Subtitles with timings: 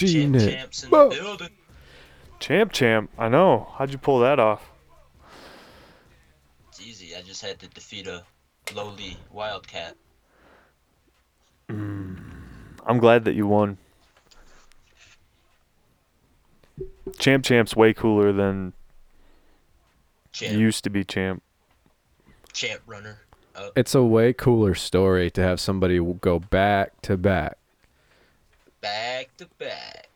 [0.00, 0.50] G Champ Nick.
[0.54, 1.48] champs in the building.
[2.38, 3.10] Champ, champ.
[3.18, 3.68] I know.
[3.76, 4.70] How'd you pull that off?
[6.70, 7.14] It's easy.
[7.14, 8.22] I just had to defeat a
[8.74, 9.96] lowly wildcat.
[11.68, 12.14] Hmm.
[12.86, 13.76] I'm glad that you won.
[17.18, 18.72] Champ, champ's way cooler than
[20.32, 21.42] Champ, used to be champ.
[22.52, 23.20] champ runner.
[23.54, 23.72] Up.
[23.76, 27.58] It's a way cooler story to have somebody go back to back.
[28.80, 30.08] Back to back.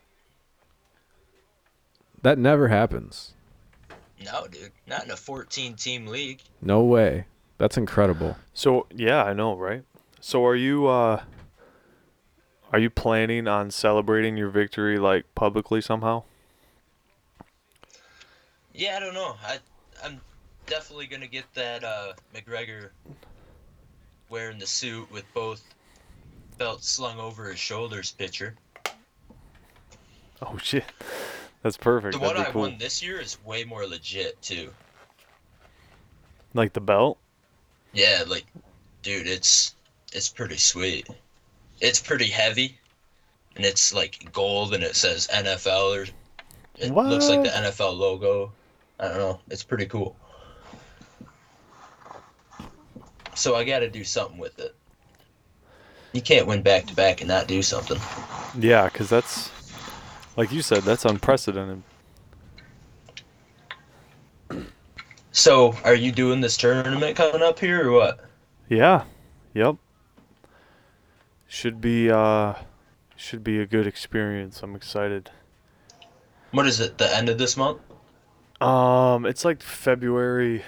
[2.21, 3.33] That never happens.
[4.23, 4.71] No, dude.
[4.87, 6.41] Not in a 14 team league.
[6.61, 7.25] No way.
[7.57, 8.37] That's incredible.
[8.53, 9.83] So yeah, I know, right?
[10.19, 11.23] So are you uh
[12.73, 16.23] are you planning on celebrating your victory like publicly somehow?
[18.73, 19.35] Yeah, I don't know.
[19.45, 19.59] I
[20.03, 20.19] I'm
[20.65, 22.89] definitely gonna get that uh McGregor
[24.29, 25.63] wearing the suit with both
[26.57, 28.55] belts slung over his shoulders picture.
[30.41, 30.85] Oh shit.
[31.61, 32.13] That's perfect.
[32.13, 32.61] The That'd one I cool.
[32.61, 34.69] won this year is way more legit too.
[36.53, 37.17] Like the belt?
[37.93, 38.45] Yeah, like,
[39.01, 39.75] dude, it's
[40.13, 41.07] it's pretty sweet.
[41.81, 42.77] It's pretty heavy,
[43.55, 46.05] and it's like gold, and it says NFL or
[46.77, 48.51] it looks like the NFL logo.
[48.99, 49.39] I don't know.
[49.49, 50.15] It's pretty cool.
[53.33, 54.75] So I got to do something with it.
[56.15, 57.99] You can't win back to back and not do something.
[58.57, 59.51] Yeah, cuz that's
[60.37, 61.83] like you said, that's unprecedented.
[65.33, 68.21] So, are you doing this tournament coming up here or what?
[68.69, 69.03] Yeah.
[69.53, 69.75] Yep.
[71.49, 72.53] Should be uh
[73.17, 74.63] should be a good experience.
[74.63, 75.31] I'm excited.
[76.51, 76.97] What is it?
[76.97, 77.81] The end of this month?
[78.61, 80.63] Um it's like February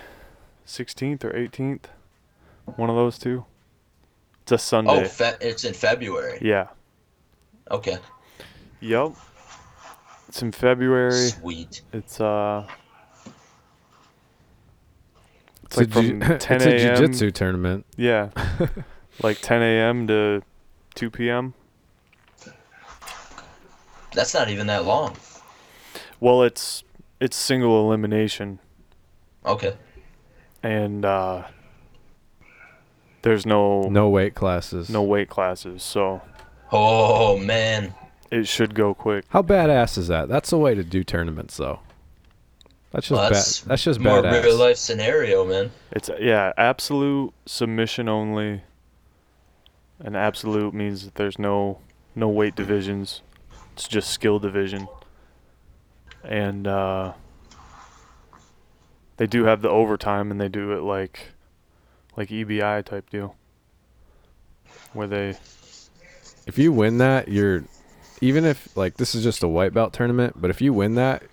[0.65, 1.85] 16th or 18th.
[2.75, 3.45] One of those two.
[4.47, 4.91] It's a Sunday.
[5.03, 6.37] Oh, fe- it's in February.
[6.41, 6.67] yeah.
[7.69, 7.97] Okay.
[8.79, 9.11] Yep.
[10.29, 11.11] It's in February.
[11.31, 11.81] Sweet.
[11.91, 12.65] It's uh
[15.65, 17.85] it's It's, like a, from ju- 10 it's a jiu-jitsu tournament.
[17.97, 18.29] Yeah.
[19.21, 20.07] like 10 a.m.
[20.07, 20.41] to
[20.95, 21.53] 2 p.m.
[24.13, 25.17] That's not even that long.
[26.21, 26.85] Well, it's
[27.19, 28.59] it's single elimination
[29.45, 29.75] Okay.
[30.63, 31.43] and uh
[33.27, 34.89] there's no No weight classes.
[34.89, 36.21] no weight classes, so
[36.71, 37.93] Oh man.
[38.31, 39.25] it should go quick.
[39.29, 40.29] How badass is that?
[40.29, 41.79] That's the way to do tournaments, though.
[42.91, 43.35] That's just Well, bad.
[43.35, 44.43] that's That's just more badass.
[44.43, 45.71] real life scenario, man.
[45.91, 48.61] It's yeah, absolute submission only.
[49.99, 51.79] And absolute means that there's no
[52.15, 53.21] no weight divisions.
[53.73, 54.87] It's just skill division.
[56.23, 57.13] And uh
[59.17, 61.31] they do have the overtime and they do it like
[62.17, 63.35] like EBI type deal.
[64.93, 65.37] Where they
[66.45, 67.63] If you win that, you're
[68.19, 71.23] even if like this is just a white belt tournament, but if you win that,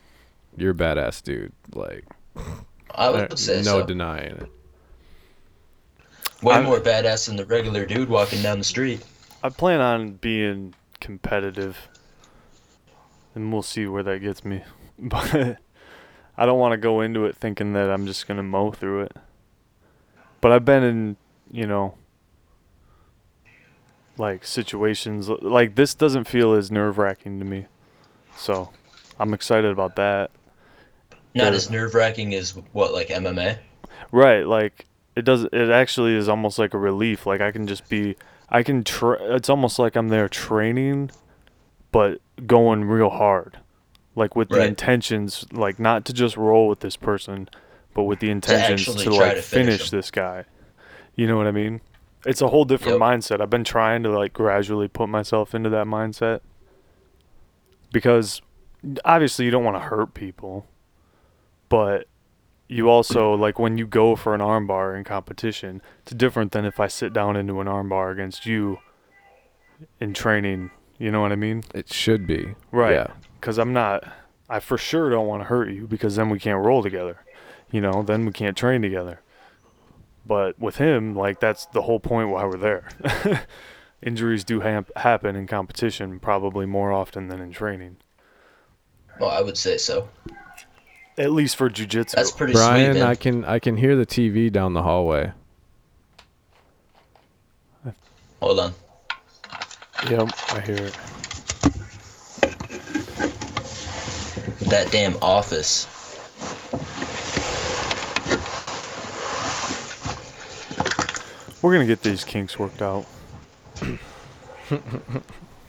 [0.57, 1.53] you're a badass dude.
[1.73, 2.05] Like
[2.95, 3.87] I would there- say no so.
[3.87, 4.51] denying it.
[6.43, 9.03] Way I- more badass than the regular dude walking down the street.
[9.43, 11.89] I plan on being competitive,
[13.35, 14.63] and we'll see where that gets me.
[14.97, 15.59] But
[16.37, 19.17] I don't want to go into it thinking that I'm just gonna mow through it.
[20.45, 21.17] But I've been in,
[21.51, 21.95] you know,
[24.19, 27.65] like situations like this doesn't feel as nerve wracking to me,
[28.37, 28.69] so
[29.19, 30.31] I'm excited about that.
[31.35, 31.49] Not Yeah.
[31.57, 33.57] as nerve wracking as what, like MMA?
[34.13, 34.85] Right, like
[35.17, 35.45] it does.
[35.45, 37.25] It actually is almost like a relief.
[37.25, 38.15] Like I can just be.
[38.51, 38.85] I can.
[38.85, 41.11] Tra- it's almost like I'm there training,
[41.91, 43.61] but going real hard,
[44.15, 47.49] like with the intentions, like not to just roll with this person,
[47.95, 50.45] but with the intentions to, actually try like to finish finish this guy.
[51.15, 51.81] You know what I mean?
[52.27, 53.09] It's a whole different Yep.
[53.09, 53.41] mindset.
[53.41, 56.41] I've been trying to like gradually put myself into that mindset
[57.93, 58.41] because
[59.05, 60.67] obviously you don't want to hurt people,
[61.69, 62.07] but
[62.69, 66.81] you also like when you go for an armbar in competition, it's different than if
[66.81, 68.79] I sit down into an armbar against you
[70.01, 70.71] in training.
[70.99, 71.63] You know what I mean?
[71.75, 72.55] It should be.
[72.71, 72.93] Right.
[72.95, 73.09] Yeah.
[73.41, 74.05] Because I'm not.
[74.49, 77.19] I for sure don't want to hurt you because then we can't roll together.
[77.71, 79.21] You know, then we can't train together.
[80.27, 82.89] But with him, like that's the whole point why we're there.
[84.03, 87.97] Injuries do hap- happen in competition probably more often than in training.
[89.19, 90.09] Well, I would say so.
[91.17, 92.13] At least for jujitsu.
[92.13, 93.09] That's pretty Brian, sweet, man.
[93.09, 95.33] I can I can hear the TV down the hallway.
[98.41, 98.75] Hold on.
[100.11, 100.99] Yep, I hear it.
[104.69, 105.87] That damn office.
[111.65, 113.07] We're gonna get these kinks worked out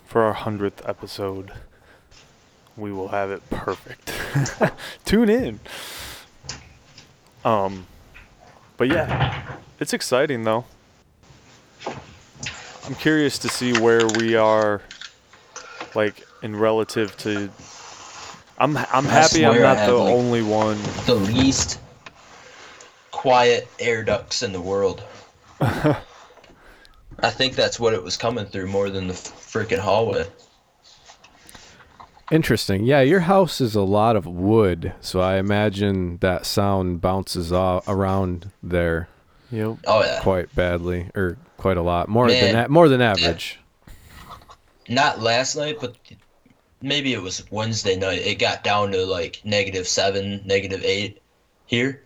[0.06, 1.54] for our hundredth episode.
[2.76, 4.12] we will have it perfect.
[5.06, 5.62] Tune in.
[7.46, 7.88] Um,
[8.76, 10.66] but yeah, it's exciting though.
[11.88, 14.82] I'm curious to see where we are,
[15.96, 17.50] like in relative to.
[18.58, 20.78] I'm I'm happy I'm not the like- only one.
[21.06, 21.80] The least
[23.12, 25.02] quiet air ducts in the world.
[25.62, 30.26] I think that's what it was coming through more than the freaking hallway.
[32.32, 32.84] Interesting.
[32.84, 37.88] Yeah, your house is a lot of wood, so I imagine that sound bounces off
[37.88, 39.08] around there
[39.52, 39.78] Yep.
[39.86, 40.20] Oh yeah.
[40.22, 42.54] quite badly, or quite a lot more Man.
[42.54, 43.60] than a- more than average.
[44.90, 45.96] Not last night, but
[46.82, 48.22] maybe it was Wednesday night.
[48.26, 51.22] It got down to like negative seven, negative eight
[51.68, 52.02] here,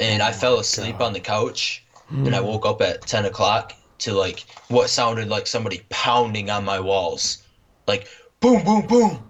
[0.00, 1.06] and I fell asleep God.
[1.06, 2.46] on the couch, and I hmm.
[2.46, 7.42] woke up at ten o'clock to like what sounded like somebody pounding on my walls,
[7.86, 8.08] like
[8.40, 9.22] boom, boom, boom.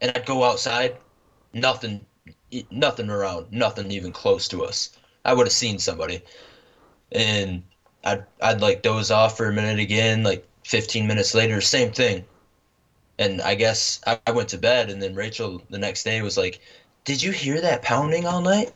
[0.00, 0.96] And I'd go outside,
[1.52, 2.04] nothing,
[2.70, 4.90] nothing around, nothing even close to us.
[5.24, 6.22] I would have seen somebody,
[7.12, 7.62] and
[8.04, 12.24] I'd I'd like doze off for a minute again, like 15 minutes later, same thing.
[13.18, 16.36] And I guess I, I went to bed, and then Rachel the next day was
[16.36, 16.60] like,
[17.04, 18.72] "Did you hear that pounding all night?"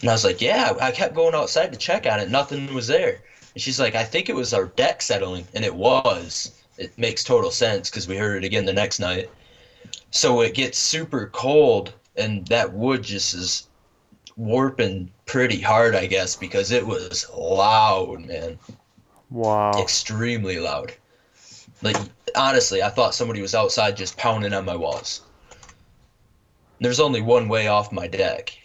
[0.00, 2.86] And I was like, "Yeah." I kept going outside to check on it, nothing was
[2.86, 3.22] there.
[3.54, 6.52] And she's like, "I think it was our deck settling," and it was.
[6.78, 9.30] It makes total sense because we heard it again the next night.
[10.10, 13.66] So it gets super cold, and that wood just is
[14.36, 18.58] warping pretty hard, I guess, because it was loud, man
[19.30, 19.72] Wow.
[19.78, 20.92] extremely loud.
[21.82, 21.96] Like
[22.34, 25.20] honestly, I thought somebody was outside just pounding on my walls.
[26.80, 28.56] There's only one way off my deck.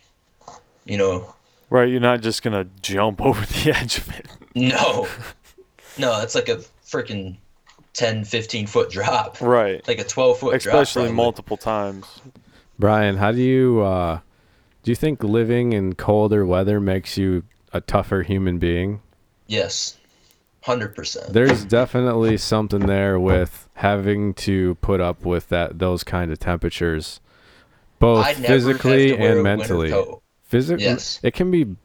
[0.85, 1.35] You know,
[1.69, 4.27] Right, you're not just gonna jump over the edge of it.
[4.55, 5.07] no.
[5.97, 7.35] No, it's like a freaking
[7.93, 9.41] 10, 15 foot drop.
[9.41, 9.85] Right.
[9.85, 10.55] Like a 12 foot.
[10.55, 11.15] Especially probably.
[11.15, 12.05] multiple times.
[12.79, 14.19] Brian, how do you uh,
[14.83, 17.43] do you think living in colder weather makes you
[17.73, 19.01] a tougher human being?
[19.47, 19.97] Yes.
[20.63, 21.33] 100%.
[21.33, 27.19] There's definitely something there with having to put up with that those kind of temperatures,
[27.99, 30.20] both I'd never have physically and a winter mentally.
[30.51, 31.21] Physically, Yes.
[31.23, 31.77] it can be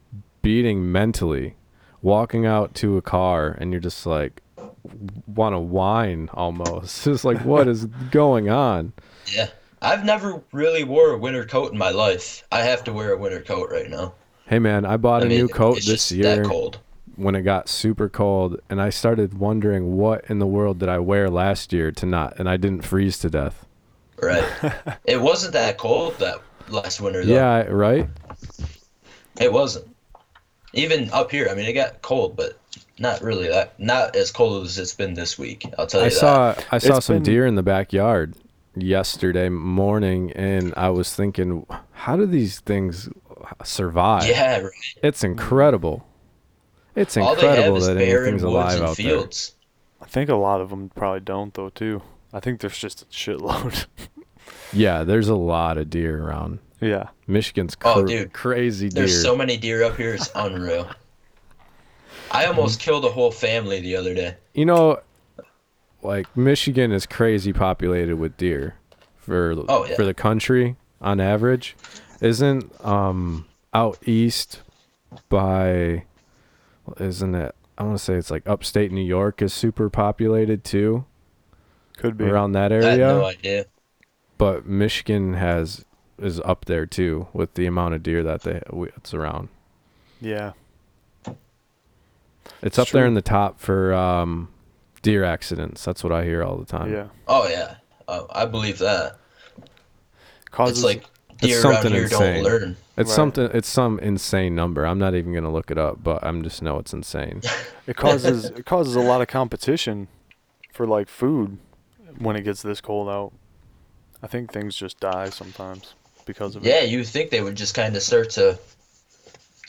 [0.42, 1.54] beating mentally.
[2.02, 4.42] Walking out to a car and you're just like
[5.26, 7.06] want to whine almost.
[7.06, 8.92] It's like what is going on?
[9.32, 9.48] Yeah.
[9.80, 12.42] I've never really wore a winter coat in my life.
[12.50, 14.14] I have to wear a winter coat right now.
[14.46, 16.36] Hey man, I bought I a mean, new coat this year.
[16.36, 16.80] that cold.
[17.14, 20.98] when it got super cold and I started wondering what in the world did I
[20.98, 23.64] wear last year to not and I didn't freeze to death.
[24.20, 24.44] Right.
[25.04, 27.32] it wasn't that cold that last winter though.
[27.34, 28.08] Yeah, right?
[29.40, 29.86] It wasn't.
[30.72, 32.58] Even up here, I mean, it got cold, but
[32.98, 33.78] not really that.
[33.78, 35.64] Not as cold as it's been this week.
[35.78, 36.14] I'll tell you I that.
[36.16, 38.34] saw I saw It's some been- deer in the backyard
[38.74, 43.08] yesterday morning and I was thinking how do these things
[43.64, 44.26] survive?
[44.28, 44.70] Yeah, right.
[45.02, 46.06] It's incredible.
[46.94, 49.54] It's All they have incredible that barren anything's alive out fields.
[50.00, 52.02] I think a lot of them probably don't though too.
[52.32, 53.86] I think there's just a shitload.
[54.72, 56.58] Yeah, there's a lot of deer around.
[56.80, 57.08] Yeah.
[57.26, 58.32] Michigan's Oh, dude.
[58.32, 59.00] crazy deer.
[59.02, 60.88] There's so many deer up here, it's unreal.
[62.30, 64.36] I almost killed a whole family the other day.
[64.54, 65.00] You know,
[66.02, 68.74] like Michigan is crazy populated with deer
[69.16, 69.96] for Oh, yeah.
[69.96, 71.76] for the country on average.
[72.20, 74.62] Isn't um out east
[75.28, 76.04] by
[76.98, 81.04] isn't it I want to say it's like upstate New York is super populated too
[81.98, 82.24] Could be.
[82.24, 82.86] around that area.
[82.86, 83.66] I had area, no idea.
[84.38, 85.84] but Michigan has
[86.18, 88.60] is up there too with the amount of deer that they
[88.96, 89.48] it's around.
[90.20, 90.52] Yeah.
[91.26, 91.34] It's
[92.62, 94.48] It's up there in the top for um
[95.02, 95.84] deer accidents.
[95.84, 96.92] That's what I hear all the time.
[96.92, 97.08] Yeah.
[97.28, 97.76] Oh yeah,
[98.08, 99.18] oh, I believe that.
[100.50, 102.34] Causes It's like It's deer around here insane.
[102.34, 102.76] don't learn.
[102.96, 103.14] It's Right.
[103.14, 103.50] something.
[103.52, 104.86] It's some insane number.
[104.86, 107.42] I'm not even gonna look it up, but I'm just know it's insane.
[107.86, 110.08] it causes it causes a lot of competition
[110.72, 111.58] for like food
[112.18, 113.32] when it gets this cold out.
[114.22, 115.94] I think things just die sometimes
[116.26, 118.58] because of Yeah, you would think they would just kind of start to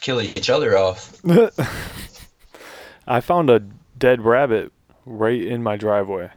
[0.01, 1.17] kill each other off.
[1.23, 1.53] it.
[3.07, 3.63] I found a
[3.97, 4.73] dead rabbit
[5.05, 6.31] right in my driveway.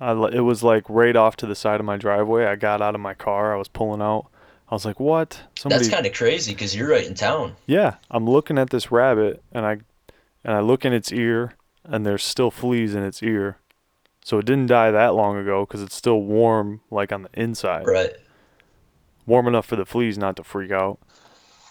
[0.00, 2.46] I, it was like right off to the side of my driveway.
[2.46, 3.54] I got out of my car.
[3.54, 4.26] I was pulling out.
[4.68, 5.40] I was like, "What?
[5.56, 7.54] Somebody?" That's kind of crazy because you're right in town.
[7.66, 9.78] Yeah, I'm looking at this rabbit and I
[10.42, 13.58] and I look in its ear and there's still fleas in its ear.
[14.24, 17.86] So it didn't die that long ago cuz it's still warm like on the inside.
[17.86, 18.14] Right,
[19.26, 20.98] Warm enough for the fleas not to freak out.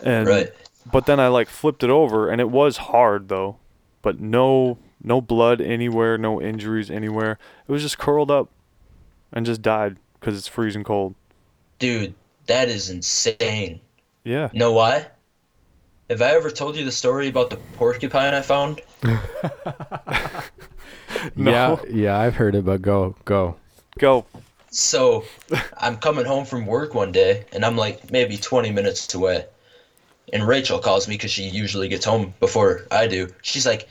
[0.04, 0.52] And right.
[0.92, 3.58] but then I like flipped it over and it was hard though.
[4.02, 7.38] But no no blood anywhere, no injuries anywhere.
[7.68, 8.50] It was just curled up
[9.32, 11.16] and just died because it's freezing cold.
[11.80, 12.14] Dude,
[12.48, 13.82] that is insane.
[14.24, 14.50] Yeah.
[14.54, 15.08] Know why?
[16.10, 18.82] Have I ever told you the story about the porcupine I found?
[21.36, 21.52] No.
[21.52, 23.56] Yeah, yeah, I've heard it, but go, go.
[23.98, 24.26] Go.
[24.74, 25.24] So,
[25.78, 29.46] I'm coming home from work one day, and I'm like maybe 20 minutes away.
[30.32, 33.28] And Rachel calls me because she usually gets home before I do.
[33.44, 33.88] She's like,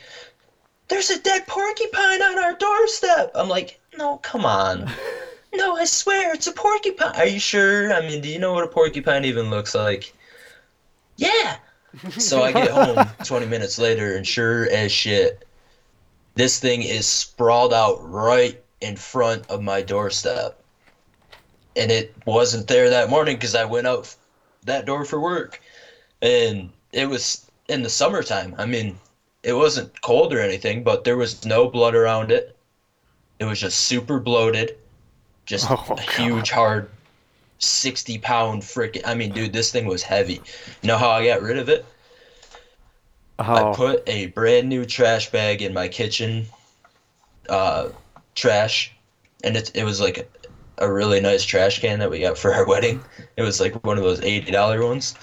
[0.89, 3.31] There's a dead porcupine on our doorstep.
[3.33, 4.91] I'm like, No, come on.
[5.55, 7.15] No, I swear, it's a porcupine.
[7.15, 7.93] Are you sure?
[7.93, 10.13] I mean, do you know what a porcupine even looks like?
[11.17, 11.57] Yeah.
[12.17, 15.45] So I get home 20 minutes later, and sure as shit,
[16.33, 20.62] this thing is sprawled out right in front of my doorstep.
[21.75, 24.13] And it wasn't there that morning because I went out
[24.65, 25.61] that door for work.
[26.21, 28.55] And it was in the summertime.
[28.57, 28.97] I mean,
[29.41, 32.55] it wasn't cold or anything, but there was no blood around it.
[33.39, 34.77] It was just super bloated.
[35.45, 35.99] Just Oh, a God.
[35.99, 36.89] huge, hard,
[37.59, 39.01] 60 pound freaking.
[39.05, 40.41] I mean, dude, this thing was heavy.
[40.81, 41.85] You know how I got rid of it?
[43.39, 43.71] How?
[43.73, 46.45] I put a brand new trash bag in my kitchen
[47.49, 47.89] uh,
[48.35, 48.93] trash,
[49.43, 50.29] and it, it was like
[50.77, 53.01] a, really nice trash can that we got for our wedding.
[53.37, 55.15] It was like one of those $80 ones.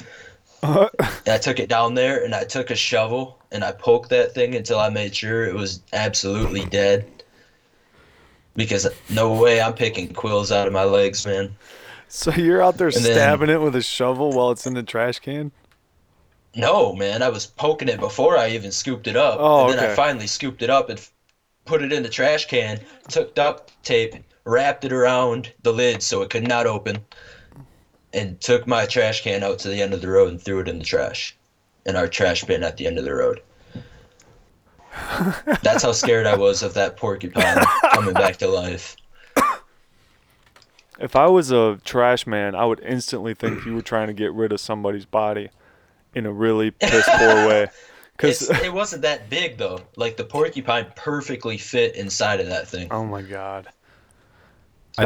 [0.62, 0.88] Uh-huh.
[0.98, 4.34] And I took it down there and I took a shovel and I poked that
[4.34, 7.06] thing until I made sure it was absolutely dead.
[8.56, 11.54] Because no way I'm picking quills out of my legs, man.
[12.08, 14.82] so you're out there And then- stabbing it with a shovel while it's in the
[14.82, 15.52] trash can?
[16.56, 19.36] No, man, I was poking it before I even scooped it up.
[19.38, 21.00] Oh, and then I finally scooped it up and
[21.64, 26.22] put it in the trash can, took duct tape, wrapped it around the lid so
[26.22, 26.98] it could not open,
[28.12, 30.68] and took my trash can out to the end of the road and threw it
[30.68, 31.36] in the trash.
[31.86, 33.40] In our trash bin at the end of the road.
[35.62, 38.96] That's how scared I was of that porcupine coming back to life.
[40.98, 44.34] If I was a trash man, I would instantly think you were trying to get
[44.34, 45.48] rid of somebody's body
[46.14, 47.68] in a really piss poor way.
[48.22, 49.80] It's, Because it wasn't that big though.
[49.96, 52.88] Like the porcupine perfectly fit inside of that thing.
[52.90, 53.68] oh my god,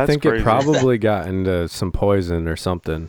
[0.00, 0.40] I think crazy.
[0.40, 3.08] it probably got into some poison or something.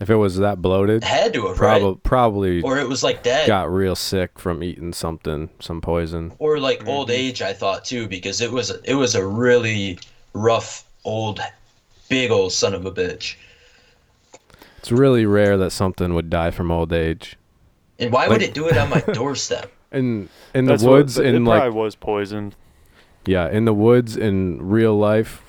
[0.00, 1.80] If it was that bloated, It had to have, right?
[1.80, 3.48] probably probably Or it was like dead.
[3.48, 6.32] got real sick from eating something, some poison.
[6.38, 6.88] or like mm-hmm.
[6.90, 9.98] old age i thought too because it was it was a really
[10.34, 11.40] rough old
[12.08, 13.34] big old son of a bitch
[14.78, 17.36] It's really rare that something would die from old age.
[17.98, 21.18] and why would it do it on my doorstep In in the That's what- woods,
[21.18, 22.54] it in probably like was poisoned.
[23.26, 25.42] yeah, in the woods in real life,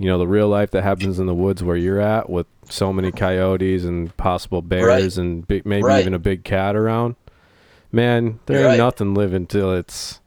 [0.00, 2.92] you know, the real life that happens in the woods where you're at with so
[2.92, 6.00] many coyotes and possible bears and big, maybe Right.
[6.00, 7.14] even a big cat around.
[7.92, 8.84] Man, there You're ain't right.
[8.84, 10.20] nothing living till it's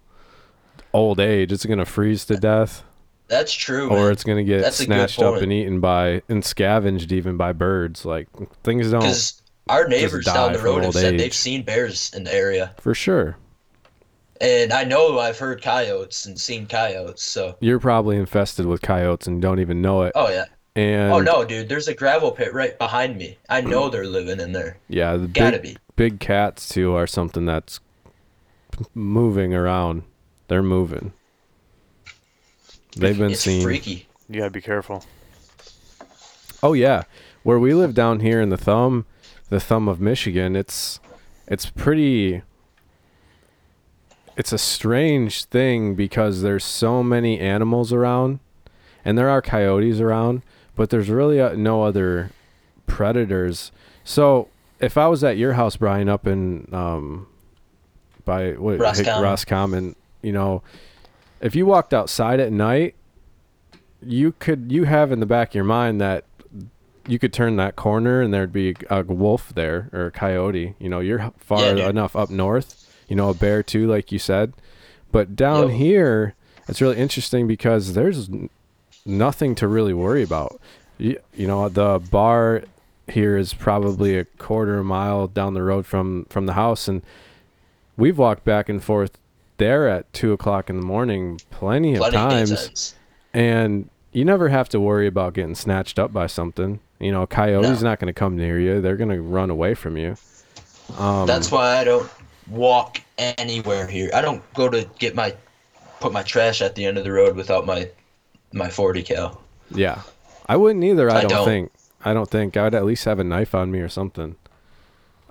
[0.94, 1.52] old age.
[1.52, 2.84] It's gonna freeze to death,
[3.28, 4.12] that's true or man.
[4.12, 8.06] it's gonna get That's snatched up and eaten by and scavenged even by birds.
[8.06, 8.28] Like
[8.64, 11.20] things don't because our neighbors down the road have said age.
[11.20, 13.38] they've seen bears in the area for sure.
[14.44, 19.26] And i know i've heard coyotes and seen coyotes so You're probably infested with coyotes
[19.28, 20.12] and don't even know it.
[20.16, 23.62] oh yeah oh, And oh no dude there's a gravel pit right behind me i
[23.62, 27.46] know they're living in there yeah, the gotta big, be big cats too are something
[27.46, 27.80] that's
[28.94, 30.04] moving around.
[30.48, 31.14] They're moving.
[32.96, 33.62] They've been it's seen.
[33.64, 35.04] freaky You gotta be careful.
[36.62, 37.04] Oh yeah,
[37.44, 39.06] where we live down here in the thumb,
[39.50, 41.00] the thumb of Michigan, it's
[41.48, 42.42] it's pretty.
[44.36, 48.40] It's a strange thing because there's so many animals around,
[49.06, 50.42] and there are coyotes around,
[50.76, 52.32] but there's really uh, no other
[52.88, 53.72] predators.
[54.04, 54.48] So
[54.80, 57.28] if I was at your house, Brian, up in um,
[58.26, 59.24] by what Roscommon.
[59.24, 60.64] Roscommon, you know,
[61.42, 62.96] if you walked outside at night,
[64.02, 66.26] you could you have in the back of your mind that
[67.08, 70.76] you could turn that corner and there'd be a wolf there or a coyote.
[70.80, 72.83] You know, you're far Yeah, enough up north.
[73.14, 74.54] You know, a bear too, like you said.
[75.12, 75.78] But down Yep.
[75.78, 76.34] here,
[76.68, 78.28] it's really interesting because there's
[79.06, 80.60] nothing to really worry about.
[80.98, 82.64] You, you know, the bar
[83.08, 87.04] here is probably a quarter mile down the road from from the house, and
[87.98, 89.20] we've walked back and forth
[89.58, 92.96] there at two o'clock in the morning plenty of plenty of times times
[93.32, 96.80] and you never have to worry about getting snatched up by something.
[97.00, 97.90] You know, a coyote's No.
[97.90, 100.16] not going to come near you; they're going to run away from you.
[100.98, 102.10] Um, That's why I don't
[102.48, 104.10] walk anywhere here.
[104.14, 105.36] I don't go to get my
[106.00, 107.90] put my trash at the end of the road without my
[108.52, 109.42] my 40 cal.
[109.72, 110.02] yeah.
[110.48, 111.10] I wouldn't either.
[111.10, 111.46] I, I don't, don't.
[111.46, 111.72] think.
[112.04, 114.36] I don't think I'd at least have a knife on me or something.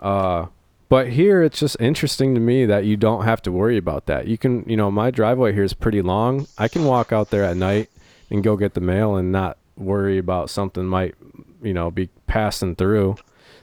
[0.00, 0.46] Uh,
[0.88, 4.26] but here it's just interesting to me that you don't have to worry about that.
[4.26, 6.46] You can, you know, my driveway here is pretty long.
[6.58, 7.90] I can walk out there at night
[8.30, 11.14] and go get the mail and not worry about something might,
[11.62, 13.16] you know, be passing through.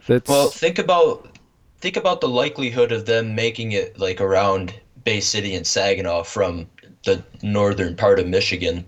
[0.07, 1.38] That's Well, think about
[1.81, 6.67] think about the likelihood of them making it like around Bay City and Saginaw from
[7.05, 8.85] the northern part of Michigan.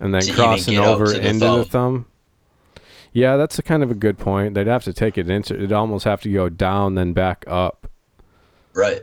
[0.00, 1.64] and then crossing over the into the thumb.
[1.64, 2.06] thumb.
[3.12, 4.54] Yeah, that's a kind of a good point.
[4.54, 5.54] They'd have to take it into.
[5.54, 7.88] It'd almost have to go down then back up.
[8.74, 9.02] Right.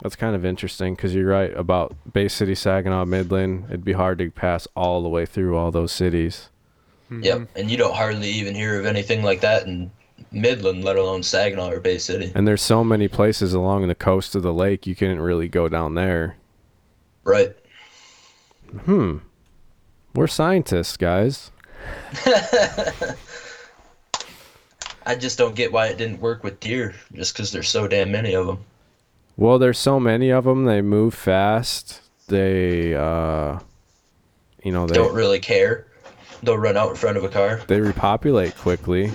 [0.00, 3.64] That's kind of interesting because you're right about Bay City, Saginaw, Midland.
[3.68, 6.50] It'd be hard to pass all the way through all those cities.
[7.08, 7.24] Hmm.
[7.24, 7.48] Yep.
[7.56, 9.90] And you don't hardly even hear of anything like that in
[10.32, 12.32] Midland, let alone Saginaw or Bay City.
[12.34, 15.68] And there's so many places along the coast of the lake you couldn't really go
[15.68, 16.36] down there.
[17.24, 17.54] Right.
[18.84, 19.18] Hmm.
[20.14, 21.50] We're scientists, guys.
[25.06, 28.12] I just don't get why it didn't work with deer, just because there's so damn
[28.12, 28.58] many of them.
[29.36, 30.64] Well, there's so many of them.
[30.64, 32.00] They move fast.
[32.26, 33.58] They, uh,
[34.62, 35.86] you know, they Don't really care.
[36.42, 37.62] They'll run out in front of a car.
[37.68, 39.10] they repopulate quickly.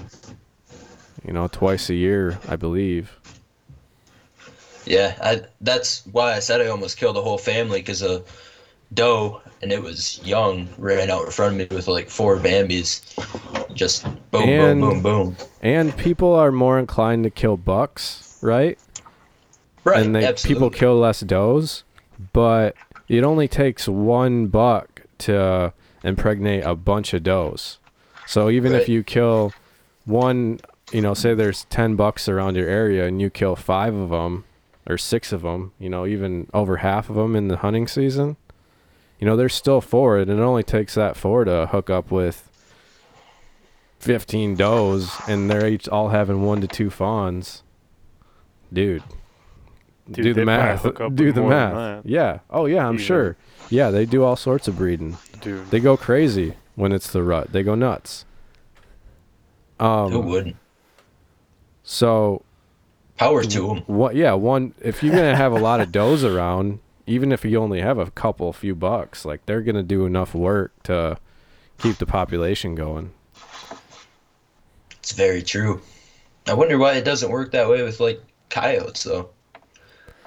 [1.26, 3.18] You know, twice a year, I believe.
[4.86, 8.22] Yeah, I, that's why I said I almost killed a whole family because a
[8.94, 13.02] doe, and it was young, ran out in front of me with like four Bambis.
[13.74, 15.38] Just boom, And- boom, boom, boom.
[15.62, 18.78] And people are more inclined to kill bucks, right?
[19.86, 20.56] Right, and they absolutely.
[20.56, 21.84] people kill less does,
[22.32, 22.76] but
[23.10, 27.80] it only takes one buck to impregnate a bunch of does.
[28.26, 29.54] So even if you kill
[30.06, 30.60] one,
[30.94, 34.46] you know, say there's 10 bucks around your area and you kill 5 of them
[34.88, 38.38] or 6 of them, you know, even over half of them in the hunting season,
[39.20, 42.50] you know, there's still 4 and it only takes that 4 to hook up with
[44.00, 47.64] 15 does and they're each all having 1 to 2 fawns.
[48.72, 49.04] Dude,
[50.12, 50.84] Dude, do the math.
[51.16, 52.06] Do the math.
[52.06, 52.40] Yeah.
[52.50, 53.06] Oh yeah, I'm Easily.
[53.06, 53.38] sure.
[53.70, 55.18] Yeah, they do all sorts of breeding.
[55.42, 55.70] Dude.
[55.70, 57.52] They go crazy when it's the rut.
[57.54, 58.26] They go nuts.
[59.80, 60.26] Who Um.
[60.26, 60.56] wouldn't?
[61.84, 62.44] So
[63.18, 63.78] Power to them.
[63.88, 64.16] what?
[64.16, 64.34] Yeah.
[64.34, 64.74] One.
[64.82, 68.10] If you're gonna have a lot of does around, even if you only have a
[68.12, 71.18] couple, few bucks, like they're gonna do enough work to
[71.78, 73.12] keep the population going.
[75.00, 75.82] It's very true.
[76.48, 79.30] I wonder why it doesn't work that way with like coyotes though.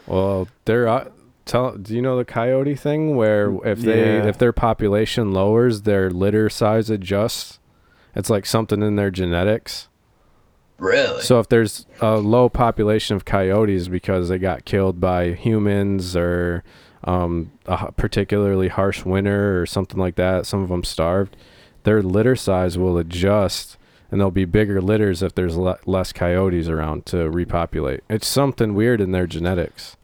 [0.07, 0.87] Well, they're.
[0.89, 1.09] Uh,
[1.47, 1.77] tell.
[1.77, 4.27] Do you know the coyote thing where if they Yeah.
[4.27, 7.59] if their population lowers, their litter size adjusts?
[8.15, 9.89] It's like something in their genetics.
[10.79, 11.23] Really?
[11.23, 16.63] So if there's a low population of coyotes because they got killed by humans or
[17.05, 21.37] um, a h- particularly harsh winter or something like that, some of them starved,
[21.85, 23.79] their litter size will adjust
[24.11, 28.01] and there'll be bigger litters if there's le- less coyotes around to repopulate.
[28.11, 29.97] It's something weird in their genetics.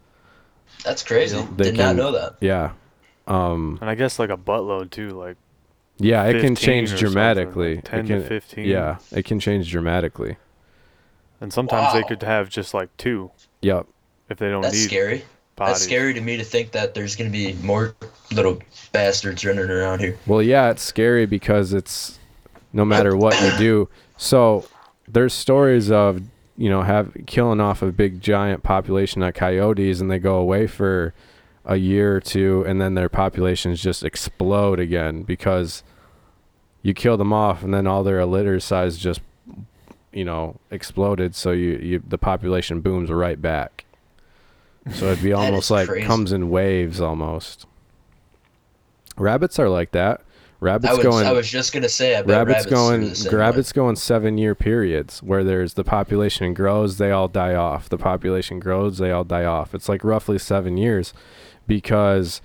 [0.85, 1.41] That's crazy.
[1.57, 2.37] They Did not know that.
[2.41, 2.73] Yeah.
[3.29, 5.37] Um, And I guess like a buttload too, like
[5.99, 7.77] yeah, it can change dramatically.
[7.77, 8.65] like It 10 to 15.
[8.67, 10.37] Yeah, it can change dramatically.
[11.43, 13.87] And sometimes they could have just like two Yep.
[14.31, 15.25] if they don't That's need scary.
[15.57, 15.75] bodies.
[15.75, 17.95] That's scary to me to think that there's gonna be more
[18.33, 18.61] little
[18.93, 20.17] bastards running around here.
[20.27, 22.19] Well, yeah, it's scary because it's
[22.73, 23.89] no matter what you do.
[24.17, 24.65] So
[25.09, 26.23] there's stories of
[26.57, 30.67] you know have killing off a big giant population of coyotes, and they go away
[30.67, 31.13] for
[31.65, 35.83] a year or two, and then their populations just explode again because
[36.83, 39.21] you kill them off, and then all their litter size just
[40.13, 41.35] you know exploded.
[41.35, 43.85] So you, you the population booms right back.
[44.93, 46.07] So it'd be almost like crazy.
[46.07, 47.67] comes in waves almost.
[49.17, 50.23] Rabbits are like that.
[50.61, 53.39] Rabbits I was going I was just gonna say rabbits, rabbits, going same way.
[53.39, 57.99] rabbits going seven year periods where there's the population grows they all die off the
[57.99, 61.13] population grows they all die off it's like roughly seven years
[61.67, 62.41] because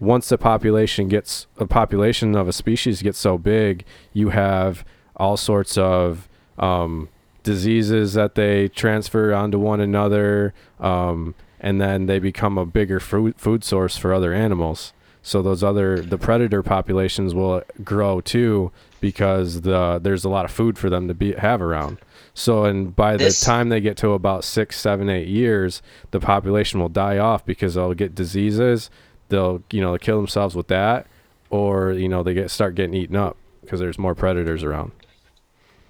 [0.00, 5.36] once the population gets a population of a species gets so big you have all
[5.36, 6.28] sorts of
[6.60, 7.08] um,
[7.42, 13.34] diseases that they transfer onto one another um, and then they become a bigger food
[13.36, 14.92] food source for other animals.
[15.22, 18.70] So those other the predator populations will grow too
[19.00, 21.98] because the there's a lot of food for them to be have around.
[22.32, 26.20] So and by the This- time they get to about six seven eight years the
[26.20, 28.90] population will die off because they'll get diseases.
[29.28, 31.06] They'll you know kill themselves with that
[31.50, 34.92] or you know they get start getting eaten up because there's more predators around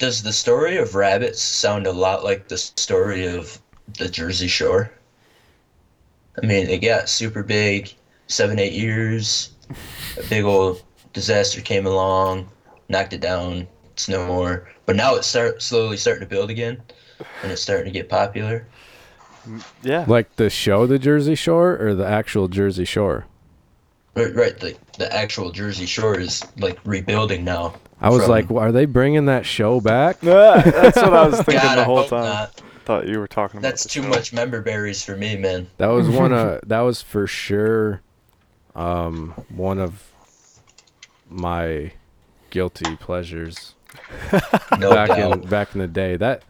[0.00, 3.60] Does the story of rabbits sound a lot like the story of
[3.98, 4.90] the Jersey Shore?
[6.42, 7.92] I mean, it got super big,
[8.26, 9.50] seven, eight years.
[10.18, 10.82] A big old
[11.12, 12.48] disaster came along,
[12.88, 13.68] knocked it down.
[13.92, 14.68] It's no more.
[14.86, 16.82] But now it's start slowly starting to build again,
[17.42, 18.66] and it's starting to get popular.
[19.82, 20.04] Yeah.
[20.06, 23.24] like the show the jersey shore or the actual jersey shore
[24.14, 24.58] Right, right.
[24.58, 27.74] The the actual Jersey Shore is like rebuilding now.
[28.00, 30.20] I was From- like, are they bringing that show back?
[30.22, 32.24] That's what I was thinking God, the I whole hope time.
[32.24, 32.62] not.
[32.86, 33.68] Thought you were talking about.
[33.68, 34.08] That's the too show.
[34.08, 35.68] much member berries for me, man.
[35.76, 38.00] That was one of that was for sure
[38.74, 40.02] um one of
[41.28, 41.92] my
[42.50, 43.74] guilty pleasures
[44.78, 45.32] No back doubt.
[45.32, 46.16] in back in the day.
[46.16, 46.42] That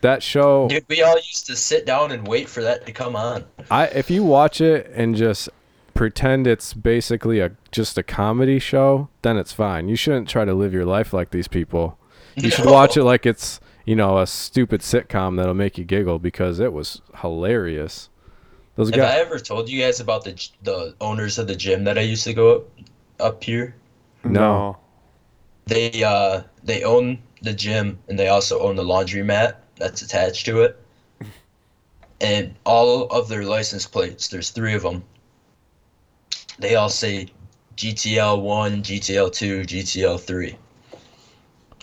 [0.00, 3.16] that show Dude, we all used to sit down and wait for that to come
[3.16, 3.44] on.
[3.70, 5.48] I if you watch it and just
[5.94, 9.88] pretend it's basically a just a comedy show, then it's fine.
[9.88, 11.98] You shouldn't try to live your life like these people.
[12.36, 16.18] You should watch it like it's, you know, a stupid sitcom that'll make you giggle
[16.18, 18.08] because it was hilarious.
[18.76, 21.96] Those Have I ever told you guys about the the owners of the gym that
[21.96, 22.64] I used to go up
[23.20, 23.76] up here?
[24.24, 24.78] No.
[25.66, 30.62] They uh they own the gym and they also own the laundromat that's attached to
[30.62, 30.80] it.
[32.20, 35.04] And all of their license plates, there's three of them.
[36.58, 37.28] They all say
[37.76, 40.56] GTL one, GTL two, GTL three,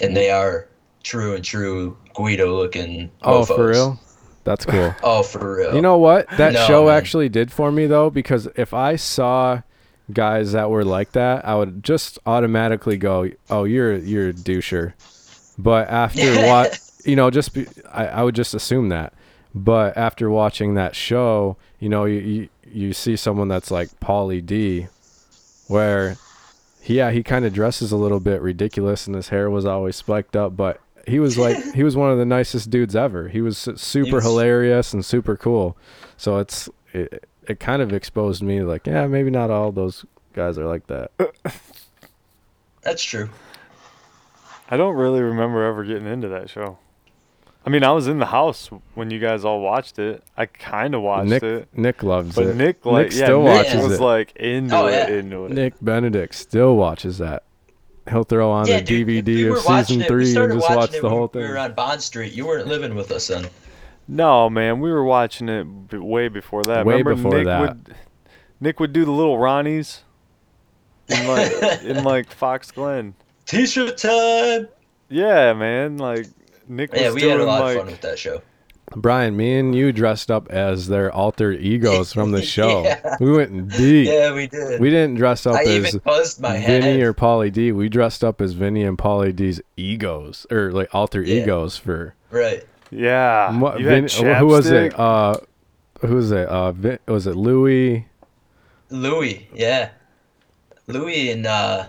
[0.01, 0.67] and they are
[1.03, 3.11] true and true Guido looking.
[3.23, 3.99] Oh, for real?
[4.43, 4.95] That's cool.
[5.03, 5.75] Oh, for real.
[5.75, 6.27] You know what?
[6.37, 6.97] That No, show man.
[6.97, 9.61] actually did for me though, because if I saw
[10.11, 14.93] guys that were like that, I would just automatically go, "Oh, you're you're a doucher."
[15.57, 19.13] But after what, you know, just be, I, I would just assume that.
[19.53, 24.45] But after watching that show, you know, you you, you see someone that's like Pauly
[24.45, 24.87] D,
[25.67, 26.17] where,
[26.85, 30.35] yeah, he kind of dresses a little bit ridiculous, and his hair was always spiked
[30.35, 33.27] up, but he was like he was one of the nicest dudes ever.
[33.29, 35.75] He was su- super was- hilarious and super cool.
[36.17, 40.57] So it's it, it kind of exposed me like, yeah, maybe not all those guys
[40.57, 41.11] are like that.
[42.83, 43.29] That's true.
[44.69, 46.77] I don't really remember ever getting into that show.
[47.65, 50.23] I mean, I was in the house when you guys all watched it.
[50.35, 52.55] I kind of watched Nick it, Nick loves but it.
[52.55, 53.89] Nick like Nick yeah, still Nick watches was it.
[53.89, 55.07] Was like into Oh, it, yeah.
[55.09, 55.51] into it.
[55.51, 57.43] Nick Benedict still watches that.
[58.09, 60.89] He'll throw on yeah, the dude, DVD we of season it- three and just watch
[60.91, 61.49] the when whole We thing.
[61.51, 62.33] were on Bond Street.
[62.33, 63.47] You weren't living with us then.
[64.07, 66.83] No, man, we were watching it b- way before that.
[66.83, 67.61] Way Remember before Nick that.
[67.61, 67.95] Would,
[68.59, 69.99] Nick would do the little Ronnies
[71.07, 73.13] in like in like Fox Glen.
[73.45, 74.67] T-shirt time.
[75.09, 76.25] Yeah, man, like
[76.71, 78.41] Nick was Yeah, we doing had a lot like of fun with that show.
[78.95, 82.83] Brian, me and you dressed up as their alter egos from the show.
[82.83, 83.15] Yeah.
[83.21, 84.07] We went deep.
[84.07, 84.81] Yeah, we did.
[84.81, 87.71] We didn't dress up I as even buzzed my Vinny or Pauly D.
[87.71, 91.43] We dressed up as Vinny and Pauly D's egos or like alter Yeah.
[91.43, 92.65] egos for Right.
[92.89, 93.57] yeah.
[93.57, 94.97] what, you had Vin- who was it?
[94.99, 95.35] Uh,
[96.01, 96.47] who was it?
[96.49, 98.07] Uh, Vin, was it Louis?
[98.89, 99.91] Louis, yeah.
[100.87, 101.85] Louis and uh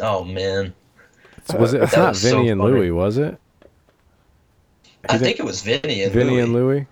[0.00, 0.74] Oh man.
[1.54, 1.82] Was it?
[1.82, 2.72] It's That not was so Vinny and funny.
[2.74, 3.38] Louis, was it?
[5.08, 6.40] I think it was Vinny and Vinny Louis.
[6.42, 6.86] and Louis,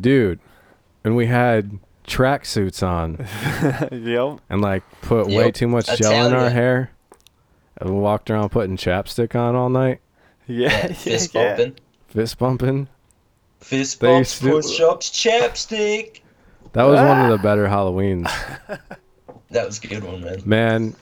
[0.00, 0.38] dude.
[1.04, 3.18] And we had tracksuits on
[4.06, 4.40] yep.
[4.48, 6.90] and like put way too much gel in our hair.
[7.78, 10.00] And we walked around putting chapstick on all night,
[10.46, 10.68] Yeah.
[10.68, 11.56] Yeah, yeah, fist yeah.
[11.56, 11.76] bumping.
[12.08, 12.88] fist bumping.
[13.60, 16.20] Fist They bumps, used to- push-ups, chapstick.
[16.72, 17.30] That was one of Ah.
[17.30, 18.30] the better Halloweens,
[19.50, 20.42] That was a good one, man.
[20.44, 20.94] man.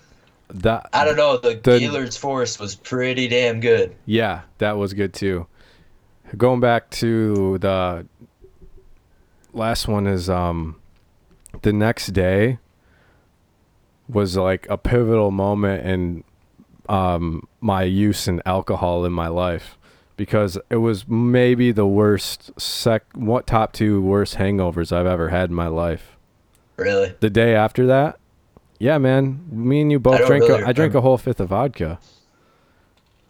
[0.49, 3.95] That I don't know, the, The- Gaylord's Forest was pretty damn good.
[4.07, 5.47] Yeah, that was good too.
[6.37, 8.07] Going back to the
[9.53, 10.77] last one is um
[11.63, 12.59] the next day
[14.09, 16.25] was like a pivotal moment in
[16.89, 19.79] um my use in alcohol in my life
[20.17, 25.51] because it was maybe the worst sec what top two worst hangovers I've ever had
[25.51, 26.17] in my life.
[26.77, 27.15] Really.
[27.21, 28.19] The day after that,
[28.85, 30.42] yeah, man, me and you both don't drank.
[30.42, 31.99] really a, I drank a whole fifth of vodka.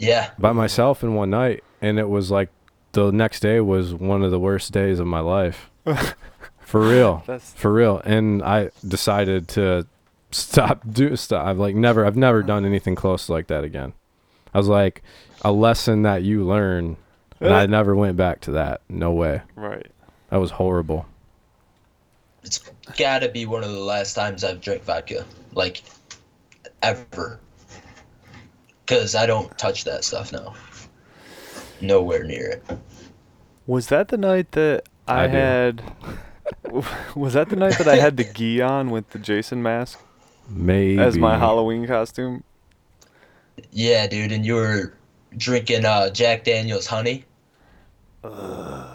[0.00, 0.30] Yeah.
[0.36, 2.50] by myself in one night and it was like
[2.92, 5.70] the next day was one of the worst days of my life.
[6.60, 7.22] For real.
[7.24, 8.00] That's for real.
[8.04, 9.86] And i decided to
[10.32, 13.92] stop do stop i've like never i've never done anything close like that again.
[14.52, 15.04] I was like
[15.42, 16.96] a lesson that you learn
[17.38, 17.66] and i eh.
[17.66, 18.80] never went back to that.
[18.88, 19.42] No way.
[19.54, 19.86] Right.
[20.30, 21.06] that was horrible.
[22.42, 22.58] It's
[22.98, 25.24] gotta be one of the last times I've drank vodka.
[25.54, 25.82] Like
[26.82, 27.40] ever.
[28.86, 30.54] Cause I don't touch that stuff now.
[31.80, 32.78] Nowhere near it.
[33.66, 35.82] Was that the night that I, I had?
[37.14, 40.00] was that the night that I had the gi on with the Jason mask
[40.48, 42.44] maybe as my Halloween costume?
[43.70, 44.94] Yeah, dude, and you were
[45.36, 47.24] drinking uh, Jack Daniels honey.
[48.24, 48.90] Are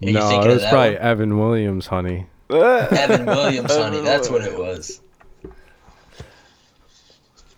[0.00, 1.02] no it was probably one?
[1.02, 4.00] evan williams honey Evan Williams honey.
[4.00, 5.02] That's what it was.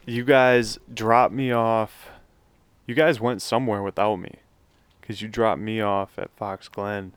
[0.07, 2.09] You guys dropped me off.
[2.87, 4.37] You guys went somewhere without me,
[5.03, 7.13] cause you dropped me off at Fox Glen,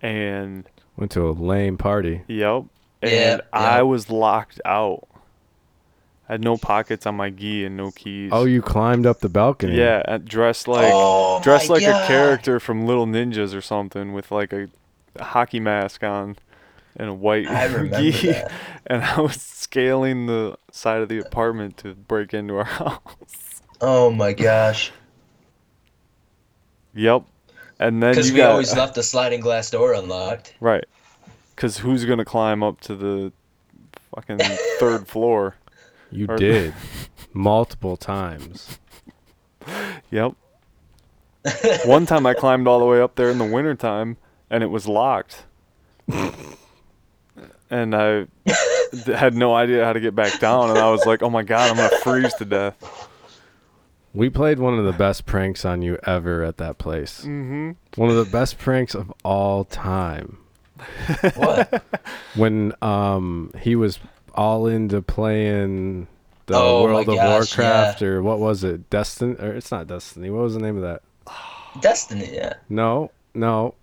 [0.00, 0.64] and
[0.96, 2.64] went to a lame party yep,
[3.02, 3.82] and Yeah, I yeah.
[3.82, 5.08] was locked out.
[6.28, 8.30] I had no pockets on my gi and no keys.
[8.32, 9.76] Oh, you climbed up the balcony.
[9.76, 12.04] yeah, uh, dressed like oh, dressed like God.
[12.04, 14.68] a character from Little Ninjas or something with like a,
[15.16, 16.36] a hockey mask on
[16.96, 18.10] and a white I remember gi.
[18.32, 18.52] that.
[18.86, 23.00] And I was scaling the side of the apartment to break into our house.
[23.80, 24.92] Oh my gosh.
[26.94, 27.24] Yep.
[27.78, 30.54] And then Because you we got always left the sliding glass door unlocked.
[30.60, 30.84] right.
[31.56, 33.32] Cause who's gonna climb up to the
[34.14, 34.38] fucking
[34.78, 35.56] third floor?
[36.10, 36.74] You Or- did
[37.32, 38.78] multiple times.
[40.10, 40.32] Yep.
[41.86, 44.16] One time I climbed all the way up there in the wintertime
[44.50, 45.44] and it was locked.
[47.70, 48.26] And I
[49.06, 51.70] had no idea how to get back down and I was like, "Oh my god,
[51.70, 53.08] I'm going to freeze to death."
[54.14, 57.22] We played one of the best pranks on you ever at that place.
[57.24, 57.76] Mhm.
[57.96, 60.38] One of the best pranks of all time.
[61.34, 61.82] What?
[62.34, 63.98] When um he was
[64.34, 66.06] all into playing
[66.46, 68.88] the Oh World of gosh, Warcraft or what was it?
[68.90, 70.30] Destiny or it's not Destiny.
[70.30, 71.02] What was the name of that?
[71.80, 72.54] Destiny, yeah.
[72.68, 73.74] No, no.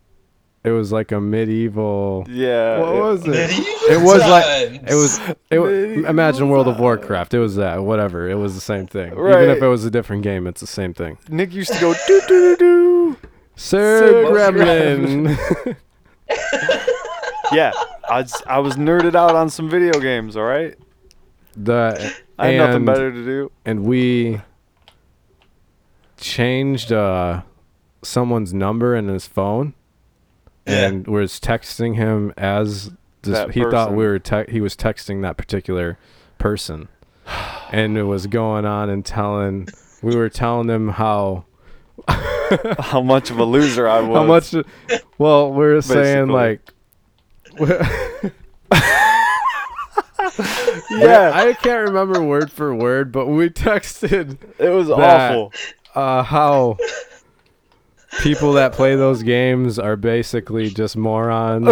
[0.64, 2.80] It was like a medieval Yeah.
[2.80, 3.32] What was it?
[3.32, 4.46] Medieval It was like
[4.90, 6.80] it was it Medieval imagine World of.
[6.80, 7.34] Warcraft.
[7.34, 8.30] It was that, whatever.
[8.30, 9.12] It was the same thing.
[9.12, 11.18] Even if it was a different game, it's the same thing.
[11.30, 13.18] Nick used to go do do do doo.
[13.56, 15.78] Sir Sir Gremlin.
[17.52, 17.72] Yeah.
[18.10, 20.76] I was, I was nerded out on some video games, all right?
[21.56, 23.52] the I had nothing better to do.
[23.64, 24.42] and we
[26.18, 27.42] changed uh
[28.02, 29.74] someone's number in his phone
[30.68, 30.88] Yeah.
[30.88, 32.92] and was texting him as
[33.24, 35.98] this, he thought we were te- he was texting that particular
[36.38, 36.88] person
[37.72, 39.68] and it was going on and telling
[40.02, 41.46] we were telling him how
[42.80, 44.18] How much of a loser I was.
[44.18, 44.56] how much
[45.18, 46.60] well we were saying Basically.
[47.60, 48.34] like
[50.90, 51.32] Yeah.
[51.34, 55.54] I can't remember word for word, but we texted It was that- awful.
[55.96, 56.78] uh, how
[58.22, 61.68] people that play those games are basically just morons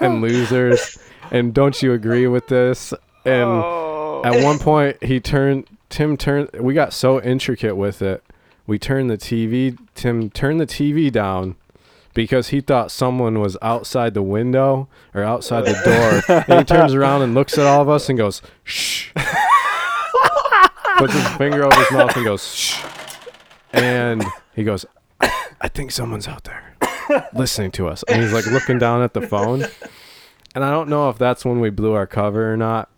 [0.00, 0.98] and losers.
[1.30, 2.92] And don't you agree with this?
[3.24, 4.22] And Oh.
[4.24, 6.50] at one point, he turned Tim turned.
[6.58, 8.22] We got so intricate with it.
[8.66, 9.78] We turned the TV.
[9.94, 11.56] Tim turned the TV down
[12.14, 16.44] because he thought someone was outside the window or outside the door.
[16.48, 19.10] and he turns around and looks at all of us and goes, "Shh."
[20.98, 22.80] Puts his finger over his mouth and goes, "Shh."
[23.72, 24.86] And he goes,
[25.64, 26.76] I, I think someone's out there
[27.34, 28.02] listening to us.
[28.04, 29.64] And he's like looking down at the phone.
[30.54, 32.88] And I don't know if that's when we blew our cover or not.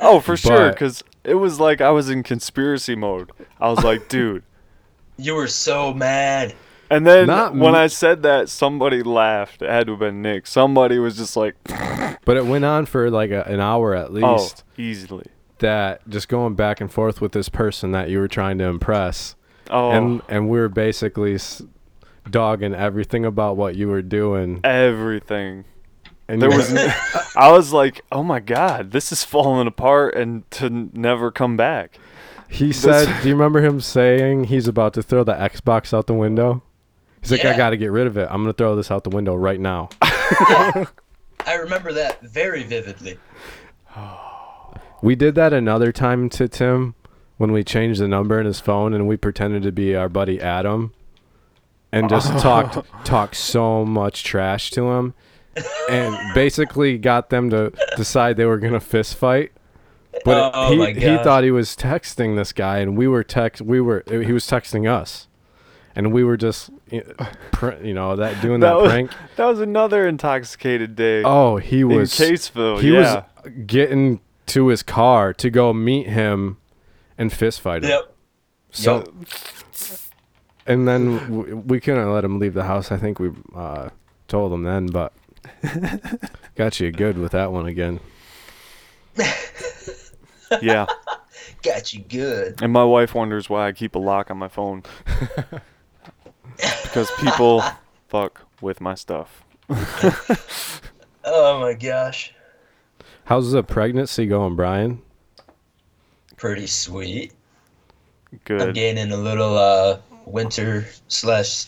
[0.00, 3.30] Oh, for sure, But- because it was like I was in conspiracy mode.
[3.60, 4.42] I was like, dude.
[5.16, 6.54] You were so mad.
[6.90, 7.78] And then Not when me.
[7.78, 9.62] I said that, somebody laughed.
[9.62, 10.46] It had to have been Nick.
[10.46, 11.54] Somebody was just like,
[12.24, 14.64] But it went on for like a, an hour at oh, least.
[14.76, 15.26] easily.
[15.60, 19.34] That just going back and forth with this person that you were trying to impress.
[19.70, 21.62] Oh, And and we were basically s-
[22.28, 24.60] dogging everything about what you were doing.
[24.64, 25.64] everything.
[26.26, 26.72] And There was,
[27.36, 31.56] I was like, oh my god, this is falling apart and to n- never come
[31.56, 31.98] back.
[32.48, 36.14] He said, "Do you remember him saying he's about to throw the Xbox out the
[36.14, 36.62] window?"
[37.20, 38.28] He's like, "I got to get rid of it.
[38.30, 43.18] I'm gonna throw this out the window right now." I remember that very vividly.
[45.02, 46.94] We did that another time to Tim
[47.36, 50.40] when we changed the number in his phone and we pretended to be our buddy
[50.40, 50.92] Adam
[51.94, 52.38] and just oh.
[52.40, 55.14] talked talked so much trash to him
[55.88, 59.52] and basically got them to decide they were gonna fist fight.
[60.24, 63.80] But Oh he he thought he was texting this guy and we were text we
[63.80, 65.28] were he was texting us.
[65.96, 69.10] And we were just you know, pr- you know that doing that, That was- prank.
[69.36, 72.80] That was another intoxicated day Oh, he was in Caseville.
[72.80, 73.24] he yeah.
[73.44, 76.56] was getting to his car to go meet him
[77.16, 77.90] and fist fight him.
[77.90, 78.14] Yep.
[78.72, 79.08] So, Yep.
[80.66, 82.90] And then w- we couldn't let him leave the house.
[82.92, 83.90] I think we uh,
[84.28, 85.12] told him then, but
[86.56, 88.00] got you good with that one again.
[90.62, 90.86] yeah.
[91.62, 92.62] Got you good.
[92.62, 94.82] And my wife wonders why I keep a lock on my phone.
[96.82, 97.62] because people
[98.08, 99.44] fuck with my stuff.
[101.24, 102.34] Oh my gosh.
[103.24, 105.00] How's the pregnancy going, Brian?
[106.36, 107.32] Pretty sweet.
[108.44, 108.60] Good.
[108.60, 108.74] I'm Good.
[108.74, 111.66] gaining a little uh winter slash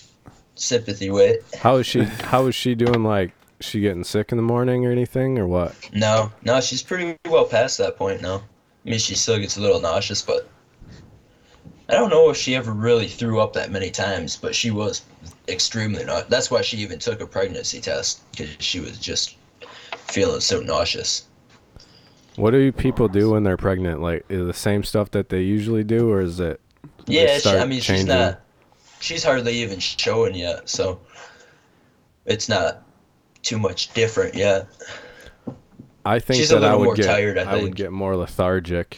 [0.55, 1.41] sympathy weight.
[1.59, 2.05] How is she?
[2.05, 3.05] How is she doing?
[3.05, 5.75] Like, she getting sick in the morning or anything, or what?
[5.93, 8.37] No, no, she's pretty well past that point now.
[8.85, 10.49] I mean, she still gets a little nauseous, but
[11.89, 15.03] I don't know if she ever really threw up that many times, but she was
[15.49, 16.29] extremely nauseous.
[16.29, 19.37] That's why she even took a pregnancy test because she was just
[20.09, 21.27] feeling so nauseous.
[22.37, 24.03] What do people do when they're pregnant?
[24.03, 26.61] Like, is it the same stuff that they usually do, or is it?
[27.07, 28.43] Yeah, she, I mean, she's not.
[29.01, 31.01] She's hardly even showing yet, so
[32.25, 32.83] it's not
[33.43, 34.67] too much different yet.
[36.05, 37.07] I think She's a that I little would more get.
[37.07, 37.77] tired, I would think.
[37.77, 38.97] get more lethargic.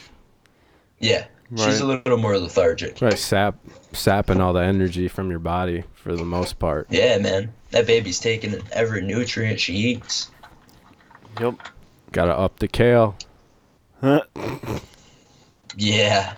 [0.98, 3.00] Yeah, she's a little more lethargic.
[3.00, 3.56] Right, sap,
[3.92, 6.86] sapping all the energy from your body for the most part.
[6.90, 10.30] Yeah, man, that baby's taking every nutrient she eats.
[11.40, 11.54] Yep.
[12.12, 13.16] Gotta up the kale.
[15.76, 16.34] Yeah,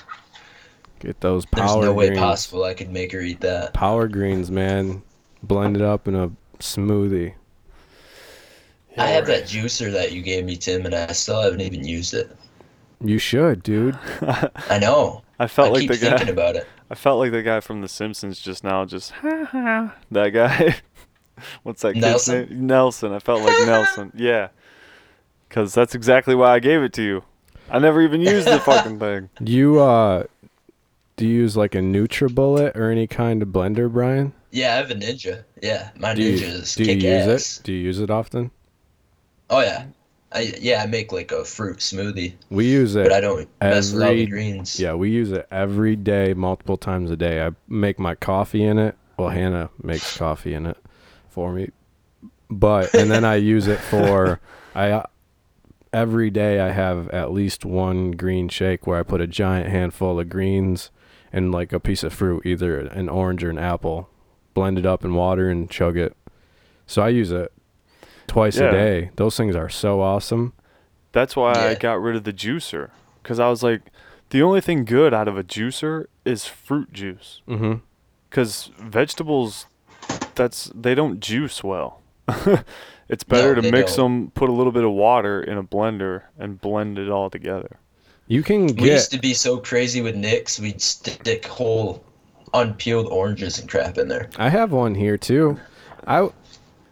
[1.01, 1.61] Get those power.
[1.61, 2.21] there's power no way greens.
[2.21, 3.73] possible I could make her eat that.
[3.75, 5.03] Power greens, man.
[5.43, 7.35] Blend it up in a smoothie.
[8.99, 12.13] I have that juicer that you gave me, Tim, and I still haven't even used
[12.13, 12.37] it.
[13.03, 13.99] You should, dude.
[14.21, 15.23] I know.
[15.39, 16.33] I felt I like keep the thinking guy.
[16.33, 16.67] about it.
[16.91, 18.85] I felt like the guy from The Simpsons just now.
[18.85, 19.95] Just ha ha.
[20.11, 20.77] That guy.
[21.63, 22.49] What's that kid's Nelson?
[22.51, 22.67] name?
[22.67, 23.13] Nelson.
[23.15, 24.13] I felt like Nelson.
[24.15, 24.49] Yeah.
[25.49, 27.25] Because that's exactly why I gave it to you.
[27.71, 29.31] I never even used the fucking thing.
[29.41, 30.25] You uh,
[31.21, 34.33] do you use like a NutriBullet or any kind of blender, Brian?
[34.51, 35.45] Yeah, I have a Ninja.
[35.63, 37.59] Yeah, my Do you, Ninja is do you use ass.
[37.59, 37.65] it?
[37.65, 38.51] Do you use it often?
[39.51, 39.85] Oh yeah,
[40.33, 43.05] I yeah I make like a fruit smoothie, We use it.
[43.05, 44.81] but I don't mess with all the greens.
[44.81, 47.45] Yeah, we use it every day, multiple times a day.
[47.45, 48.97] I make my coffee in it.
[49.19, 50.79] Well, Hannah makes coffee in it
[51.29, 51.71] for me.
[52.49, 54.41] But and then I use it for
[54.75, 55.07] I uh,
[55.93, 60.19] every day I have at least one green shake where I put a giant handful
[60.19, 60.91] of greens
[61.33, 64.09] and like a piece of fruit, either an orange or an apple,
[64.55, 66.17] blend it up in water and chug it.
[66.87, 67.53] So I use it
[68.27, 68.69] twice Yeah.
[68.69, 69.11] a day.
[69.17, 70.53] Those things are so awesome.
[71.13, 72.91] That's why I got rid of the juicer.
[73.23, 73.83] Because I was like,
[74.31, 77.43] the only thing good out of a juicer is fruit juice.
[77.49, 77.75] Mm-hmm.
[78.29, 79.67] Because vegetables,
[80.37, 82.01] that's they don't juice well.
[83.09, 84.23] it's better to mix don't.
[84.27, 87.79] them, put a little bit of water in a blender, and blend it all together.
[88.31, 92.05] You can We used to be so crazy with Nicks, we'd stick whole
[92.55, 94.31] unpeeled oranges and crap in there.
[94.37, 95.59] I have one here too.
[96.07, 96.29] I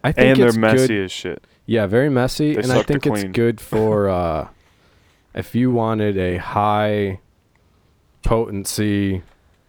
[0.02, 1.04] I think And they're it's messy good.
[1.04, 1.44] as shit.
[1.64, 4.48] Yeah, very messy, They and I think it's good for uh,
[5.32, 7.20] if you wanted a high
[8.24, 9.22] potency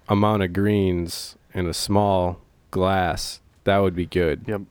[0.08, 2.40] amount of greens in a small
[2.72, 3.42] glass.
[3.66, 4.46] That would be good.
[4.48, 4.62] Yep.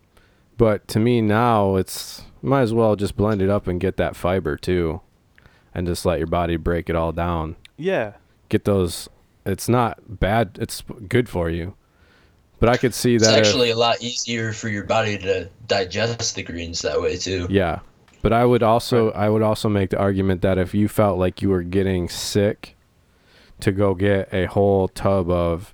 [0.57, 4.17] But to me now, it's might as well just blend it up and get that
[4.17, 5.01] fiber too,
[5.79, 7.55] and just let your body break it all down.
[7.77, 8.15] Yeah.
[8.49, 9.09] Get those.
[9.47, 10.59] It's not bad.
[10.61, 11.75] It's good for you.
[12.61, 13.39] But I could see It's that.
[13.39, 17.47] if- actually a lot easier for your body to digest the greens that way too.
[17.49, 17.79] Yeah.
[18.21, 21.41] But I would also I would also make the argument that if you felt like
[21.41, 22.75] you were getting sick
[23.61, 25.73] to go get a whole tub of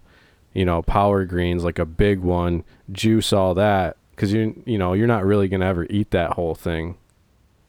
[0.53, 2.63] you know power greens like a big one,
[2.93, 6.33] juice all that cuz you you know, you're not really going to ever eat that
[6.35, 6.97] whole thing.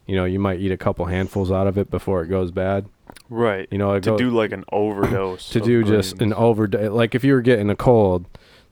[0.06, 2.86] You know, you might eat a couple handfuls out of it before it goes bad.
[3.30, 3.68] Right.
[3.72, 5.50] You know, to go- do like an overdose.
[5.52, 6.92] to of do just an overdose.
[6.92, 8.26] like if you were getting a cold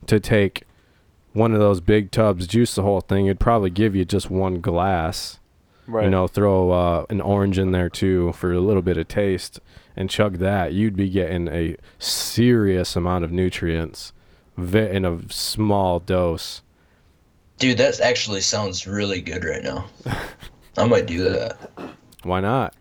[0.08, 0.64] to take
[1.34, 4.62] one of those big tubs juice the whole thing it'd probably give you just one
[4.62, 5.40] glass
[5.88, 6.04] right.
[6.04, 9.60] you know throw uh, an orange in there too for a little bit of taste
[9.96, 14.14] and chug that you'd be getting a serious amount of nutrients
[14.58, 16.62] in a small dose
[17.60, 19.86] Dude, that actually sounds really good right now.
[20.78, 21.58] I might do that.
[22.24, 22.74] why not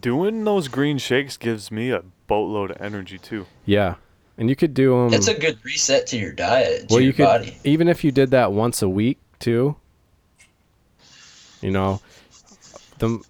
[0.00, 3.46] Doing those green shakes gives me a boatload of energy too.
[3.64, 3.96] yeah
[4.38, 7.06] and you could do them It's a good reset to your diet, to well your
[7.08, 7.56] you could body.
[7.64, 9.76] even if you did that once a week too
[11.60, 12.00] you know
[12.98, 13.20] the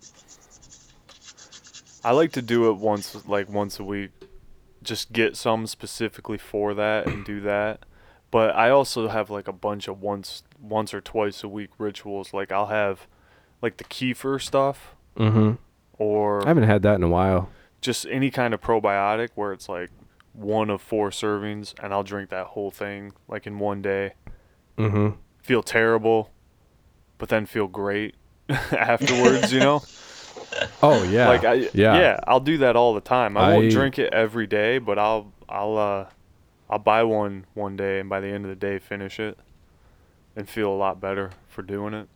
[2.04, 4.10] I like to do it once, like once a week.
[4.82, 7.84] Just get some specifically for that and do that.
[8.32, 12.34] But I also have like a bunch of once, once or twice a week rituals.
[12.34, 13.06] Like I'll have,
[13.62, 15.58] like the kefir stuff, mhm
[15.98, 17.48] or I haven't had that in a while
[17.80, 19.90] just any kind of probiotic where it's like
[20.34, 24.14] one of four servings, and I'll drink that whole thing like in one day.
[24.78, 26.30] mhm Feel terrible,
[27.18, 28.14] but then feel great
[28.48, 29.52] afterwards.
[29.52, 29.82] you know.
[30.82, 33.36] oh yeah Like I, yeah yeah, I'll do that all the time.
[33.36, 36.06] I, I- won't drink it every day, but I'll I'll uh
[36.70, 39.38] I'll buy one one day and by the end of the day finish it
[40.36, 42.08] and feel a lot better for doing it.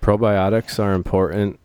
[0.00, 1.58] Probiotics are important.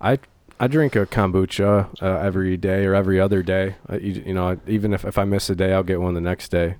[0.00, 0.18] I
[0.58, 3.76] I drink a kombucha uh, every day or every other day.
[3.90, 6.20] Uh, you, you know, even if, if I miss a day, I'll get one the
[6.20, 6.76] next day.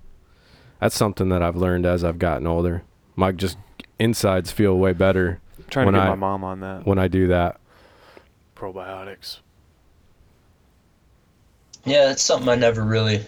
[0.80, 2.82] That's something that I've learned as I've gotten older.
[3.16, 3.56] My just
[3.98, 6.98] insides feel way better I'm trying When to get I- my mom on that when
[6.98, 7.58] I do that.
[8.56, 9.38] probiotics.
[11.84, 13.24] Yeah, that's something I never really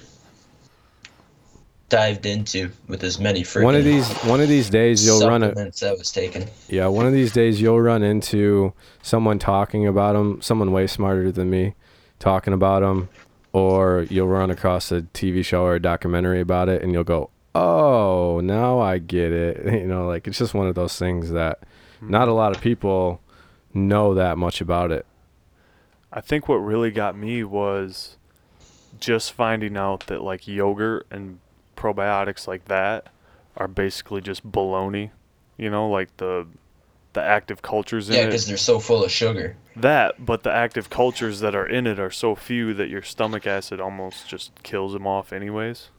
[1.92, 5.42] dived into with as many freaking One of these one of these days you'll run
[5.42, 6.48] a supplements I was taking.
[6.68, 8.72] yeah, one of these days you'll run into
[9.02, 11.74] someone talking about them, someone way smarter than me
[12.18, 13.10] talking about them
[13.52, 17.28] or you'll run across a TV show or a documentary about it and you'll go,
[17.54, 21.60] "Oh, now I get it." You know, like it's just one of those things that
[22.00, 23.20] not a lot of people
[23.74, 25.04] know that much about it.
[26.10, 28.16] I think what really got me was
[28.98, 31.38] just finding out that like yogurt and
[31.82, 33.08] probiotics like that
[33.56, 35.10] are basically just baloney.
[35.56, 36.46] You know, like the
[37.12, 38.26] the active cultures in Yeah, it.
[38.26, 39.56] because they're so full of sugar.
[39.76, 43.46] That, but the active cultures that are in it are so few that your stomach
[43.46, 45.90] acid almost just kills them off anyways.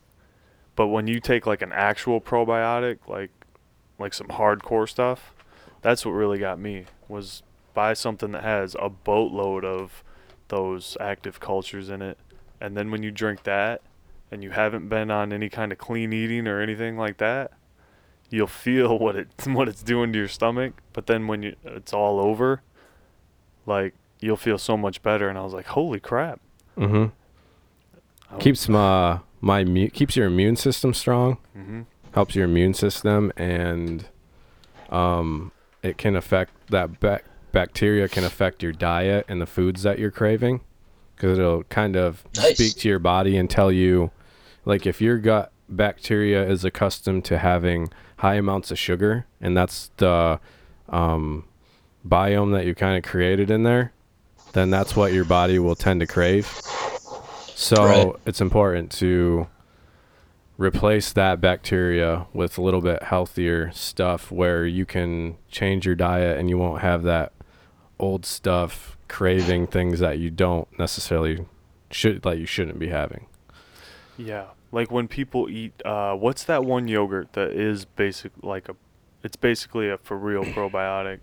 [0.76, 3.30] But when you take like an actual probiotic, like
[4.00, 5.34] like some hardcore stuff,
[5.82, 10.04] that's what really got me was buy something that has a boatload of
[10.48, 12.18] those active cultures in it.
[12.60, 13.82] And then when you drink that
[14.34, 17.52] and you haven't been on any kind of clean eating or anything like that,
[18.30, 20.74] you'll feel what it what it's doing to your stomach.
[20.92, 22.62] But then when you it's all over,
[23.66, 25.30] like you'll feel so much better.
[25.30, 26.40] And I was like, holy crap!
[26.78, 27.12] Mhm.
[28.32, 28.38] Oh.
[28.38, 31.38] Keeps my my immu- keeps your immune system strong.
[31.54, 31.82] hmm
[32.14, 34.06] helps your immune system and
[34.92, 39.98] um, it can affect that bac- bacteria can affect your diet and the foods that
[39.98, 40.62] you're craving
[41.16, 42.54] because it'll kind of Nice.
[42.56, 44.12] speak to your body and tell you
[44.66, 49.92] like if your gut bacteria is accustomed to having high amounts of sugar and that's
[49.98, 50.40] the
[50.90, 51.46] um,
[52.08, 53.92] biome that you kind of created in there
[54.54, 56.46] then that's what your body will tend to crave
[57.56, 58.14] so Right.
[58.26, 59.48] it's important to
[60.58, 66.38] replace that bacteria with a little bit healthier stuff where you can change your diet
[66.38, 67.32] and you won't have that
[68.00, 71.46] old stuff craving things that you don't necessarily
[71.90, 73.26] should that you shouldn't be having.
[74.18, 78.76] Yeah, like when people eat, uh, what's that one yogurt that is basic like a,
[79.24, 81.20] it's basically a for real probiotic.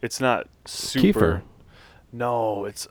[0.00, 1.20] It's not super.
[1.20, 1.42] Kefir.
[2.12, 2.88] No, it's.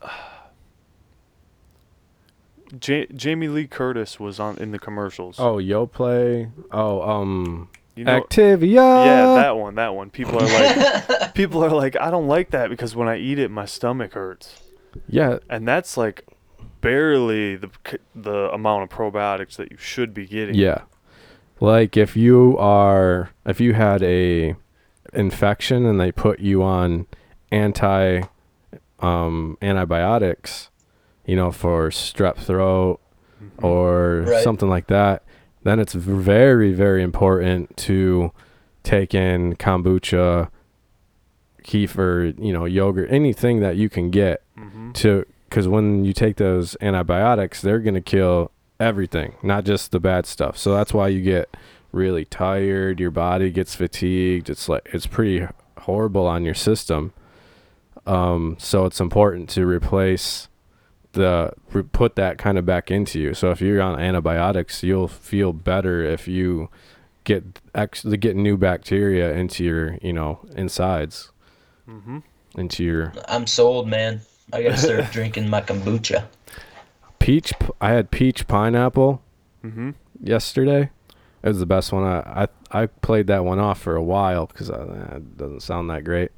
[2.87, 5.37] Ja- Jamie Lee Curtis was on in the commercials.
[5.39, 6.51] Oh, Yoplait.
[6.71, 9.05] Oh, um you know, Activia.
[9.05, 10.09] yeah, that one, that one.
[10.09, 13.51] People are like, people are like, I don't like that because when I eat it,
[13.51, 14.61] my stomach hurts,
[15.09, 16.25] yeah, and that's like
[16.81, 17.69] barely the
[18.15, 20.55] the amount of probiotics that you should be getting.
[20.55, 20.81] Yeah.
[21.59, 24.55] Like if you are if you had a
[25.13, 27.05] infection and they put you on
[27.51, 28.21] anti
[28.99, 30.69] um antibiotics,
[31.25, 32.99] you know, for strep throat
[33.41, 33.63] Mhm.
[33.63, 34.43] or Right.
[34.43, 35.23] something like that,
[35.63, 38.31] then it's very very important to
[38.83, 40.49] take in kombucha,
[41.63, 44.93] kefir, you know, yogurt, anything that you can get Mhm.
[44.95, 50.25] to because when you take those antibiotics, they're gonna kill everything, not just the bad
[50.25, 50.57] stuff.
[50.57, 51.55] So that's why you get
[51.91, 53.01] really tired.
[53.01, 54.49] Your body gets fatigued.
[54.49, 55.45] It's like it's pretty
[55.79, 57.11] horrible on your system.
[58.07, 60.47] Um, so it's important to replace
[61.11, 63.33] the re- put that kind of back into you.
[63.33, 66.69] So if you're on antibiotics, you'll feel better if you
[67.25, 71.29] get actually get new bacteria into your you know insides
[71.87, 72.23] Mhm.
[72.55, 74.21] into your I'm sold, man.
[74.53, 76.25] I gotta start drinking my kombucha.
[77.19, 79.21] peach I had peach pineapple
[79.63, 79.93] Mhm.
[80.21, 80.89] yesterday
[81.43, 84.47] it was the best one i i, I played that one off for a while
[84.47, 86.31] because it doesn't sound that great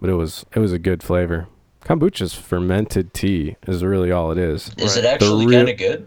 [0.00, 1.46] but it was it was a good flavor
[1.84, 5.04] kombucha's fermented tea is really all it is Is Right.
[5.04, 6.06] it actually real- kind of good?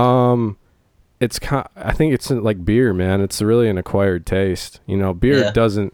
[0.00, 0.56] um
[1.18, 5.12] it's kind i think it's like beer man it's really an acquired taste you know
[5.12, 5.50] beer Yeah.
[5.50, 5.92] doesn't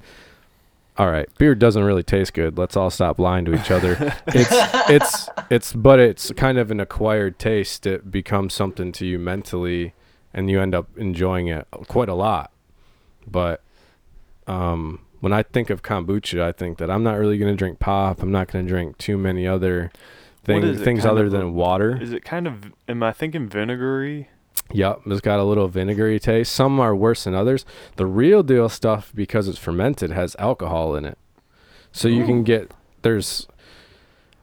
[0.98, 2.58] all right beer doesn't really taste good.
[2.58, 4.14] Let's all stop lying to each other.
[4.28, 4.50] It's
[4.90, 7.86] it's it's but it's kind of an acquired taste.
[7.86, 9.94] It becomes something to you mentally
[10.34, 12.50] and you end up enjoying it quite a lot.
[13.26, 13.62] But
[14.46, 17.78] um when i think of kombucha i think that i'm not really going to drink
[17.78, 18.22] pop.
[18.22, 19.90] I'm not going to drink too many other
[20.46, 22.00] What things things other a- than water.
[22.00, 22.72] Is it kind of?
[22.88, 24.30] Am I thinking vinegary?
[24.72, 26.52] Yep, it's got a little vinegary taste.
[26.52, 27.64] Some are worse than others.
[27.96, 31.16] The real deal stuff, because it's fermented, has alcohol in it.
[31.92, 32.70] So you can get
[33.02, 33.46] there's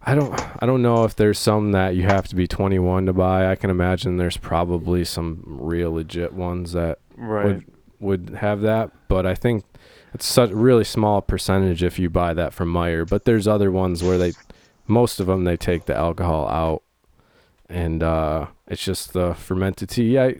[0.04, 3.14] I don't I don't know if there's some that you have to be 21 to
[3.14, 3.50] buy.
[3.52, 7.46] I can imagine there's probably some real legit ones that Right.
[7.46, 7.66] would
[8.00, 9.64] would have that, but I think
[10.14, 13.08] it's such a really small percentage if you buy that from Meijer.
[13.08, 14.34] But there's other ones where they
[14.88, 16.84] most of them they take the alcohol out
[17.70, 20.14] and uh it's just the fermented tea.
[20.14, 20.32] Yeah,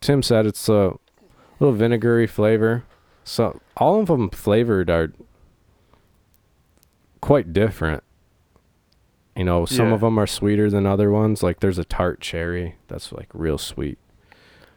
[0.00, 0.94] Tim said it's a
[1.60, 2.84] little vinegary flavor.
[3.24, 5.12] So all of them flavored are
[7.20, 8.02] quite different.
[9.36, 9.94] You know, some Yeah.
[9.94, 11.42] of them are sweeter than other ones.
[11.42, 13.98] Like there's a tart cherry that's like real sweet.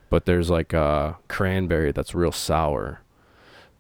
[0.10, 3.02] but there's like a cranberry that's real sour.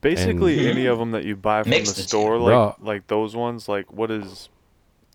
[0.01, 2.75] Basically, any of them that you buy from Mix the the store, like Bro.
[2.81, 4.49] like those ones, like what is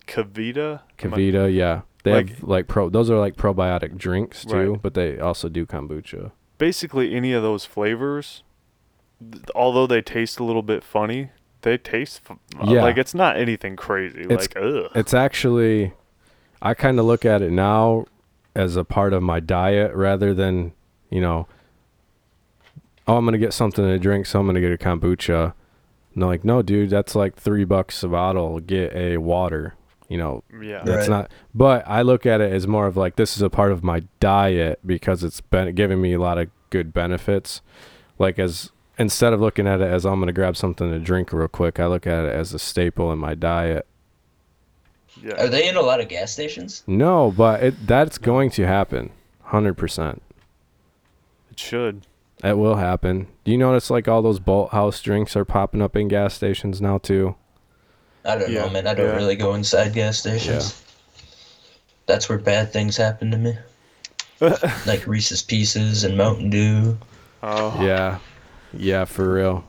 [0.07, 0.81] KeVita?
[1.03, 1.83] Am I- yeah.
[2.05, 4.83] They Like- have like pro those are like probiotic drinks too, Right.
[4.83, 6.33] but they also do kombucha.
[6.59, 8.43] Basically, any of those flavors,
[9.21, 11.31] th- although they taste a little bit funny,
[11.63, 12.83] they taste f- uh, Yeah.
[12.83, 14.23] like it's not anything crazy.
[14.23, 14.91] It's- like ugh.
[14.95, 15.93] It's actually
[16.61, 18.07] I kind of look at it now
[18.55, 20.73] as a part of my diet rather than,
[21.11, 21.49] you know,
[23.09, 25.55] oh, I'm going to get something to drink, so I'm going to get a kombucha.
[26.15, 28.61] No, like, no, dude, that's like 3 bucks a bottle.
[28.61, 29.75] Get a water.
[30.13, 30.83] You know, yeah.
[30.85, 31.21] That's Right.
[31.23, 31.31] not.
[31.55, 34.01] But I look at it as more of like this is a part of my
[34.21, 37.63] diet because it's been giving me a lot of good benefits.
[38.19, 41.49] Like as instead of looking at it as I'm gonna grab something to drink real
[41.49, 43.87] quick, I look at it as a staple in my diet.
[45.23, 45.45] Yeah.
[45.45, 46.85] Are they in a lot of gas stations?
[46.87, 49.13] No, but it that's going to happen,
[49.45, 50.21] hundred percent.
[51.51, 52.07] It should.
[52.45, 53.29] It will happen.
[53.45, 56.99] Do you notice like all those Bolthouse drinks are popping up in gas stations now
[56.99, 57.37] too?
[58.25, 58.87] I don't Yeah, know, man.
[58.87, 59.17] I don't yeah.
[59.17, 60.83] really go inside gas stations.
[62.07, 63.57] That's where bad things happen to me.
[64.87, 66.99] like Reese's Pieces and Mountain Dew.
[67.43, 67.77] Oh.
[67.83, 68.19] Yeah,
[68.73, 69.65] yeah, for real.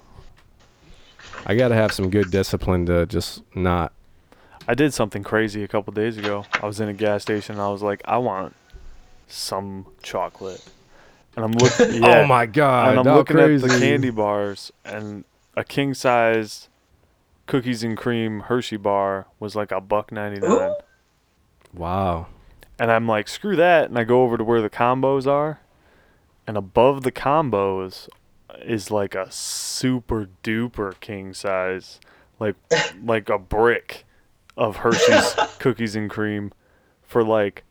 [1.46, 3.92] I gotta have some good discipline to just not
[4.68, 6.46] I did something crazy a couple days ago.
[6.62, 7.56] I was in a gas station.
[7.56, 8.56] and I was like, I want
[9.28, 10.64] some chocolate,
[11.36, 12.04] and I'm looking.
[12.04, 12.92] Oh yeah, oh my god!
[12.92, 15.26] and I'm how looking at the candy bars, and
[15.56, 16.70] a king size
[17.48, 20.74] cookies and cream Hershey bar was like a buck ninety nine.
[21.74, 22.28] Wow.
[22.80, 25.60] And I'm like, screw that, and I go over to where the combos are,
[26.48, 28.10] and above the combos
[28.62, 32.00] is like a super duper king size,
[32.40, 32.56] like
[33.04, 34.06] like a brick
[34.58, 36.52] of Hershey's cookies and cream
[37.04, 37.64] for like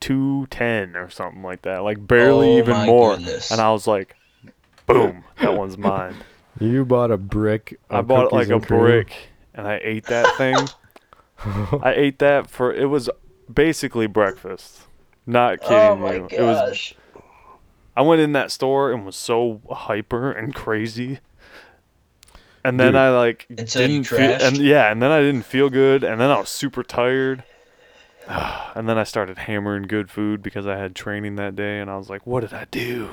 [0.00, 3.16] two ten or something like that, like barely Oh even my more.
[3.16, 3.50] goodness.
[3.50, 4.16] And I was like,
[4.86, 6.16] boom, that one's mine.
[6.60, 7.80] You bought a brick.
[7.90, 8.80] I bought like a cream?
[8.80, 9.12] brick,
[9.54, 10.56] and I ate that thing.
[11.82, 13.10] I ate that for it was
[13.52, 14.82] basically breakfast.
[15.26, 16.28] Not oh kidding Oh my you.
[16.30, 16.94] It was gosh.
[17.96, 21.20] I went in that store and was so hyper and crazy.
[22.64, 22.96] And then Dude.
[22.96, 26.20] I like Until you didn't feel and yeah, and then I didn't feel good and
[26.20, 27.44] then I was super tired.
[28.74, 31.96] and then I started hammering good food because I had training that day and I
[31.96, 33.10] was like, what did I do?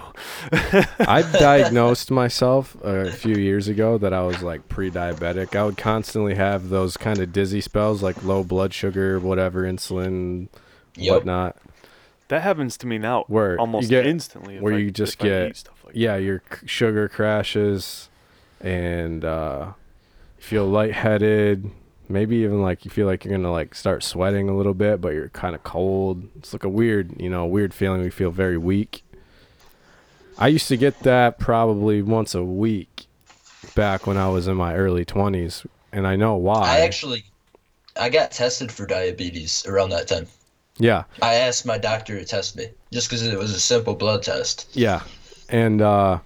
[1.00, 5.56] I diagnosed myself a few years ago that I was like pre-diabetic.
[5.56, 10.48] I would constantly have those kind of dizzy spells, like low blood sugar, whatever, insulin,
[10.96, 11.14] Yep.
[11.14, 11.56] whatnot.
[12.28, 14.60] That happens to me now Where you almost get- instantly.
[14.60, 18.10] where I- you just get- stuff like Yeah, your sugar crashes,
[18.62, 19.74] and uh,
[20.38, 21.70] you feel lightheaded.
[22.12, 25.10] Maybe even like you feel like you're gonna like start sweating a little bit, but
[25.10, 26.28] you're kind of cold.
[26.38, 28.04] It's like a weird, you know, weird feeling.
[28.04, 29.04] You feel very weak.
[30.38, 33.06] I used to get that probably once a week
[33.76, 36.64] back when I was in my early 20s, and I know why.
[36.64, 37.24] I actually,
[38.00, 40.28] I got tested for diabetes around that time.
[40.78, 44.24] yeah, I asked my doctor to test me just because it was a simple blood
[44.24, 44.68] test.
[44.74, 45.04] yeah,
[45.50, 46.20] and uh,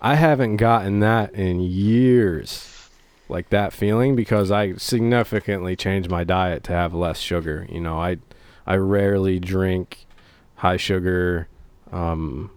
[0.00, 2.75] I haven't gotten that in years,
[3.28, 7.66] like that feeling, because I significantly changed my diet to have less sugar.
[7.70, 8.18] You know, I
[8.66, 10.06] I rarely drink
[10.56, 11.48] high sugar
[11.92, 12.50] um,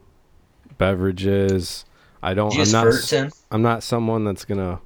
[0.77, 1.85] beverages.
[2.21, 2.51] I don't.
[2.53, 2.87] Do I'm not.
[2.87, 3.13] s-
[3.51, 4.79] I'm not someone that's gonna.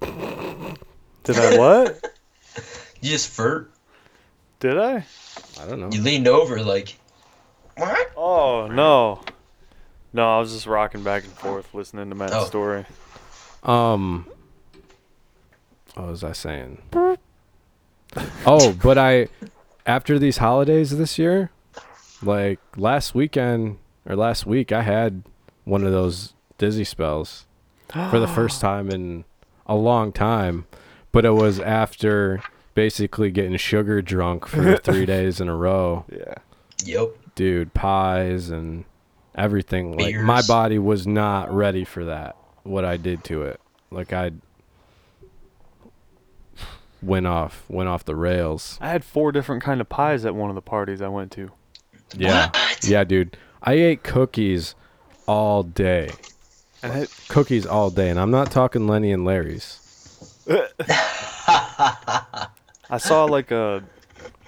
[0.00, 2.04] Did I what?
[3.00, 3.68] You just Fert?
[4.58, 5.04] Did I?
[5.60, 5.88] I don't know.
[5.92, 6.98] You leaned over like,
[7.76, 8.10] what?
[8.16, 9.20] Oh no.
[10.12, 12.44] No, I was just rocking back and forth listening to Matt's Oh.
[12.46, 12.86] story.
[13.62, 14.26] Um,
[15.98, 16.80] what was I saying?
[18.46, 19.28] oh, but I,
[19.84, 21.50] after these holidays this year,
[22.22, 25.22] like last weekend or last week, I had
[25.64, 27.46] one of those dizzy spells
[27.88, 29.24] for the first time in
[29.66, 30.66] a long time.
[31.10, 32.42] But it was after
[32.74, 36.04] basically getting sugar drunk for three days in a row.
[36.12, 36.34] Yeah.
[36.84, 37.08] Yep.
[37.34, 38.84] Dude, pies and
[39.34, 39.96] everything.
[39.96, 42.36] Like my body was not ready for that.
[42.62, 43.60] What I did to it.
[43.90, 44.32] Like I
[47.02, 48.78] went off went off the rails.
[48.80, 51.50] I had four different kind of pies at one of the parties I went to.
[52.16, 52.50] Yeah.
[52.50, 52.84] What?
[52.84, 53.36] Yeah, dude.
[53.62, 54.74] I ate cookies
[55.26, 56.10] all day.
[56.82, 59.84] And it, Cookies all day, and I'm not talking Lenny and Larry's.
[62.90, 63.82] I saw like a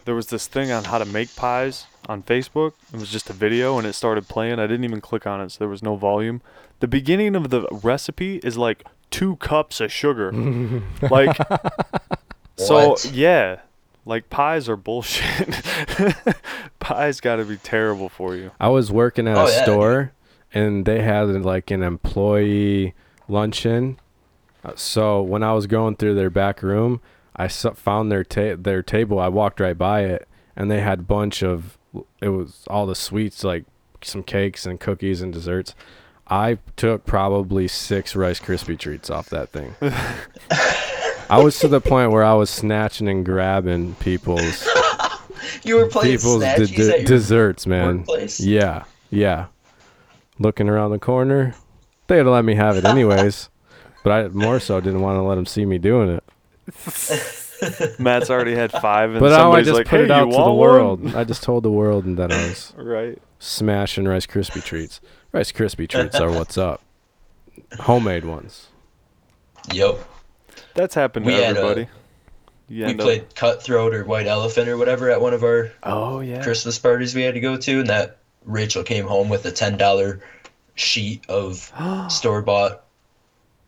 [0.05, 2.73] there was this thing on how to make pies on Facebook.
[2.93, 4.59] It was just a video and it started playing.
[4.59, 6.41] I didn't even click on it, so there was no volume.
[6.81, 10.33] The beginning of the recipe is like two cups of sugar.
[11.11, 11.37] like
[12.67, 13.11] so What?
[13.13, 13.61] yeah.
[14.07, 15.49] Like pies are bullshit.
[16.81, 18.51] pies got to be terrible for you.
[18.59, 20.13] I was working at Oh, a yeah, store
[20.53, 22.95] and they had like an employee
[23.29, 23.99] luncheon.
[24.65, 27.01] Uh, So when I was going through their back room,
[27.37, 29.19] I found their ta- their table.
[29.21, 31.79] I walked right by it, and they had a bunch of
[32.21, 33.65] it was all the sweets like
[34.03, 35.75] some cakes and cookies and desserts.
[36.27, 39.75] I took probably six Rice Krispie treats off that thing.
[41.31, 44.69] I was to the point where I was snatching and grabbing people's
[45.65, 47.99] You were playing people's de- de- at desserts, man.
[47.99, 48.41] workplace?
[48.41, 49.47] Yeah, yeah.
[50.39, 51.55] Looking around the corner,
[52.07, 53.49] they'd let me have it anyways,
[54.05, 56.25] but I more so didn't want to let them see me doing it.
[57.99, 60.31] Matt's already had five, and But now I just like, put "Hey, it out to
[60.33, 61.05] the want world.
[61.05, 63.19] one?" I just told the world that I was Right.
[63.39, 65.01] smashing Rice Krispie treats.
[65.33, 66.81] Rice Krispie treats are what's up.
[67.81, 68.69] Homemade ones.
[69.73, 69.99] Yep.
[70.81, 71.89] That's happened to a- everybody.
[72.69, 76.21] You We up- played Cutthroat or White Elephant or whatever at one of our Oh
[76.21, 76.43] yeah.
[76.43, 78.17] Christmas parties we had to go to, and that
[78.47, 80.21] Rachel came home with a ten dollar
[80.75, 81.71] sheet of
[82.11, 82.85] store bought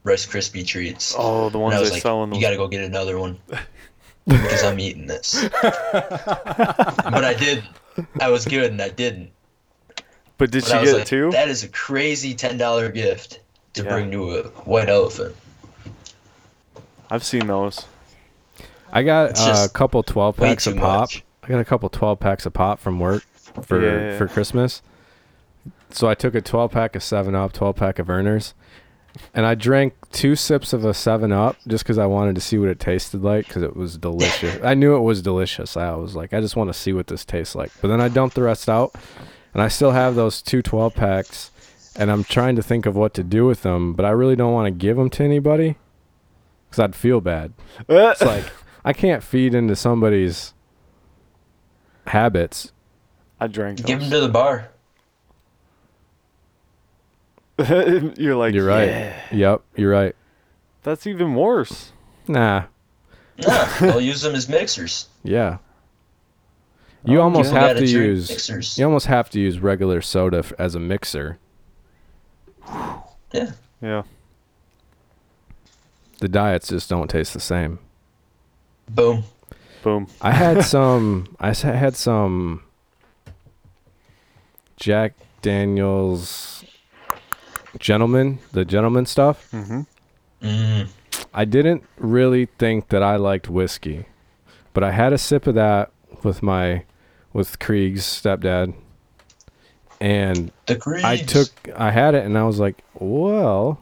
[0.04, 1.14] Rice Krispie treats.
[1.18, 3.18] oh, the and ones I they was like, sell in you gotta go get another
[3.18, 3.38] one
[4.26, 5.44] because I'm eating this.
[5.62, 7.62] but I did.
[8.20, 9.30] I was good, and I didn't.
[10.38, 11.30] But did But she get like, it too?
[11.32, 13.40] That is a crazy ten dollar gift
[13.74, 13.90] to Yeah.
[13.90, 15.34] bring to a white elephant.
[17.12, 17.84] I've seen those.
[18.90, 21.00] I got uh, a couple 12 packs of pop.
[21.00, 21.24] much.
[21.42, 23.22] I got a couple 12 packs of pop from work
[23.62, 24.16] for Yeah.
[24.16, 24.80] for Christmas.
[25.90, 28.54] So I took a 12 pack of 7 Up, 12 pack of Vernors,
[29.34, 32.56] and I drank two sips of a 7 Up just because I wanted to see
[32.56, 34.58] what it tasted like because it was delicious.
[34.64, 35.76] I knew it was delicious.
[35.76, 37.72] I was like, I just want to see what this tastes like.
[37.82, 38.94] But then I dumped the rest out,
[39.52, 41.50] and I still have those two 12 packs,
[41.94, 44.54] and I'm trying to think of what to do with them, but I really don't
[44.54, 45.76] want to give them to anybody
[46.72, 47.52] because I'd feel bad.
[47.88, 48.08] Uh.
[48.10, 48.44] It's like
[48.84, 50.54] I can't feed into somebody's
[52.06, 52.72] habits.
[53.38, 54.68] I drank Give them to the bar.
[58.16, 58.88] You're like, You're right.
[58.88, 60.16] "Yeah." Yep, you're right.
[60.82, 61.92] That's even worse.
[62.26, 62.64] Nah,
[63.38, 65.08] Nah, they'll use them as mixers.
[65.22, 65.58] yeah.
[67.04, 68.78] You Oh, almost People have gotta use mixers.
[68.78, 71.38] you almost have to use regular soda f- as a mixer.
[73.32, 73.52] Yeah.
[73.80, 74.02] Yeah.
[76.22, 77.80] The diets just don't taste the same.
[78.88, 79.24] Boom.
[79.82, 80.06] Boom.
[80.20, 81.34] I had some.
[81.40, 82.62] I had some
[84.76, 86.64] Jack Daniels
[87.80, 89.50] gentleman, the gentleman stuff.
[89.50, 89.80] Mm-hmm.
[90.46, 90.88] Mm.
[91.34, 94.06] I didn't really think that I liked whiskey,
[94.74, 95.90] but I had a sip of that
[96.22, 96.84] with my
[97.32, 98.74] with Krieg's stepdad,
[100.00, 101.04] and The Creeds.
[101.04, 103.81] I took I had it and I was like, well,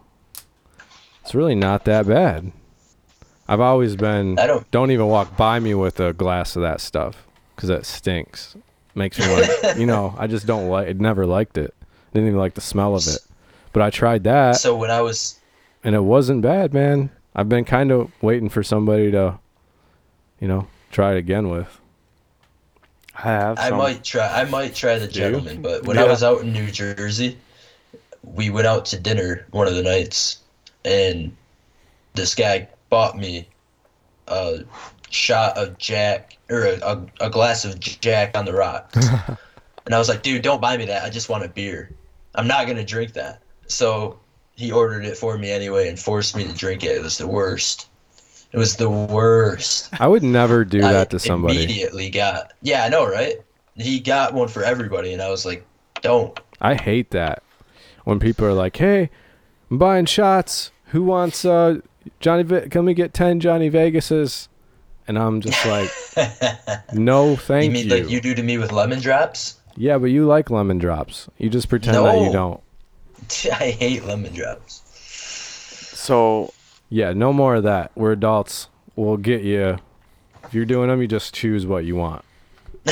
[1.30, 2.50] it's really not that bad.
[3.46, 4.68] I've always been I don't.
[4.72, 7.24] don't even walk by me with a glass of that stuff
[7.54, 8.56] because that stinks.
[8.96, 10.88] Makes me like you know I just don't like.
[10.88, 11.00] it.
[11.00, 11.72] Never liked it.
[12.12, 13.20] Didn't even like the smell of it.
[13.72, 15.38] But I tried that So when I was
[15.84, 17.10] and it wasn't bad, man.
[17.36, 19.38] I've been kind of waiting for somebody to,
[20.40, 21.80] you know, try it again with.
[23.14, 23.56] I have.
[23.60, 24.26] I might try.
[24.26, 26.06] I might try the gentleman, but when Yeah.
[26.06, 27.38] I was out in New Jersey,
[28.24, 30.38] we went out to dinner one of the nights,
[30.84, 31.36] and
[32.14, 33.48] this guy bought me
[34.28, 34.64] a
[35.10, 38.96] shot of Jack or a, a, a glass of Jack on the rocks,
[39.86, 41.04] and I was like, "Dude, don't buy me that.
[41.04, 41.90] I just want a beer.
[42.34, 44.18] I'm not gonna drink that." So
[44.56, 46.96] he ordered it for me anyway and forced me to drink it.
[46.96, 47.88] It was the worst.
[48.52, 49.88] It was the worst.
[50.00, 51.56] I would never do I that to somebody.
[51.64, 53.36] Immediately got yeah, I know, right?
[53.76, 55.64] He got one for everybody, and I was like,
[56.02, 57.42] "Don't." I hate that
[58.04, 59.10] when people are like, "Hey,
[59.70, 60.72] I'm buying shots.
[60.86, 61.80] Who wants uh
[62.18, 62.42] Johnny?
[62.42, 64.48] Ve- can we get ten Johnny Vegases?"
[65.06, 65.90] And I'm just like,
[66.92, 69.56] "No, thank you you." mean like you do to me with lemon drops?
[69.76, 71.28] Yeah, but you like lemon drops.
[71.38, 72.60] You just pretend that you don't.
[73.52, 74.82] I hate lemon drops.
[75.96, 76.52] So
[76.88, 77.92] Yeah, no more of that.
[77.94, 78.68] We're adults.
[78.96, 79.78] We'll get you.
[80.44, 82.24] If you're doing them, you just choose what you want.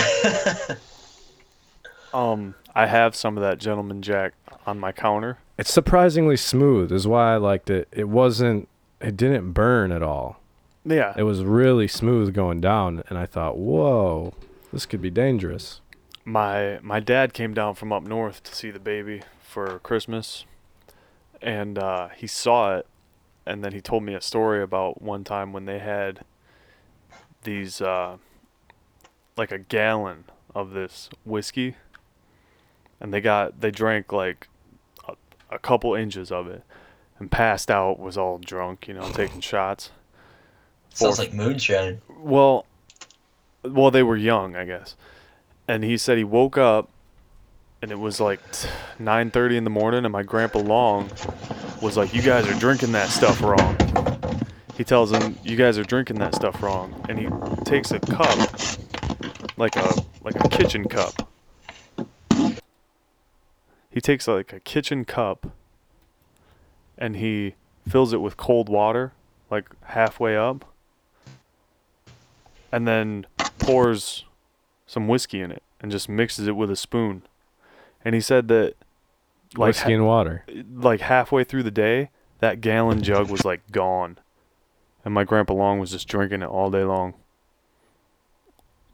[2.15, 4.35] um, I have some of that gentleman Jack
[4.67, 5.39] on my counter.
[5.59, 7.89] It's surprisingly smooth, is why I liked it.
[7.93, 8.69] It wasn't.
[9.01, 10.41] It didn't burn at all.
[10.85, 11.13] Yeah.
[11.17, 14.35] It was really smooth going down, and I thought, "Whoa,
[14.73, 15.81] this could be dangerous."
[16.29, 20.45] my my dad came down from up north to see the baby for Christmas,
[21.41, 22.87] and uh, he saw it,
[23.47, 26.21] and then he told me a story about one time when they had
[27.45, 28.19] these uh,
[29.37, 31.77] like a gallon of this whiskey,
[33.01, 34.49] and they got they drank like
[35.51, 36.63] a, couple inches of it,
[37.19, 39.91] and passed out, was all drunk, you know, taking shots.
[40.91, 42.01] Sounds Four- like moonshine.
[42.21, 42.65] well,
[43.63, 44.97] well, they were young, I guess.
[45.67, 46.89] And he said he woke up
[47.83, 48.41] and it was like
[48.99, 51.09] 9:30 in the morning, and my grandpa Long
[51.81, 53.77] was like, "You guys are drinking that stuff wrong."
[54.75, 57.29] He tells him, "You guys are drinking that stuff wrong," and he
[57.65, 58.37] takes a cup,
[59.57, 59.95] like a
[60.25, 61.13] like a kitchen cup.
[63.99, 65.49] He takes like a kitchen cup,
[66.97, 67.57] and he
[67.89, 69.11] fills it with cold water,
[69.51, 70.65] like halfway up,
[72.71, 73.27] and then
[73.59, 74.25] pours
[74.87, 77.23] some whiskey in it and just mixes it with a spoon.
[78.05, 78.77] And he said that
[79.57, 80.45] like Whiskey and water.
[80.73, 84.19] like halfway through the day, that gallon jug was like gone.
[85.05, 87.15] And my grandpa Long was just drinking it all day long.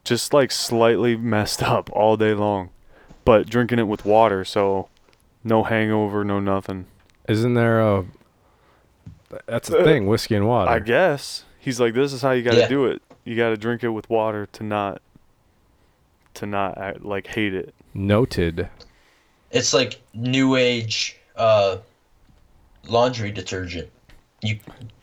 [0.02, 2.70] Just like slightly messed up all day long.
[3.26, 4.88] But drinking it with water, so
[5.44, 6.86] no hangover, no nothing.
[7.28, 8.04] Isn't there a?
[9.46, 10.70] That's the Uh, thing, whiskey and water.
[10.70, 11.44] I guess.
[11.58, 12.68] He's like, this is how you gotta Yeah.
[12.68, 13.02] do it.
[13.24, 15.00] You gotta drink it with water to not
[16.34, 17.74] to not act, like hate it.
[17.94, 18.68] Noted.
[19.52, 21.76] It's like new age uh,
[22.88, 23.88] laundry detergent.
[24.42, 24.58] You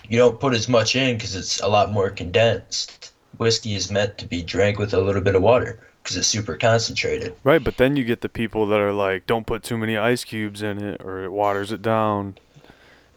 [0.07, 3.11] you don't put as much in because it's a lot more condensed.
[3.37, 6.55] Whiskey is meant to be drank with a little bit of water because it's super
[6.57, 7.35] concentrated.
[7.43, 10.23] Right, but then you get the people that are like, don't put too many ice
[10.23, 12.35] cubes in it or it waters it down.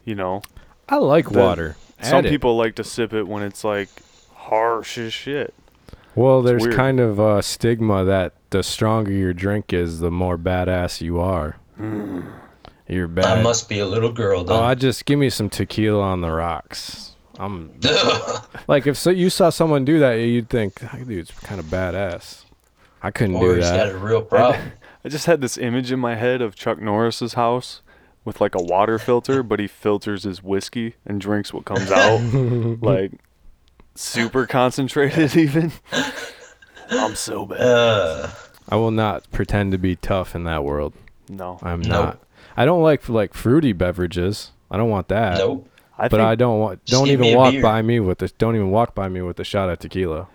[0.05, 0.43] You know.
[0.89, 1.77] I like The- water.
[2.03, 2.31] Some Add it.
[2.31, 3.89] people like to sip it when it's like
[4.35, 5.55] harsh as shit.
[6.15, 6.75] Well, it's there's weird.
[6.77, 11.57] kind of a stigma that the stronger your drink is, the more badass you are.
[11.81, 12.31] Mm.
[12.87, 13.39] You're bad.
[13.39, 14.59] I must be a little girl though.
[14.61, 14.63] oh.
[14.63, 17.13] I just give me some tequila on the rocks.
[17.39, 17.73] I'm
[18.69, 22.45] like, if so, you saw someone do that, you'd think, that dude's kind of badass.
[23.05, 23.95] I couldn't or do he's got that.
[23.95, 24.73] a real problem.
[25.05, 27.83] I just had this image in my head of Chuck Norris's house
[28.25, 32.21] with like a water filter, but he filters his whiskey and drinks what comes out.
[32.83, 33.13] like
[33.95, 35.73] super concentrated even.
[36.91, 37.61] I'm so bad.
[37.61, 38.31] Uh,
[38.69, 40.95] I will not pretend to be tough in that world.
[41.29, 41.59] No.
[41.63, 41.91] I'm Nope.
[41.91, 42.19] not.
[42.57, 44.53] I don't like like fruity beverages.
[44.71, 45.39] I don't want that.
[45.39, 45.69] nope.
[45.99, 46.85] I But think I don't want.
[46.87, 47.63] Don't even walk beer.
[47.63, 48.29] by me with the.
[48.39, 50.29] Don't even walk by me with a shot of tequila.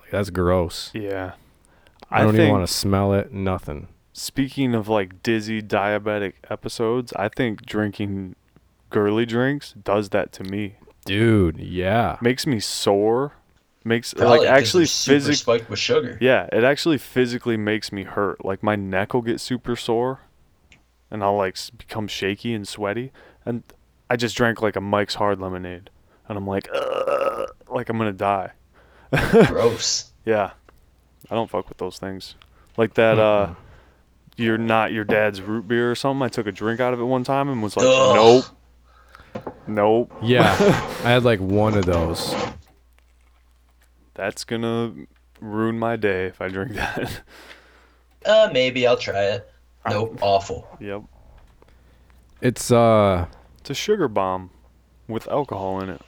[0.00, 0.90] Like that's gross.
[0.92, 1.32] yeah.
[2.10, 3.32] I, don't even want to smell it.
[3.32, 3.88] Nothing.
[4.12, 8.36] speaking of like dizzy diabetic episodes, I think drinking
[8.90, 10.76] girly drinks does that to me.
[11.04, 12.16] Dude, yeah.
[12.20, 13.32] Makes me sore.
[13.84, 16.18] Makes Probably like 'cause actually physically spiked with sugar.
[16.20, 18.44] Yeah, it actually physically makes me hurt.
[18.44, 20.20] Like my neck will get super sore,
[21.10, 23.12] and I'll like become shaky and sweaty.
[23.44, 23.62] And
[24.10, 25.90] I just drank like a Mike's Hard Lemonade,
[26.28, 28.50] and I'm like, Ugh, like I'm gonna die.
[29.46, 30.12] Gross.
[30.24, 30.50] Yeah,
[31.30, 32.34] I don't fuck with those things.
[32.76, 33.18] Like that.
[33.18, 33.54] uh
[34.36, 36.22] You're not your dad's root beer or something.
[36.24, 38.14] I took a drink out of it one time and was like, Ugh.
[39.34, 40.12] nope, nope.
[40.22, 40.52] Yeah.
[41.04, 42.34] I had like one of those.
[44.14, 44.92] That's gonna
[45.40, 47.20] ruin my day if I drink that.
[48.24, 49.52] Uh, maybe I'll try it.
[49.88, 50.18] Nope.
[50.20, 50.66] Awful.
[50.80, 51.02] yep.
[52.40, 53.26] It's uh
[53.60, 54.50] It's a sugar bomb
[55.08, 56.02] with alcohol in it.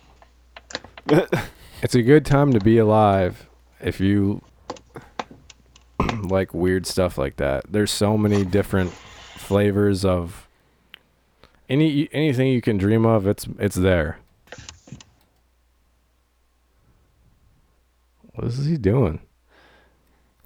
[1.82, 3.48] it's a good time to be alive
[3.80, 4.42] if you
[6.22, 7.64] like weird stuff like that.
[7.70, 10.46] There's so many different flavors of
[11.68, 14.18] any anything you can dream of, it's it's there.
[18.34, 19.20] What is he doing?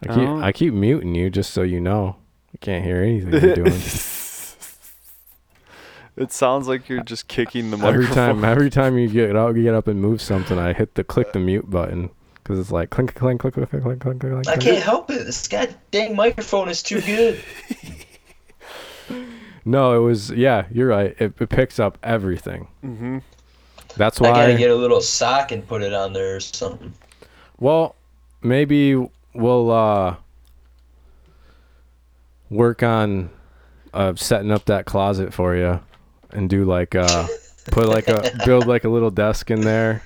[0.02, 0.40] I keep Oh.
[0.40, 2.16] I keep muting you just so you know.
[2.54, 3.80] I can't hear anything you're doing.
[6.14, 8.02] It sounds like you're just kicking the microphone.
[8.02, 11.04] every time every time you get out get up and move something, I hit the
[11.04, 12.10] click the mute button
[12.42, 14.48] because it's like clink, clink, clink, clink, clink, clink, clink, clink.
[14.48, 15.24] I can't help it.
[15.24, 17.40] This god dang microphone is too good.
[19.64, 20.66] no, it was yeah.
[20.70, 21.14] You're right.
[21.18, 22.68] It, it picks up everything.
[22.84, 23.18] Mm-hmm.
[23.96, 26.92] That's why I gotta get a little sock and put it on there or something.
[27.60, 27.94] Well,
[28.42, 28.94] maybe
[29.34, 30.16] we'll uh,
[32.50, 33.30] work on
[33.94, 35.80] uh, setting up that closet for you,
[36.32, 37.26] and do like uh,
[37.70, 40.02] put like a build like a little desk in there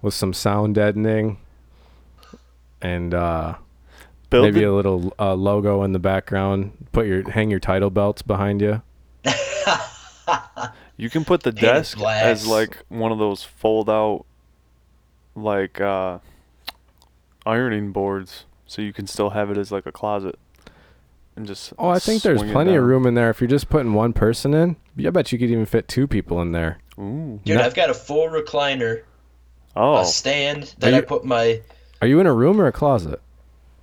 [0.00, 1.38] with some sound deadening
[2.84, 3.54] and uh
[4.30, 6.72] Build maybe it- a little uh, logo in the background.
[6.92, 8.82] Put your hang your title belts behind you.
[10.96, 12.22] you can put the Paint desk black.
[12.24, 14.24] as like one of those fold out
[15.34, 16.18] like uh
[17.46, 20.38] ironing boards so you can still have it as like a closet
[21.36, 23.92] and just Oh, I think there's plenty of room in there if you're just putting
[23.92, 24.76] one person in.
[25.04, 26.78] I bet you could even fit two people in there.
[26.96, 27.40] Ooh.
[27.44, 29.02] Dude, No- I've got a full recliner,
[29.74, 29.96] Oh.
[29.96, 31.60] a stand that Are I put my
[32.04, 33.18] Are you in a room or a closet?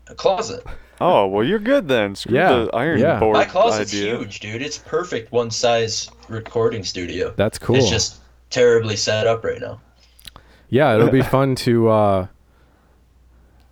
[0.06, 0.64] A closet.
[1.00, 2.14] Oh, well you're good then.
[2.14, 3.20] Screw Yeah, the iron yeah.
[3.20, 4.16] board My closet's idea.
[4.16, 4.62] huge, dude.
[4.62, 7.34] It's perfect one size recording studio.
[7.36, 7.78] That's cool.
[7.78, 8.18] It's just
[8.52, 9.82] terribly set up right now.
[10.70, 12.28] yeah, it'll be fun to uh,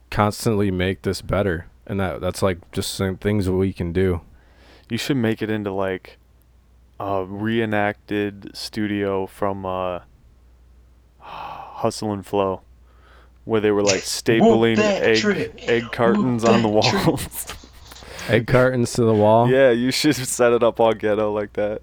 [0.10, 4.22] constantly make this better, and that that's like just some things that we can do.
[4.89, 6.18] You should make it into like
[7.00, 10.00] a reenacted studio from uh,
[11.20, 12.62] Hustle and Flow,
[13.50, 15.68] where they were like stapling egg trick.
[15.68, 17.47] egg cartons on the that walls.
[18.30, 19.50] Egg cartons to the wall.
[19.50, 21.82] yeah, you should set it up all ghetto like that.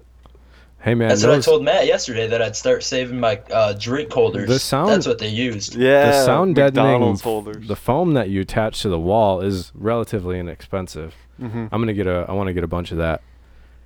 [0.79, 4.13] Hey man, That's what I told Matt yesterday that I'd start saving my uh, drink
[4.13, 4.47] holders.
[4.47, 5.75] The sound- That's what they used.
[5.75, 7.67] Yeah, the sound deadening McDonald's holders.
[7.67, 11.15] the foam that you attach to the wall is relatively inexpensive.
[11.37, 13.21] hmm I'm gonna get a I want to get a bunch of that,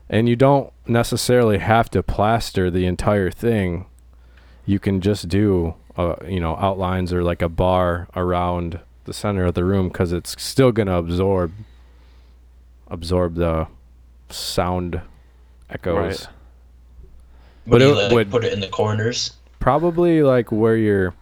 [0.08, 3.88] and you don't necessarily have to plaster the entire thing.
[4.68, 5.74] You can just do
[6.10, 10.12] uh, you know outlines or like a bar around the center of the room because
[10.12, 11.52] it's still gonna absorb
[12.88, 13.68] absorb the
[14.30, 15.02] sound
[15.70, 15.96] echoes.
[16.24, 16.28] Right.
[17.66, 19.34] But But it like, would- put it in the corners.
[19.60, 21.14] Probably like where your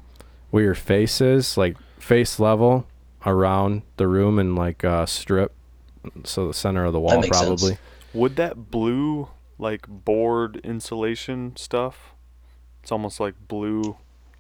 [0.52, 2.88] where your face is, like face level
[3.26, 5.54] around the room and like uh strip.
[6.24, 7.48] So the center of the wall makes sense.
[7.62, 7.78] probably.
[8.14, 9.28] Would that blue
[9.58, 12.14] like board insulation stuff?
[12.82, 13.98] It's almost like blue.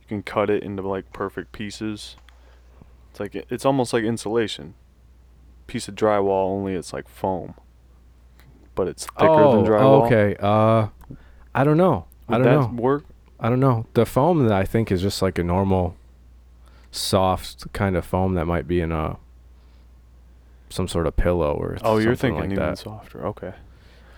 [0.10, 2.16] Can cut it into like perfect pieces.
[3.12, 4.74] It's like it's almost like insulation.
[5.68, 7.54] Piece of drywall, only it's like foam,
[8.74, 10.06] but it's thicker oh, than drywall.
[10.08, 10.36] okay.
[10.40, 10.88] Uh,
[11.54, 12.08] I don't know.
[12.28, 12.82] I don't that know.
[12.82, 13.06] work?
[13.40, 13.86] I don't know.
[13.94, 15.96] The foam that I think is just like a normal,
[16.90, 19.18] soft kind of foam that might be in a
[20.72, 21.78] some sort of pillow or.
[21.84, 22.80] Oh, you're thinking like even that.
[22.80, 23.28] softer.
[23.28, 23.54] Okay.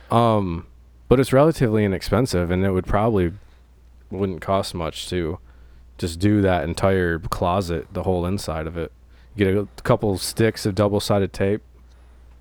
[0.10, 0.68] Um,
[1.10, 3.34] but it's relatively inexpensive, and it would probably
[4.10, 5.40] wouldn't cost much to
[6.02, 8.92] just do that entire closet, the whole inside of it.
[9.38, 11.62] Get a couple sticks of double-sided tape,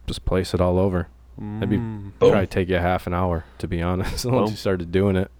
[0.07, 1.07] just place it all over.
[1.39, 2.13] That'd be Mm.
[2.19, 2.31] Boom.
[2.31, 4.51] Probably take you a half an hour, to be honest, once Boom.
[4.51, 5.31] you started doing it.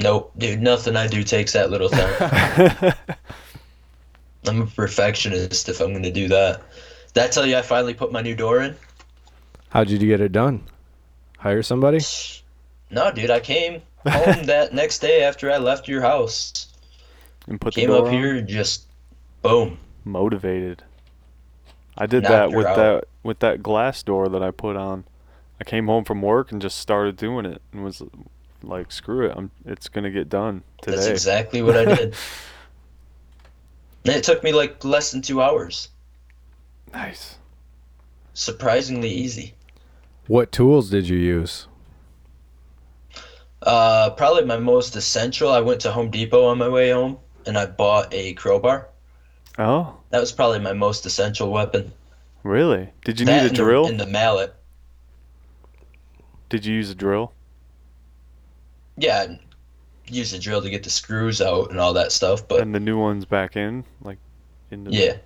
[0.00, 0.62] Nope, dude.
[0.62, 2.94] Nothing I do takes that little time.
[4.46, 6.62] I'm a perfectionist if I'm going to do that.
[7.14, 8.76] Did I tell you I finally put my new door in?
[9.70, 10.62] How'd you get it done?
[11.38, 11.98] Hire somebody?
[12.90, 13.30] No, dude.
[13.30, 16.68] I came home that next day after I left your house.
[17.46, 18.12] and put the Came door up on?
[18.12, 18.86] here just
[19.42, 19.78] boom.
[20.04, 20.82] motivated.
[21.96, 22.76] I did Knocked that with out.
[22.76, 25.04] that with that glass door that I put on.
[25.60, 28.00] I came home from work and just started doing it and was
[28.62, 32.14] like, "Screw it, I'm it's gonna get done today." That's exactly what I did.
[34.04, 35.88] and it took me like less than two hours.
[36.92, 37.36] nice.
[38.34, 39.54] Surprisingly easy.
[40.28, 41.66] What tools did you use?
[43.62, 45.50] Uh, probably my most essential.
[45.50, 48.88] I went to Home Depot on my way home and I bought a crowbar.
[49.58, 51.92] Oh, That was probably my most essential weapon.
[52.44, 52.90] really?
[53.04, 53.86] Did you that need a and the- drill?
[53.86, 54.54] and the mallet.
[56.48, 57.32] Did you use a drill?
[58.96, 59.38] Yeah, I
[60.06, 62.46] used a drill to get the screws out and all that stuff.
[62.48, 64.18] But and the new ones back in, like,
[64.70, 65.16] into the- yeah,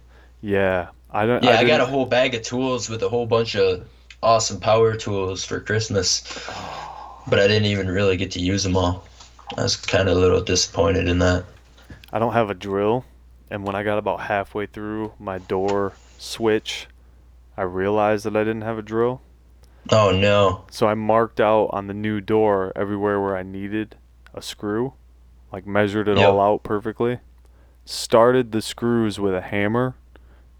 [0.40, 0.88] yeah.
[1.10, 1.42] I don't.
[1.44, 3.86] yeah, I, got a whole bag of tools with a whole bunch of
[4.22, 6.22] awesome power tools for Christmas.
[7.26, 9.06] But I didn't even really get to use them all.
[9.56, 11.44] I was kind of a little disappointed in that.
[12.12, 13.04] I don't have a drill,
[13.50, 16.86] and when I got about halfway through my door switch,
[17.56, 19.20] I realized that I didn't have a drill.
[19.90, 20.64] Oh no.
[20.70, 23.96] So I marked out on the new door everywhere where I needed
[24.34, 24.94] a screw,
[25.52, 26.28] like measured it Yep.
[26.28, 27.18] all out perfectly.
[27.84, 29.96] Started the screws with a hammer,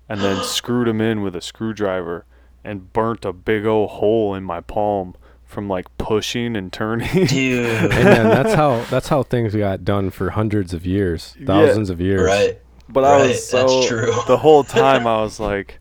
[0.09, 2.25] and then screwed them in with a screwdriver,
[2.65, 5.15] and burnt a big old hole in my palm
[5.53, 7.09] from like pushing and turning.
[7.27, 7.93] Dude.
[7.93, 11.47] Hey man, that's how that's how things got done for hundreds of years, Yeah.
[11.47, 12.23] thousands of years.
[12.23, 12.59] right.
[12.89, 14.13] but I was so that's true.
[14.27, 15.79] the whole time I was like,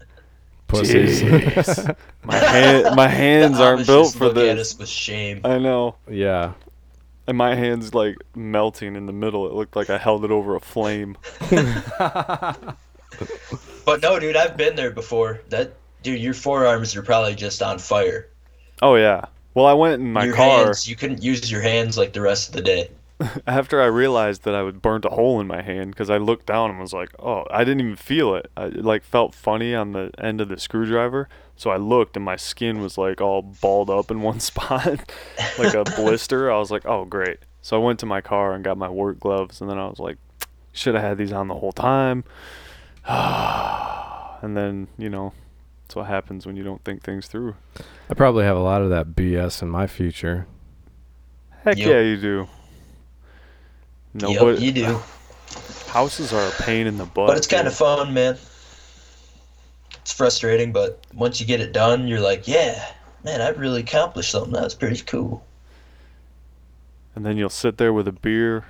[0.67, 1.21] Pussies.
[1.21, 1.95] Jeez.
[2.23, 4.73] my hand, my hands The aren't Amish built for look at this.
[4.73, 5.41] us with shame.
[5.43, 5.95] I know.
[6.09, 6.53] yeah.
[7.27, 9.45] And my hands like melting in the middle.
[9.47, 11.17] It looked like I held it over a flame.
[13.83, 15.41] But no, dude, I've been there before.
[15.49, 18.27] That dude, your forearms are probably just on fire.
[18.81, 19.25] Oh yeah.
[19.53, 22.21] Well, I went in my your car hands, you couldn't use your hands like the
[22.21, 22.89] rest of the day.
[23.47, 26.45] after I realized that I would burnt a hole in my hand because I looked
[26.45, 28.49] down and was like, "Oh, I didn't even feel it.
[28.55, 32.25] I, it like felt funny on the end of the screwdriver." So I looked and
[32.25, 35.11] my skin was like all balled up in one spot,
[35.59, 36.51] like a blister.
[36.51, 39.19] I was like, "Oh, great." So I went to my car and got my work
[39.19, 40.17] gloves, and then I was like,
[40.71, 42.23] "Should have had these on the whole time."
[43.07, 45.33] and then you know,
[45.91, 47.53] that's what happens when you don't think things through.
[48.09, 50.47] I probably have a lot of that BS in my future.
[51.65, 51.85] Heck Yep.
[51.85, 52.47] yeah, you do.
[54.13, 54.85] Yep, Nobody, you do.
[55.87, 57.27] Houses are a pain in the butt.
[57.27, 57.73] But it's kind dude.
[57.73, 58.37] of fun, man.
[59.99, 62.93] It's frustrating, but once you get it done, you're like, yeah,
[63.25, 64.53] man, I really accomplished something.
[64.53, 65.43] That was pretty cool.
[67.15, 68.63] And then you'll sit there with a beer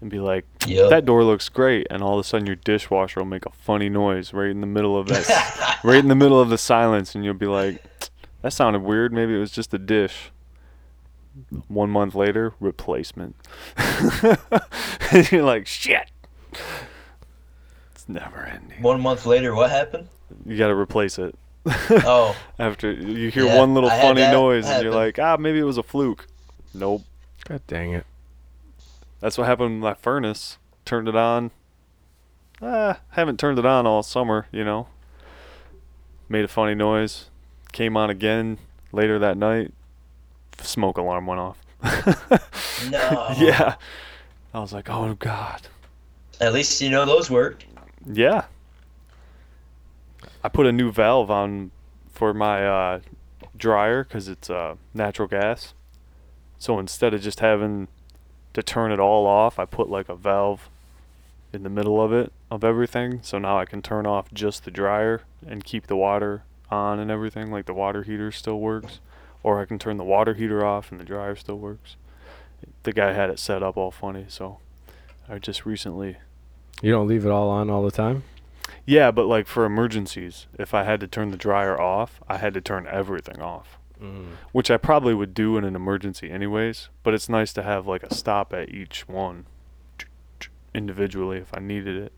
[0.00, 0.90] and be like, Yep.
[0.90, 3.88] "That door looks great," and all of a sudden your dishwasher will make a funny
[3.88, 7.24] noise right in the middle of that, right in the middle of the silence, and
[7.24, 7.82] you'll be like,
[8.42, 9.12] "That sounded weird.
[9.12, 10.30] Maybe it was just a dish."
[11.68, 13.36] One month later, replacement.
[13.76, 16.10] and you're like, "Shit."
[17.92, 18.82] It's never ending.
[18.82, 20.08] One month later, what happened?
[20.46, 21.34] You gotta replace it.
[21.90, 25.36] Oh, After you hear Yeah, one little I funny that noise, and you're like, "Ah,
[25.38, 26.26] maybe it was a fluke."
[26.74, 27.02] Nope.
[27.44, 28.06] God dang it.
[29.20, 30.58] That's what happened with my furnace.
[30.84, 31.50] Turned it on.
[32.62, 34.88] Ah, haven't turned it on all summer, you know.
[36.28, 37.30] Made a funny noise.
[37.72, 38.58] Came on again
[38.92, 39.72] later that night.
[40.60, 41.58] Smoke alarm went off.
[42.90, 43.34] no.
[43.38, 43.76] yeah.
[44.52, 45.68] I was like, oh god.
[46.40, 47.64] At least you know those work.
[48.06, 48.44] Yeah.
[50.42, 51.70] I put a new valve on
[52.10, 53.00] for my uh,
[53.56, 55.74] dryer because it's uh, natural gas.
[56.58, 57.88] So instead of just having
[58.58, 60.68] to turn it all off, I put like a valve
[61.52, 63.20] in the middle of it, of everything.
[63.22, 67.10] So now I can turn off just the dryer and keep the water on and
[67.10, 67.50] everything.
[67.50, 69.00] Like the water heater still works.
[69.42, 71.96] Or I can turn the water heater off and the dryer still works.
[72.82, 74.58] The guy had it set up all funny, so
[75.28, 76.16] I just recently
[76.82, 78.24] You don't leave it all on all the time?
[78.84, 82.52] yeah, but like for emergencies, if I had to turn the dryer off, I had
[82.54, 84.32] to turn everything off, Mm-hmm.
[84.52, 86.88] which I probably would do in an emergency anyways.
[87.02, 89.46] But it's nice to have like a stop at each one
[90.74, 92.12] individually if I needed it.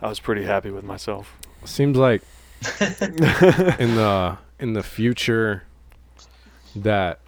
[0.00, 1.36] I was pretty happy with myself.
[1.64, 2.22] Seems like
[2.80, 5.62] in the in the future
[6.74, 7.20] that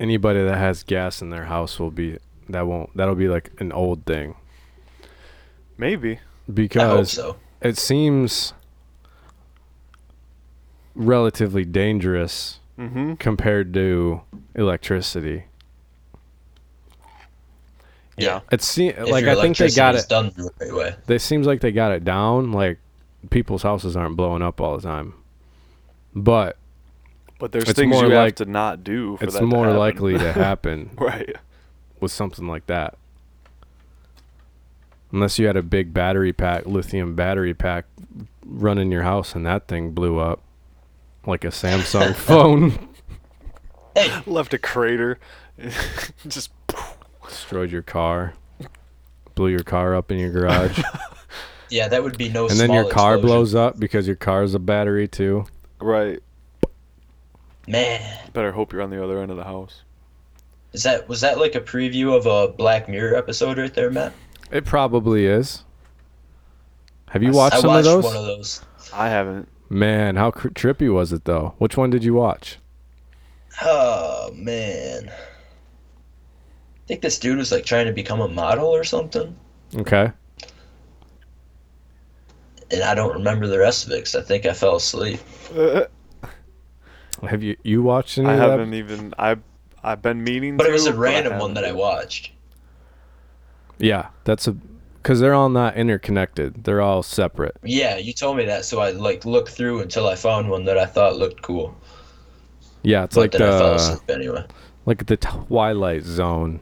[0.00, 2.18] anybody that has gas in their house will be
[2.48, 4.34] that won't that'll be like an old thing
[5.78, 6.12] Maybe.
[6.12, 7.36] I hope because so.
[7.60, 8.54] it seems
[10.96, 13.14] relatively dangerous Mm-hmm.
[13.14, 14.20] compared to
[14.54, 15.44] electricity.
[18.18, 18.40] Yeah.
[18.50, 20.06] It seems like I think they got it.
[20.08, 20.96] done the right way.
[21.08, 22.52] It seems like they got it down.
[22.52, 22.78] Like
[23.30, 25.14] people's houses aren't blowing up all the time,
[26.14, 26.56] but
[27.38, 29.64] But there's things more you like- have to not do for it's that to more
[29.64, 29.78] happen.
[29.78, 31.36] likely to happen right.
[32.00, 32.96] with something like that.
[35.12, 37.86] Unless you had a big battery pack, lithium battery pack
[38.44, 40.40] running your house and that thing blew up
[41.26, 42.88] like a Samsung phone.
[43.94, 45.18] Hey, Left a crater.
[46.28, 46.50] just
[47.28, 48.34] Destroyed your car.
[49.34, 50.80] Blew your car up in your garage.
[51.70, 52.46] yeah, that would be no.
[52.48, 53.26] and then your car explosion.
[53.26, 55.44] blows up because your car's a battery too.
[55.80, 56.20] right.
[57.68, 59.82] Man, Better hope you're on the other end of the house.
[60.72, 64.12] is that was that like a preview of a Black Mirror episode right there, Matt?
[64.52, 65.64] It probably is.
[67.08, 68.04] Have you watched I some watched of those?
[68.04, 68.62] one of those.
[68.94, 69.48] I haven't.
[69.68, 71.54] Man, how cr- trippy was it though?
[71.58, 72.58] Which one did you watch?
[73.62, 75.08] Oh man.
[75.08, 75.12] I
[76.86, 79.34] think this dude was like trying to become a model or something,
[79.74, 80.12] Okay.
[82.70, 85.18] and I don't remember the rest of it because I think I fell asleep.
[87.22, 89.14] Have you you watched any I of haven't even.
[89.18, 89.36] I
[89.82, 90.56] I've been meaning.
[90.56, 92.30] But to, it was a random one that I watched.
[93.78, 94.56] Yeah, that's a
[95.06, 96.64] because they're all not interconnected.
[96.64, 97.56] They're all separate.
[97.62, 100.76] Yeah, you told me that, so I like looked through until I found one that
[100.76, 101.76] I thought looked cool.
[102.82, 104.44] Yeah, it's but like then I fell the asleep anyway.
[104.84, 106.60] like the Twilight Zone.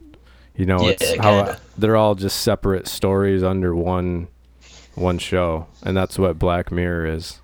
[0.55, 1.61] You know, Yeah, it's how kinda.
[1.79, 4.29] they're all just separate stories under one
[4.95, 7.41] one show, and that's what Black Mirror is.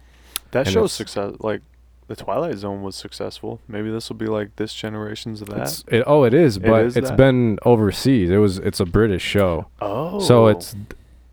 [0.50, 1.32] That and show's success.
[1.38, 1.62] Like
[2.10, 3.60] the Twilight Zone was successful.
[3.68, 5.60] Maybe this will be like this generation's of that.
[5.60, 7.16] It's, it, oh, it is, but is it's that?
[7.16, 8.30] been overseas.
[8.30, 10.18] It was it's a British show, oh.
[10.18, 10.74] so it's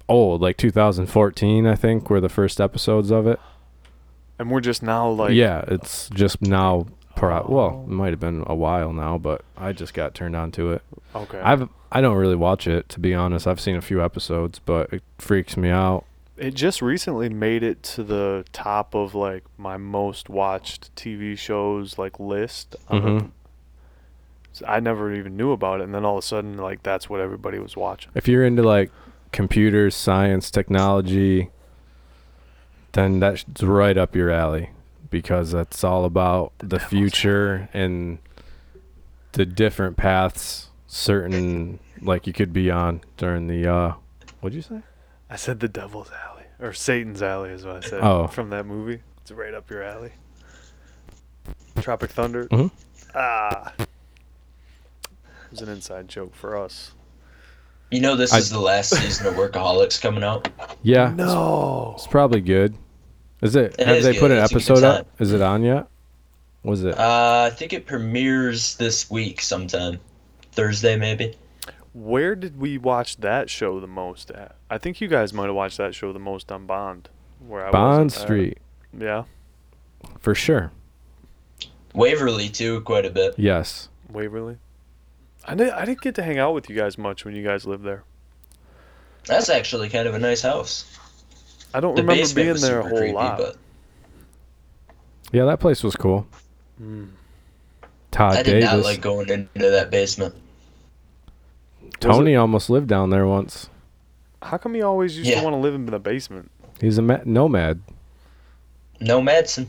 [0.07, 3.39] old, like 2014, I think, were the first episodes of it.
[4.37, 5.33] And we're just now like.
[5.33, 6.85] yeah, it's just now.
[7.15, 7.83] Pro- well, Oh.
[7.85, 10.83] it might have been a while now, but I just got turned on to it.
[11.15, 11.39] Okay.
[11.39, 13.47] I've I don't really watch it to be honest.
[13.47, 16.05] I've seen a few episodes, but it freaks me out.
[16.37, 21.97] It just recently made it to the top of like my most watched TV shows
[21.97, 22.75] like list.
[22.89, 23.31] the- Mhm.
[24.53, 27.09] So I never even knew about it, and then all of a sudden, like that's
[27.09, 28.11] what everybody was watching.
[28.15, 28.91] If you're into like
[29.31, 31.49] computers, science, technology,
[32.93, 34.69] then that's right up your alley
[35.09, 38.17] because that's all about the devil's future and
[39.33, 43.93] the different paths certain like you could be on during the uh
[44.41, 44.81] what'd you say?
[45.29, 48.27] I said the Devil's Alley or Satan's Alley is what I said Oh.
[48.27, 49.01] from that movie.
[49.21, 50.11] It's right up your alley.
[51.81, 52.45] Tropic Thunder.
[52.45, 52.71] Mhm.
[53.13, 53.87] Ah, it
[55.51, 56.91] was an inside joke for us.
[57.91, 60.47] You know, this I- is the last season of Workaholics coming out.
[60.81, 61.13] Yeah.
[61.15, 61.93] No.
[61.97, 62.75] It's probably good.
[63.41, 63.75] Is it?
[63.77, 64.19] It have is they good.
[64.19, 65.07] put an It's episode up?
[65.19, 65.87] Is it on yet?
[66.63, 66.97] Was it?
[66.97, 69.99] Uh, I think it premieres this week sometime,
[70.53, 71.35] Thursday maybe.
[71.97, 74.55] Where did we watch that show the most at?
[74.69, 77.09] I think you guys might have watched that show the most on Bond.
[77.39, 78.21] Where I Bond wasn't at.
[78.21, 78.57] Street,
[78.97, 79.23] Yeah.
[80.19, 80.71] for sure.
[81.95, 83.33] Waverly too, quite a bit.
[83.39, 83.89] Yes.
[84.11, 84.57] Waverly.
[85.45, 87.65] I didn't, I didn't get to hang out with you guys much when you guys
[87.65, 88.03] lived there.
[89.25, 90.85] That's actually kind of a nice house.
[91.73, 93.37] I don't The remember being there a whole creepy, lot.
[93.39, 93.55] but
[95.31, 96.27] Yeah, that place was cool.
[96.79, 97.09] Mm.
[98.11, 98.71] Todd I did Davis.
[98.71, 100.35] not like going into that basement.
[101.99, 103.69] Tony almost lived down there once.
[104.41, 106.51] How come you always used to want to live in the basement?
[106.79, 107.81] He's a ma- nomad.
[109.01, 109.67] Nomadson.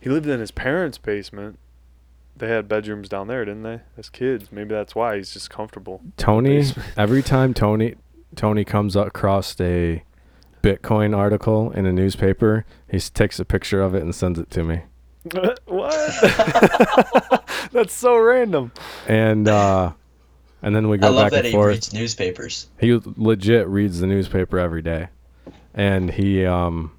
[0.00, 1.58] He lived in his parents' basement.
[2.36, 3.80] They had bedrooms down there, didn't they?
[3.98, 6.00] As kids, maybe that's why he's just comfortable.
[6.16, 6.64] Tony,
[6.96, 7.96] every time Tony
[8.36, 10.02] Tony comes across a
[10.62, 14.62] Bitcoin article in a newspaper, he takes a picture of it and sends it to
[14.62, 14.82] me.
[15.66, 15.98] what?
[17.72, 18.72] that's so random.
[19.06, 19.92] And uh
[20.62, 21.68] and then we go I go love back that and he forth.
[21.74, 22.66] reads newspapers.
[22.78, 25.08] He legit reads the newspaper every day,
[25.74, 26.92] and he um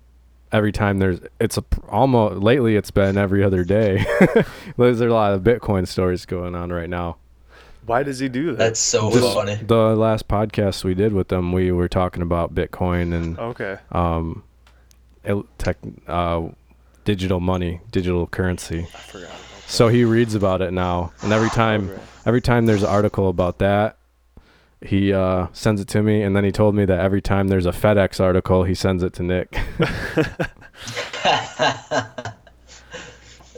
[0.51, 4.05] every time there's it's a almost lately it's been every other day.
[4.78, 7.18] there's a lot of Bitcoin stories going on right now.
[7.86, 8.57] Why does he do that?
[8.57, 9.55] That's so Just funny.
[9.55, 13.78] The last podcast we did with them, we were talking about Bitcoin and okay.
[13.91, 14.43] um
[15.26, 16.47] el- tech uh
[17.05, 18.82] digital money, digital currency.
[18.93, 22.01] I forgot about So he reads about it now, and every time Okay.
[22.26, 23.97] Every time there's an article about that,
[24.82, 27.65] he uh, sends it to me, and then he told me that every time there's
[27.67, 29.51] a FedEx article, he sends it to Nick.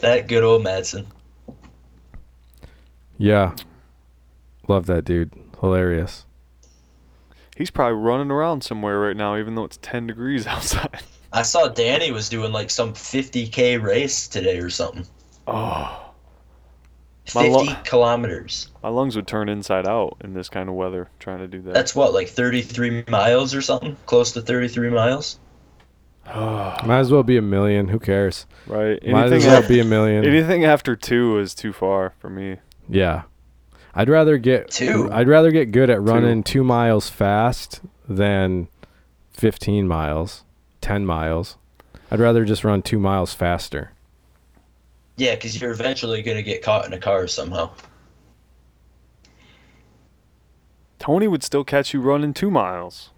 [0.00, 1.06] that good old Madsen.
[3.16, 3.56] yeah,
[4.68, 6.26] love that dude, hilarious.
[7.56, 11.00] He's probably running around somewhere right now, even though it's 10 degrees outside.
[11.32, 15.06] I saw Danny was doing like some 50k race today or something.
[15.46, 16.03] Oh,
[17.26, 18.68] 50 My lo- kilometers.
[18.82, 21.72] my lungs would turn inside out in this kind of weather trying to do that.
[21.74, 23.96] That's what, like 33 miles or something?
[24.06, 25.38] Close to 33 miles?
[26.26, 27.88] Might as well be a million.
[27.88, 28.46] Who cares?
[28.66, 29.02] right.
[29.06, 30.24] Might Anything, as well af- be a million.
[30.24, 32.58] anything after two is too far for me.
[32.88, 33.22] Yeah,
[33.94, 35.08] I'd rather get Two?
[35.12, 38.68] I'd rather get good at running two miles fast than
[39.32, 40.44] fifteen miles,
[40.80, 41.56] ten miles.
[42.10, 43.92] I'd rather just run two miles faster.
[45.16, 47.70] Yeah, because you're eventually going to get caught in a car somehow.
[50.98, 53.10] Tony would still catch you running two miles,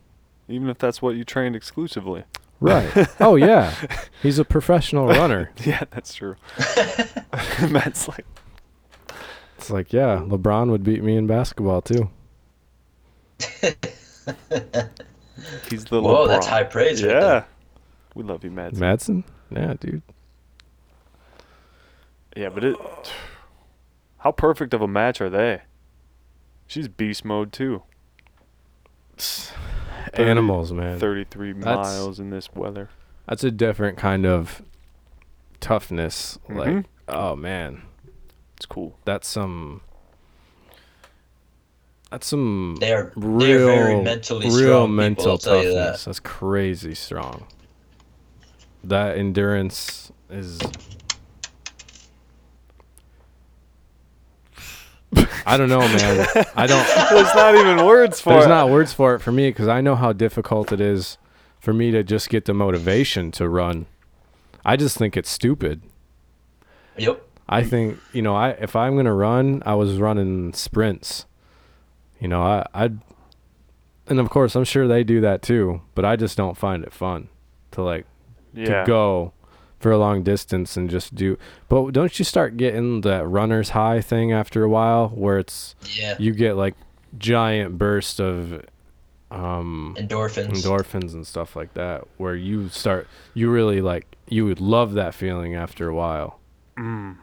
[0.49, 2.25] even if that's what you trained exclusively.
[2.61, 2.91] Right.
[3.21, 3.73] oh yeah.
[4.23, 5.53] He's a professional runner.
[5.65, 6.37] Yeah, that's true.
[7.71, 8.27] Matt's like,
[9.59, 12.11] It's like, yeah, LeBron would beat me in basketball too.
[15.71, 17.21] he's the Whoa, that's high praise right Yeah.
[17.21, 17.47] there.
[18.15, 18.73] we love you, Matt.
[18.75, 19.25] Madsen?
[19.51, 20.03] Yeah, dude.
[22.37, 22.77] Yeah, but it.
[24.19, 25.63] How perfect of a match are they?
[26.67, 27.83] She's beast mode too.
[30.15, 30.99] Animals, man.
[30.99, 32.89] 33 That's- miles in this weather.
[33.29, 34.63] That's a different kind of
[35.61, 36.39] toughness.
[36.49, 36.85] Like, Mhm.
[37.09, 37.83] oh man,
[38.57, 38.97] It's cool.
[39.05, 39.81] that's some.
[42.11, 45.57] That's some They are, real, they are very mentally real strong mental people, I'll tell
[45.65, 46.05] you toughness.
[46.05, 46.09] that.
[46.09, 47.47] That's crazy strong.
[48.85, 50.61] That endurance is.
[55.47, 56.27] I don't know, man.
[56.55, 56.87] I don't.
[57.11, 58.33] There's not even words for it.
[58.35, 58.51] There's it.
[58.51, 61.19] not words for it for me because I know how difficult it is
[61.61, 63.87] for me to just get the motivation to run.
[64.65, 65.83] I just think it's stupid.
[66.97, 67.23] Yep.
[67.49, 71.27] I think you know, I if I'm gonna run, I was running sprints.
[72.21, 72.99] You know, I I'd,
[74.09, 76.93] and of course I'm sure they do that too, but I just don't find it
[76.93, 77.29] fun
[77.73, 78.07] to like
[78.53, 78.81] yeah.
[78.81, 79.33] to go
[79.79, 81.39] for a long distance and just do.
[81.69, 86.15] But don't you start getting that runner's high thing after a while, where it's Yeah.
[86.19, 86.75] you get like
[87.19, 88.65] giant burst of
[89.31, 90.49] um Endorphins.
[90.63, 95.15] endorphins and stuff like that where you start you really like you would love that
[95.15, 96.39] feeling after a while
[96.77, 97.17] Mm.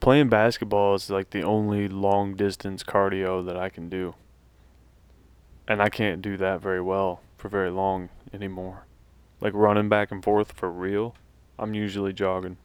[0.00, 4.14] Playing basketball is like the only long distance cardio that I can do.
[5.68, 8.84] And I can't do that very well for very long anymore.
[9.40, 11.14] Like running back and forth for real,
[11.58, 12.56] I'm usually jogging.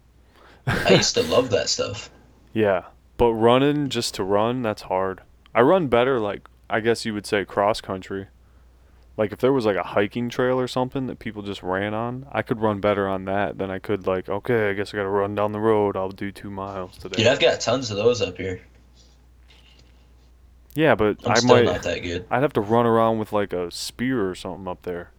[0.68, 2.10] I used to love that stuff.
[2.54, 2.86] Yeah,
[3.18, 5.20] but running just to run, that's hard.
[5.54, 8.28] I run better like I guess you would say cross country.
[9.18, 12.26] Like if there was like a hiking trail or something that people just ran on,
[12.32, 15.04] I could run better on that than I could like, okay, I guess I got
[15.04, 15.98] to run down the road.
[15.98, 17.18] I'll do 2 miles today.
[17.18, 18.62] Dude, I've got tons of those up here.
[20.74, 22.26] Yeah, but I'm I still might not that good.
[22.30, 25.12] I'd have to run around with like a spear or something up there.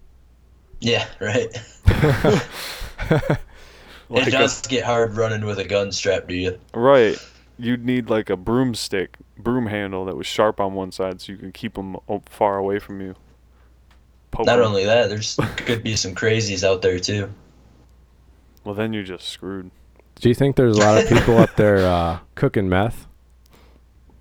[0.81, 1.49] Yeah, right.
[4.09, 6.59] Like it a- does get hard running with a gun strapped to you.
[6.75, 7.19] right.
[7.59, 11.39] you'd need like a broomstick, broom handle that was sharp on one side, so you
[11.39, 11.97] can keep them
[12.27, 13.15] far away from you.
[14.31, 14.67] Poke Not 'em.
[14.67, 17.33] only that, there's could be some crazies out there too.
[18.65, 19.71] well, then you're just screwed.
[20.21, 23.07] Do you think there's a lot of people up there uh, cooking meth?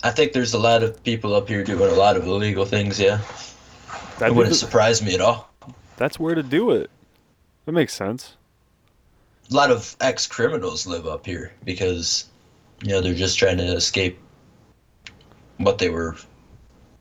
[0.04, 3.00] I think there's a lot of people up here doing a lot of illegal things.
[3.00, 5.54] Yeah, it That wouldn't surprise me at all.
[5.98, 6.90] That's where to do it.
[7.66, 8.36] That makes sense.
[9.52, 12.26] A lot of ex-criminals live up here because,
[12.84, 14.20] you know, they're just trying to escape
[15.58, 16.16] what they were,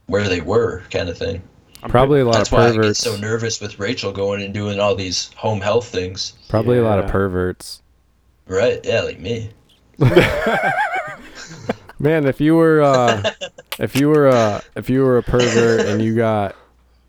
[0.07, 1.41] where they were, kind of thing.
[1.83, 4.53] I'm Probably a lot That's of why I get so nervous with Rachel going and
[4.53, 6.33] doing all these home health things.
[6.49, 7.11] Probably a lot of Yeah.
[7.11, 7.81] perverts.
[8.47, 8.79] Right?
[8.83, 9.49] Yeah, like me.
[11.99, 13.31] Man, if you were uh,
[13.79, 16.55] if you were uh, if you were a pervert and you got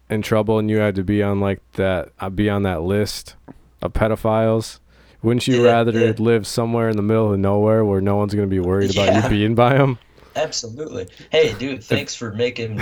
[0.08, 3.34] in trouble and you had to be on like that uh, be on that list
[3.82, 4.78] of pedophiles,
[5.22, 6.12] wouldn't you Yeah, rather yeah.
[6.18, 9.22] live somewhere in the middle of nowhere where no one's gonna be worried about Yeah.
[9.24, 9.98] you being by them?
[10.36, 11.08] Absolutely.
[11.30, 12.78] Hey, dude, thanks for making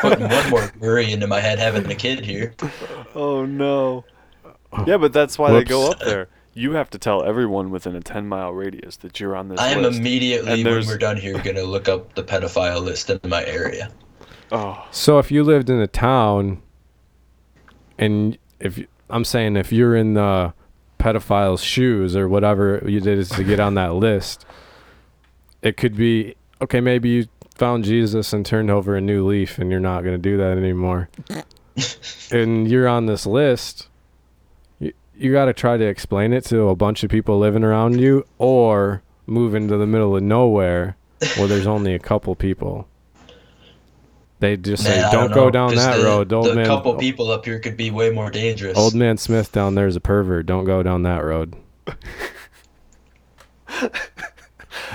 [0.00, 2.54] putting one more worry into my head having a kid here.
[3.14, 4.04] Oh no.
[4.86, 6.28] Yeah, but that's why they go up there.
[6.54, 9.68] You have to tell everyone within a 10 mile radius that you're on this I
[9.70, 9.98] am list.
[9.98, 13.90] immediately when we're done here gonna look up the pedophile list in my area.
[14.52, 16.62] Oh, So if you lived in a town,
[17.98, 18.80] and if
[19.10, 20.52] I'm saying if you're in the
[20.98, 24.44] pedophile's shoes or whatever you did is to get on that list,
[25.62, 26.80] it could be okay.
[26.80, 30.18] Maybe you found Jesus and turned over a new leaf, and you're not going to
[30.18, 31.08] do that anymore.
[32.30, 33.88] and you're on this list.
[34.78, 38.00] You, you got to try to explain it to a bunch of people living around
[38.00, 40.96] you, or move into the middle of nowhere
[41.36, 42.88] where there's only a couple people.
[44.40, 46.54] They just Man, say, I "Don't know, go down 'cause that the, road." Old the
[46.54, 48.78] man, couple people up here could be way more dangerous.
[48.78, 50.46] old man Smith down there is a pervert.
[50.46, 51.56] Don't go down that road.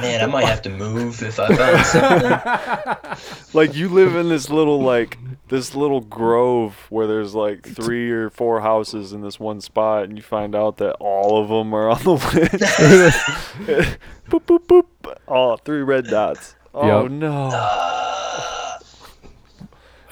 [0.02, 1.86] Man, I might have to move if I found
[3.18, 3.48] something.
[3.54, 5.18] like you live in this little like
[5.50, 10.18] this little grove where there's like three or four houses in this one spot, and
[10.18, 12.30] you find out that all of them are on the list.
[14.30, 14.86] boop boop boop.
[15.28, 16.56] Oh, three red dots.
[16.74, 17.12] Oh Yep.
[17.12, 17.50] no.
[17.54, 18.53] Uh,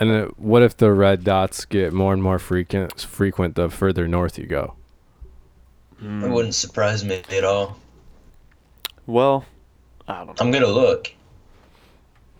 [0.02, 3.00] And it, what if the red dots get more and more frequent?
[3.02, 4.74] Frequent the further north you go.
[6.00, 6.24] Hmm.
[6.24, 7.78] it wouldn't surprise me at all.
[9.06, 9.46] Well,
[10.08, 10.34] I don't know.
[10.40, 11.14] I'm gonna look.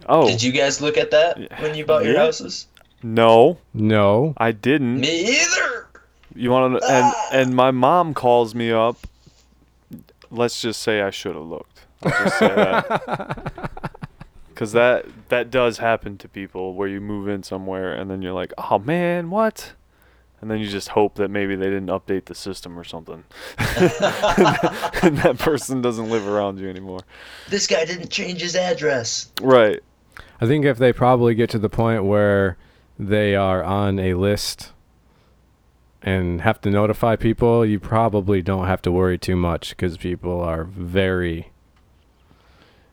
[0.10, 2.66] Oh Did you guys look at that when you bought your houses?
[3.04, 5.00] no, No, I didn't.
[5.00, 5.88] Me either.
[6.34, 6.90] You want to?
[6.90, 8.98] And and my mom calls me up.
[10.32, 11.86] Let's just say I should have looked.
[14.62, 15.06] Let's just say that.
[15.06, 18.34] Because that that does happen to people where you move in somewhere and then you're
[18.34, 19.74] like, oh man, what?
[20.42, 23.26] And then you just hope that maybe they didn't update the system or something,
[23.60, 27.02] and that person doesn't live around you anymore.
[27.50, 29.32] This guy didn't change his address.
[29.42, 29.82] Right.
[30.40, 32.58] I think if they probably get to the point where
[32.98, 34.74] they are on a list
[36.02, 40.42] and have to notify people, you probably don't have to worry too much because people
[40.42, 41.51] are very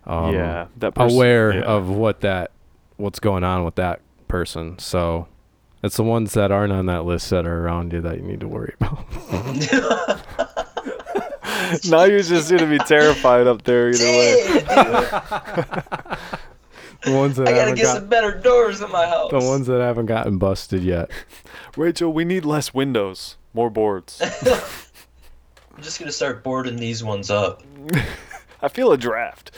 [0.08, 0.66] um, yeah.
[0.78, 1.62] That person, aware yeah.
[1.62, 2.50] of what that
[2.96, 4.78] what's going on with that person.
[4.78, 5.28] So
[5.82, 8.40] it's the ones that aren't on that list that are around you that you need
[8.40, 9.04] to worry about.
[11.86, 14.64] now you're just gonna be terrified up there either way.
[17.02, 19.30] The ones that I gotta get got, some better doors in my house.
[19.30, 21.12] the ones that haven't gotten busted yet.
[21.76, 24.20] Rachel, we need less windows, more boards.
[24.20, 27.62] I'm just gonna start boarding these ones up.
[28.60, 29.52] I feel a draft.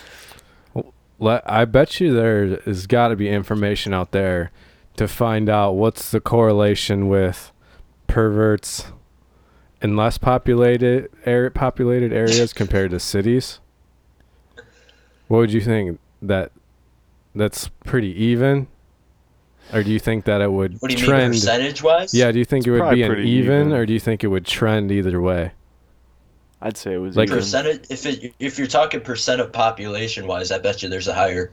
[1.20, 4.50] Let, I bet you there has got to be information out there
[4.96, 7.52] to find out what's the correlation with
[8.06, 8.90] perverts
[9.82, 13.60] in less populated air, populated areas compared to cities.
[15.28, 16.52] What would you think that
[17.34, 18.66] that's pretty even,
[19.72, 21.34] or do you think that it would What do you trend?
[21.34, 22.12] percentage wise?
[22.14, 23.72] yeah, do you think It's it would be an even, even.
[23.72, 25.52] or do you think it would trend either way?
[26.62, 27.38] I'd say it was Like- even.
[27.38, 27.84] percentage.
[27.88, 31.50] If it, if you're talking percent of population wise, I bet you there's a higher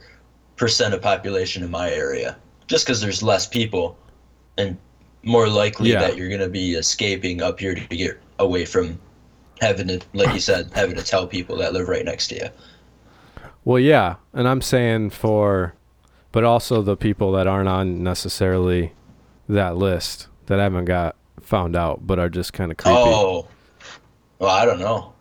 [0.58, 2.36] percent of population in my area,
[2.68, 3.98] just because there's less people,
[4.58, 4.78] and
[5.24, 6.00] more likely Yeah.
[6.02, 9.00] that you're gonna be escaping up here to get away from
[9.62, 12.48] having to, like you said, having to tell people that live right next to you.
[13.66, 15.74] Well, yeah, and I'm saying for,
[16.32, 18.94] but also the people that aren't on necessarily
[19.50, 22.98] that list that haven't got found out, but are just kind of creepy.
[22.98, 23.48] Oh,
[24.40, 25.14] well, I don't know.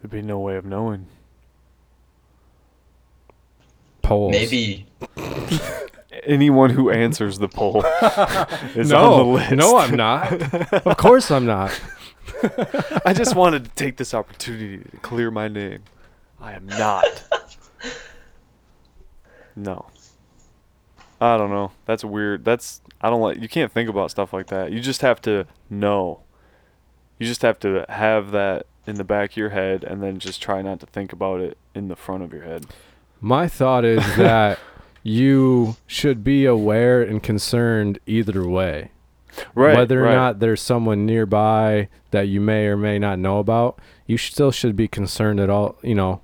[0.00, 1.06] There'd be no way of knowing.
[4.02, 4.32] Polls.
[4.32, 4.86] Maybe
[6.24, 7.84] Anyone who answers the poll
[8.74, 9.52] is no, on the list.
[9.52, 10.32] no, I'm not.
[10.86, 11.78] of course, I'm not.
[13.04, 15.80] I just wanted to take this opportunity to clear my name.
[16.40, 17.24] I am not.
[19.56, 19.86] No.
[21.20, 21.72] I don't know.
[21.84, 22.44] That's weird.
[22.44, 24.70] That's I don't like you can't think about stuff like that.
[24.72, 26.20] You just have to know.
[27.18, 30.40] You just have to have that in the back of your head and then just
[30.40, 32.66] try not to think about it in the front of your head.
[33.20, 34.58] My thought is that
[35.02, 38.92] you should be aware and concerned either way.
[39.54, 39.76] Right.
[39.76, 40.14] Whether or right.
[40.14, 44.74] not there's someone nearby that you may or may not know about, you still should
[44.74, 46.22] be concerned at all, you know,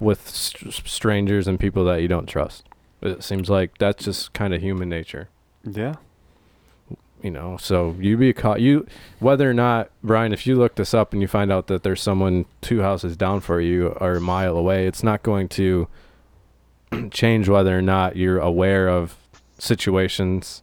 [0.00, 2.64] with str strangers and people that you don't trust.
[3.02, 5.28] It seems like that's just kind of human nature,
[5.64, 5.96] Yeah.
[7.26, 7.56] You know.
[7.58, 8.86] So you be caught you
[9.18, 12.00] whether or not Brian, if you look this up and you find out that there's
[12.00, 15.88] someone two houses down for you or a mile away, it's not going to
[17.10, 19.16] change whether or not you're aware of
[19.58, 20.62] situations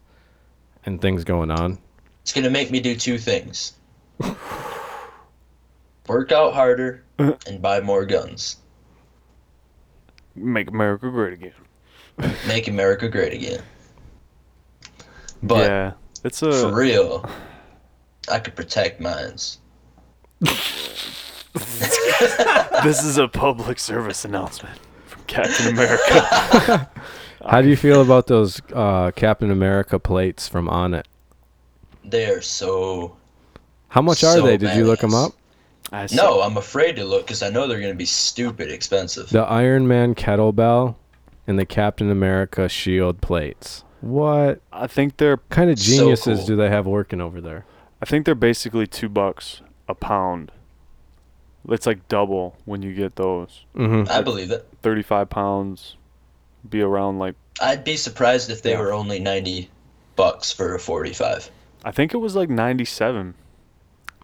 [0.85, 1.77] and things going on.
[2.22, 3.73] It's gonna make me do two things.
[6.07, 8.57] Work out harder and buy more guns.
[10.35, 11.53] Make America great again.
[12.48, 13.61] Make America great again.
[15.41, 15.94] But yeah.
[16.23, 17.29] It's a for real,
[18.29, 19.59] I could protect mines.
[22.83, 26.89] this is a public service announcement from Captain America.
[27.45, 31.03] How do you feel about those uh, Captain America plates from Onnit?
[32.05, 33.17] They are so.
[33.89, 34.57] How much are So they?
[34.57, 35.33] Did you look them up?
[35.91, 39.29] I No, I'm afraid to look because I know they're gonna be stupid expensive.
[39.29, 40.95] The Iron Man kettlebell
[41.45, 43.83] and the Captain America shield plates.
[44.03, 46.47] What I think they're kind of So geniuses cool.
[46.47, 47.65] do they have working over there?
[48.01, 50.51] I think they're basically two bucks a pound.
[51.69, 53.63] It's like double when you get those.
[53.75, 54.11] Mm-hmm.
[54.11, 54.67] I believe it.
[54.81, 55.95] Thirty-five pounds,
[56.69, 58.81] be around like I'd be surprised if they Yeah.
[58.81, 59.69] were only 90
[60.17, 61.49] bucks for a 45.
[61.85, 63.35] I think it was like ninety-seven.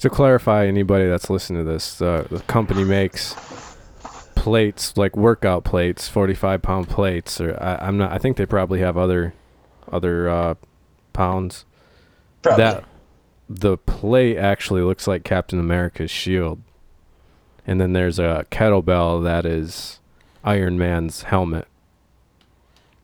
[0.01, 3.33] To clarify, anybody that's listening to this, uh, the company makes
[4.35, 8.11] plates like workout plates, forty-five pound plates, or I, I'm not.
[8.11, 9.33] I think they probably have other
[9.91, 10.55] other uh,
[11.13, 11.65] pounds.
[12.41, 12.63] Probably.
[12.63, 12.83] That
[13.49, 16.61] the plate actually looks like Captain America's shield,
[17.65, 19.99] and then there's a kettlebell that is
[20.43, 21.67] Iron Man's helmet.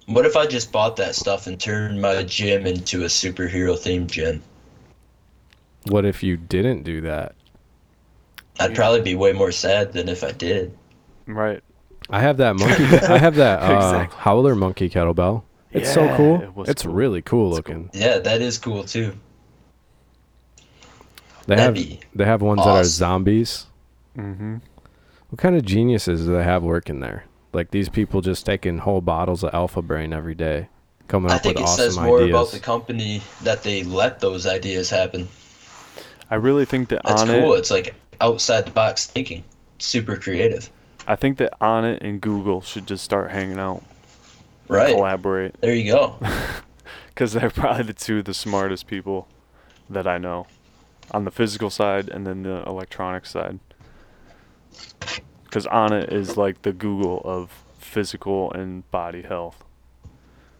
[0.06, 4.08] What if I just bought that stuff and turned my gym into a superhero themed
[4.12, 4.44] gym?
[5.88, 7.34] What if you didn't do that?
[8.60, 10.78] I'd probably be way more sad than if I did.
[11.26, 11.62] Right.
[12.10, 12.84] I have that monkey.
[12.86, 14.20] I have that uh, Exactly.
[14.22, 15.44] howler monkey kettlebell.
[15.76, 16.42] It's so cool.
[16.42, 16.94] it was it's cool.
[16.94, 17.90] really cool It's looking.
[17.94, 19.14] Yeah, that is cool too.
[21.48, 23.68] They That'd have be they have ones that are zombies.
[24.18, 24.58] Mm-hmm.
[25.30, 27.26] What kind of geniuses do they have working there?
[27.54, 30.70] Like these people just taking whole bottles of Alpha Brain every day,
[31.08, 32.30] coming I up think with it awesome says more ideas.
[32.32, 35.28] about the company that they let those ideas happen.
[36.32, 37.54] I really think that That's on cool.
[37.54, 39.44] it, It's like outside the box thinking.
[39.78, 40.70] Super creative.
[41.08, 43.84] I think that Onnit and Google should just start hanging out,
[44.68, 44.94] Right.
[44.94, 46.16] collaborate, There you go.
[47.10, 49.28] because they're probably the two of the smartest people
[49.90, 50.48] that I know,
[51.12, 53.60] on the physical side and then the electronic side.
[55.44, 59.64] Because on is like the Google of physical and body health.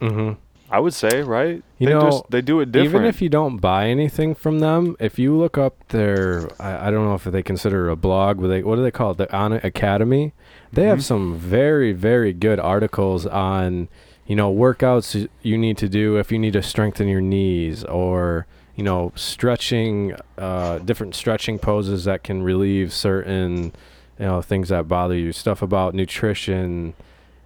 [0.00, 0.32] hmm
[0.68, 1.62] I would say, right?
[1.78, 2.94] You they know, just, they do it different.
[2.94, 6.90] Even if you don't buy anything from them, if you look up their, I, I
[6.90, 9.18] don't know if they consider it a blog, but they what do they call it?
[9.18, 10.32] The Onnit Academy.
[10.76, 11.02] They have Mhm.
[11.02, 13.88] some very very good articles on,
[14.26, 18.46] you know, workouts you need to do if you need to strengthen your knees or
[18.76, 23.72] you know stretching, uh, different stretching poses that can relieve certain,
[24.18, 25.32] you know, things that bother you.
[25.32, 26.92] Stuff about nutrition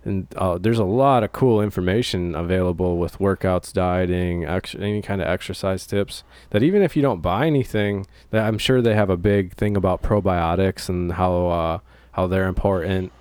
[0.04, 5.20] and uh, there's a lot of cool information available with workouts, dieting, ex- any kind
[5.20, 6.24] of exercise tips.
[6.50, 9.76] That even if you don't buy anything, that I'm sure they have a big thing
[9.76, 11.78] about probiotics and how uh,
[12.12, 13.12] how they're important.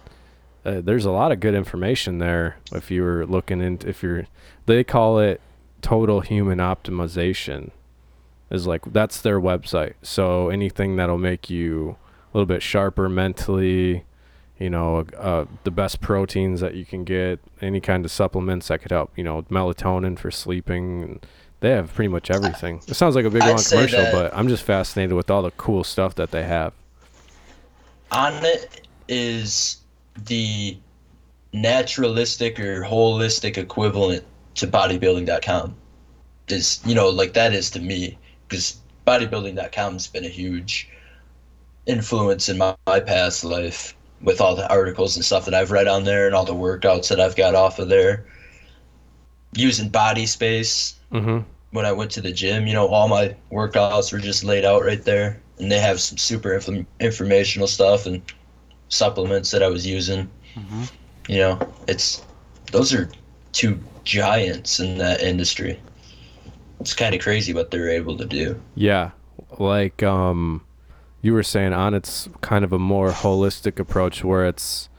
[0.70, 2.58] Uh, there's a lot of good information there.
[2.72, 4.28] If you're looking into, if you're,
[4.68, 5.42] they call it
[5.82, 7.72] total human optimization.
[8.52, 9.94] Is like that's their website.
[10.02, 11.98] So anything that'll make you
[12.34, 14.06] a little bit sharper mentally,
[14.60, 18.82] you know, uh, the best proteins that you can get, any kind of supplements that
[18.82, 21.20] could help, you know, melatonin for sleeping.
[21.62, 22.82] They have pretty much everything.
[22.88, 25.52] It sounds like a big I'd long commercial, but I'm just fascinated with all the
[25.52, 26.74] cool stuff that they have.
[28.12, 29.79] On it is
[30.26, 30.78] the
[31.54, 34.24] naturalistic or holistic equivalent
[34.56, 35.76] to bodybuilding.com.
[36.48, 38.18] Is you know like that is to me
[38.48, 40.90] because bodybuilding.com has been a huge
[41.86, 45.88] influence in my, my past life with all the articles and stuff that I've read
[45.88, 48.26] on there and all the workouts that I've got off of there.
[49.56, 51.40] Using body space Mm-hmm.
[51.72, 54.84] when I went to the gym, you know, all my workouts were just laid out
[54.84, 58.22] right there, and they have some super inf- informational stuff and
[58.90, 60.30] supplements that I was using.
[60.56, 60.92] Mhm.
[61.28, 62.22] You know, it's
[62.72, 63.10] those are
[63.52, 65.80] two giants in that industry.
[66.80, 68.60] It's kind of crazy what they're able to do.
[68.76, 69.12] Yeah,
[69.58, 70.62] like um,
[71.22, 74.90] you were saying, Onnit's kind of a more holistic approach where it's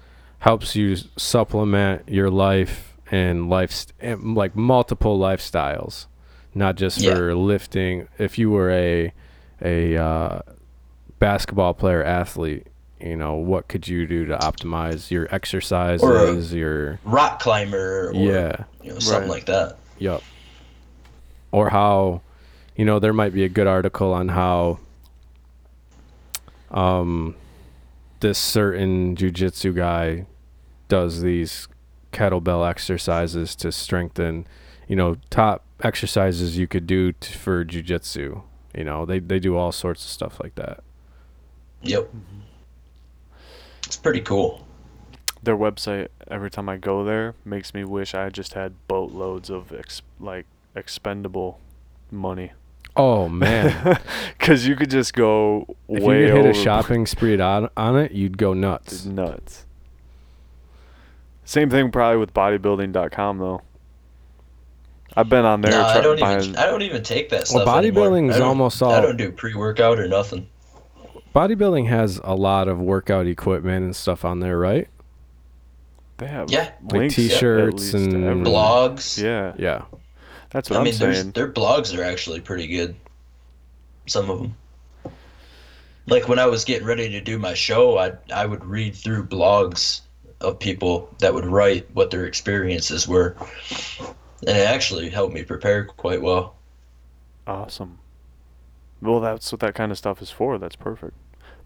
[0.40, 6.06] helps you supplement your life and life and like multiple lifestyles,
[6.54, 7.14] not just Yeah.
[7.14, 8.08] for lifting.
[8.18, 9.12] If you were a
[9.62, 10.40] a uh,
[11.18, 12.66] basketball player athlete,
[13.00, 18.64] you know what could you do to optimize your exercises, your Rock climber or yeah,
[18.82, 19.36] you know, something Right.
[19.36, 19.76] like that.
[19.98, 20.22] Yup.
[21.52, 22.20] Or how,
[22.76, 24.78] you know, there might be a good article on how
[26.70, 27.34] um
[28.20, 30.26] this certain jujitsu guy
[30.88, 31.66] does these
[32.12, 34.46] kettlebell exercises to strengthen,
[34.88, 38.42] you know, top exercises you could do t- for jujitsu.
[38.76, 40.82] You know, they they do all sorts of stuff like that.
[41.82, 42.10] Yep.
[43.90, 44.64] It's pretty cool.
[45.42, 49.72] Their website, every time I go there, makes me wish I just had boatloads of
[49.72, 50.46] ex- like
[50.76, 51.58] expendable
[52.08, 52.52] money.
[52.94, 53.98] Oh man,
[54.38, 56.22] Because you could just go way.
[56.22, 59.04] if you could hit a shopping spree on Onnit, you'd go nuts.
[59.04, 59.66] Nuts.
[61.44, 63.62] Same thing probably with bodybuilding.com though.
[65.16, 66.54] I've been on there No, I don't even.
[66.54, 67.76] I don't even take that Well, stuff.
[67.78, 68.10] anymore.
[68.10, 70.46] bodybuilding's I don't- almost I don't do pre-workout or nothing.
[71.34, 74.88] Bodybuilding has a lot of workout equipment and stuff on there, right?
[76.18, 76.70] they have Yeah.
[76.82, 78.44] Like links at t-shirts least and- everything.
[78.52, 79.22] Blogs.
[79.22, 79.84] Yeah, Yeah.
[80.50, 81.30] that's what I am mean, there's, saying.
[81.30, 82.94] their blogs are actually pretty good.
[84.06, 84.54] Some of them.
[86.06, 89.28] Like when I was getting ready to do my show, I I would read through
[89.28, 90.00] blogs
[90.42, 93.36] of people that would write what their experiences were,
[94.46, 96.54] and it actually helped me prepare quite well.
[97.46, 97.98] Awesome.
[99.02, 100.58] Well, that's what that kind of stuff is for.
[100.58, 101.14] That's perfect.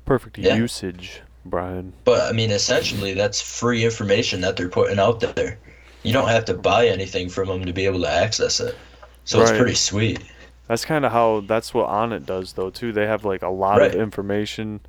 [0.04, 0.54] Perfect Yeah.
[0.56, 1.92] usage, Brian.
[2.04, 5.58] But I mean, essentially, that's free information that they're putting out there.
[6.02, 8.76] You don't have to buy anything from them to be able to access it.
[9.24, 10.20] So it's pretty sweet.
[10.68, 12.92] That's kind of how that's what Onnit does though too.
[12.92, 13.94] They have like a lot Right.
[13.94, 14.80] of information,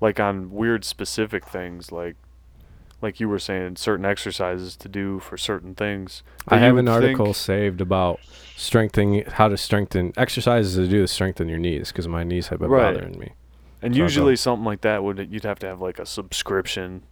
[0.00, 2.16] like on weird specific things, like
[3.02, 6.22] like you were saying, certain exercises to do for certain things.
[6.48, 8.18] I have an article think- saved about
[8.56, 12.58] strengthening how to strengthen exercises to do to strengthen your knees because my knees have
[12.58, 12.94] been Right.
[12.94, 13.32] bothering me.
[13.82, 17.02] And So usually something like that would you'd have to have like a subscription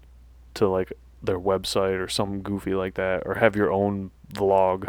[0.55, 0.93] to like
[1.23, 4.89] their website or something goofy like that, or have your own vlog,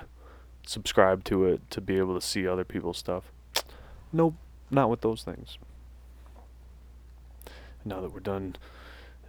[0.66, 3.32] subscribe to it to be able to see other people's stuff.
[4.12, 4.36] Nope,
[4.72, 5.58] not with those things.
[7.84, 8.56] Now that we're done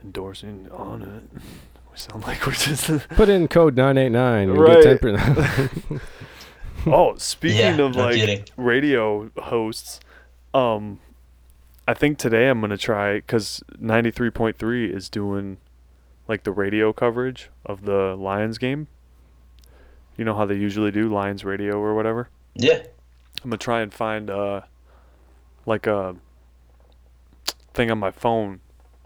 [0.03, 1.23] endorsing Onnit,
[1.93, 2.91] we sound like we're just.
[3.11, 4.83] Put in code 989 and Right.
[4.83, 6.01] get 10%.
[6.87, 8.45] oh, speaking Yeah, of no like kidding.
[8.57, 10.01] radio hosts,
[10.55, 11.01] um,
[11.89, 15.59] I think today I'm gonna try because 93.3 is doing
[16.29, 18.89] like the radio coverage of the Lions game.
[20.17, 22.29] You know how they usually do Lions radio or whatever.
[22.55, 22.83] Yeah.
[23.45, 24.63] I'm gonna try and find uh
[25.67, 26.17] like a
[27.75, 28.61] thing on my phone.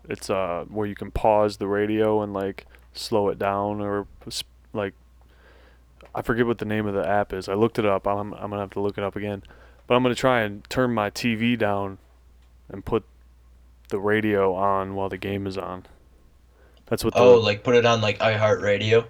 [0.08, 4.06] It's uh where you can pause the radio and like slow it down or
[4.72, 4.94] like
[6.14, 7.48] I forget what the name of the app is.
[7.48, 8.06] I looked it up.
[8.06, 9.42] I'm I'm gonna have to look it up again.
[9.86, 11.98] But I'm gonna try and turn my TV down
[12.68, 13.04] and put
[13.88, 15.86] the radio on while the game is on.
[16.86, 19.06] That's what the Oh, like put it on like iHeartRadio.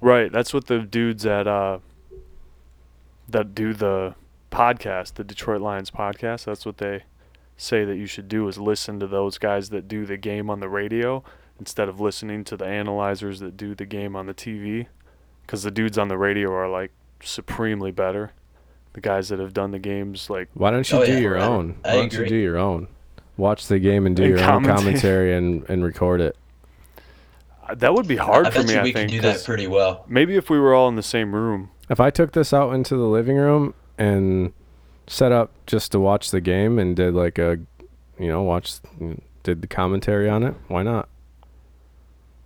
[0.00, 1.78] Right, that's what the dudes at uh
[3.28, 4.14] that do the
[4.50, 7.04] podcast, the Detroit Lions podcast, that's what they
[7.56, 10.60] say that you should do is listen to those guys that do the game on
[10.60, 11.22] the radio
[11.58, 14.86] instead of listening to the analyzers that do the game on the TV
[15.52, 16.90] cuz the dudes on the radio are like
[17.22, 18.32] supremely better.
[18.94, 21.38] The guys that have done the games like Why don't you Oh, do yeah, your
[21.38, 21.76] I- own?
[21.84, 22.88] I Why don't you do your own?
[23.36, 26.36] Watch the game and do And your own commentary and, and record it.
[27.68, 29.10] Uh, that would be hard I for me, you I we think.
[29.10, 30.04] do that 'cause pretty well.
[30.08, 31.70] maybe if we were all in the same room.
[31.90, 34.52] If I took this out into the living room and
[35.06, 37.58] set up just to watch the game and did like a,
[38.18, 38.74] you know, watch,
[39.42, 41.08] did the commentary on it, why not?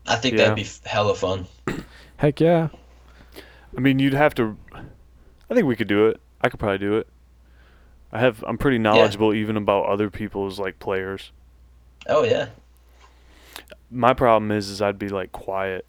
[0.07, 0.43] I think Yeah.
[0.45, 1.47] that'd be f- hella fun.
[2.19, 2.69] Heck yeah.
[3.77, 4.57] I mean, you'd have to.
[4.75, 6.21] I think we could do it.
[6.43, 7.09] I could probably do it.
[8.13, 8.45] I have.
[8.47, 11.33] I'm pretty knowledgeable even about other people's like players.
[12.09, 12.49] Oh yeah.
[13.91, 15.87] My problem is, is I'd be like quiet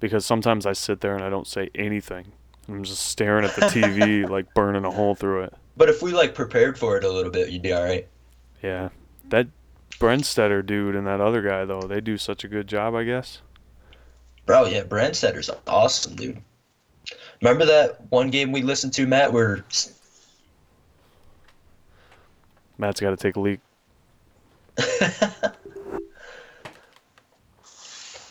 [0.00, 2.32] because sometimes I sit there and I don't say anything.
[2.68, 5.54] I'm just staring at the TV, like burning a hole through it.
[5.76, 8.06] But if we like prepared for it a little bit, you'd be all right.
[8.62, 8.90] Yeah,
[9.28, 9.48] that
[9.98, 13.40] Brandstatter dude and that other guy though, they do such a good job, I guess.
[14.46, 16.42] Bro, yeah, Brandstatter's awesome, dude.
[17.40, 19.64] Remember that one game we listened to, Matt, where
[22.78, 23.60] Matt's got to take a leak.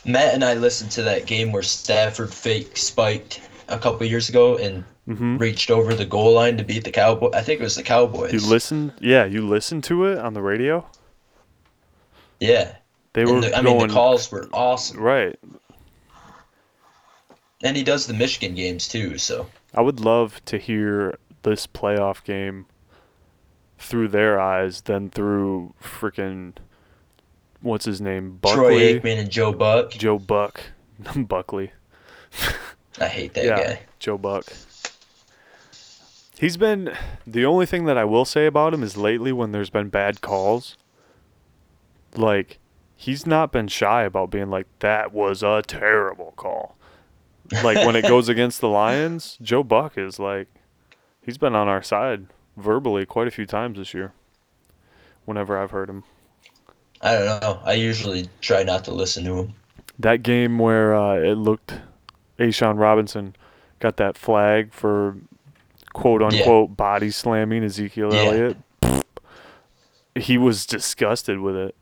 [0.04, 4.56] Matt and I listened to that game where Stafford fake spiked a couple years ago
[4.56, 7.30] and hmm reached over the goal line to beat the Cowboy.
[7.32, 8.32] I think it was the Cowboys.
[8.32, 8.92] You listened?
[9.00, 10.86] Yeah, you listened to it on the radio.
[12.40, 12.76] Yeah.
[13.14, 14.98] They were the, I going mean, the calls were awesome.
[14.98, 15.38] right.
[17.62, 19.48] And he does the Michigan games too, so.
[19.74, 22.66] I would love to hear this playoff game
[23.78, 26.54] through their eyes than through freaking
[27.60, 29.90] what's his name Buckley, Troy Aikman and Joe Buck.
[29.90, 30.60] Joe Buck,
[31.16, 31.72] Buckley.
[33.00, 33.80] I hate that yeah, guy.
[33.98, 34.46] Joe Buck.
[36.38, 39.70] He's been the only thing that I will say about him is lately when there's
[39.70, 40.76] been bad calls,
[42.14, 42.58] like
[42.94, 46.76] he's not been shy about being like that was a terrible call.
[47.52, 50.48] Like when it goes against the Lions, Joe Buck is like
[51.22, 52.26] he's been on our side
[52.56, 54.12] verbally quite a few times this year.
[55.24, 56.04] Whenever I've heard him.
[57.02, 57.60] I don't know.
[57.64, 59.54] I usually try not to listen to him.
[59.98, 61.74] That game where uh, it looked
[62.38, 63.36] A'Shawn Robinson
[63.78, 65.16] got that flag for
[65.92, 68.20] quote unquote body slamming Ezekiel Yeah.
[68.22, 68.56] Elliott.
[70.14, 71.74] He was disgusted with it.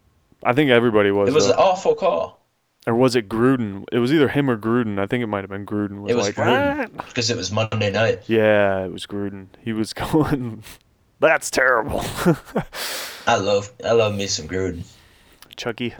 [0.43, 1.29] I think everybody was.
[1.29, 1.53] It was though.
[1.55, 2.41] an awful call
[2.87, 3.85] or was it Gruden?
[3.93, 4.99] It was either him or Gruden.
[4.99, 6.01] I think it might have been Gruden.
[6.03, 7.07] Was It was like, Gruden.
[7.09, 8.23] Because it was Monday night.
[8.29, 9.49] Yeah, it was Gruden.
[9.61, 10.63] He was going.
[11.21, 12.03] That's terrible.
[13.27, 14.85] I love, I love me some Gruden.
[15.57, 15.95] Chucky.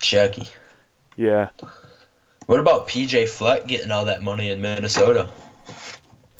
[0.00, 0.46] Chucky.
[1.16, 1.48] Yeah,
[2.46, 5.28] What about PJ Fleck getting all that money in Minnesota?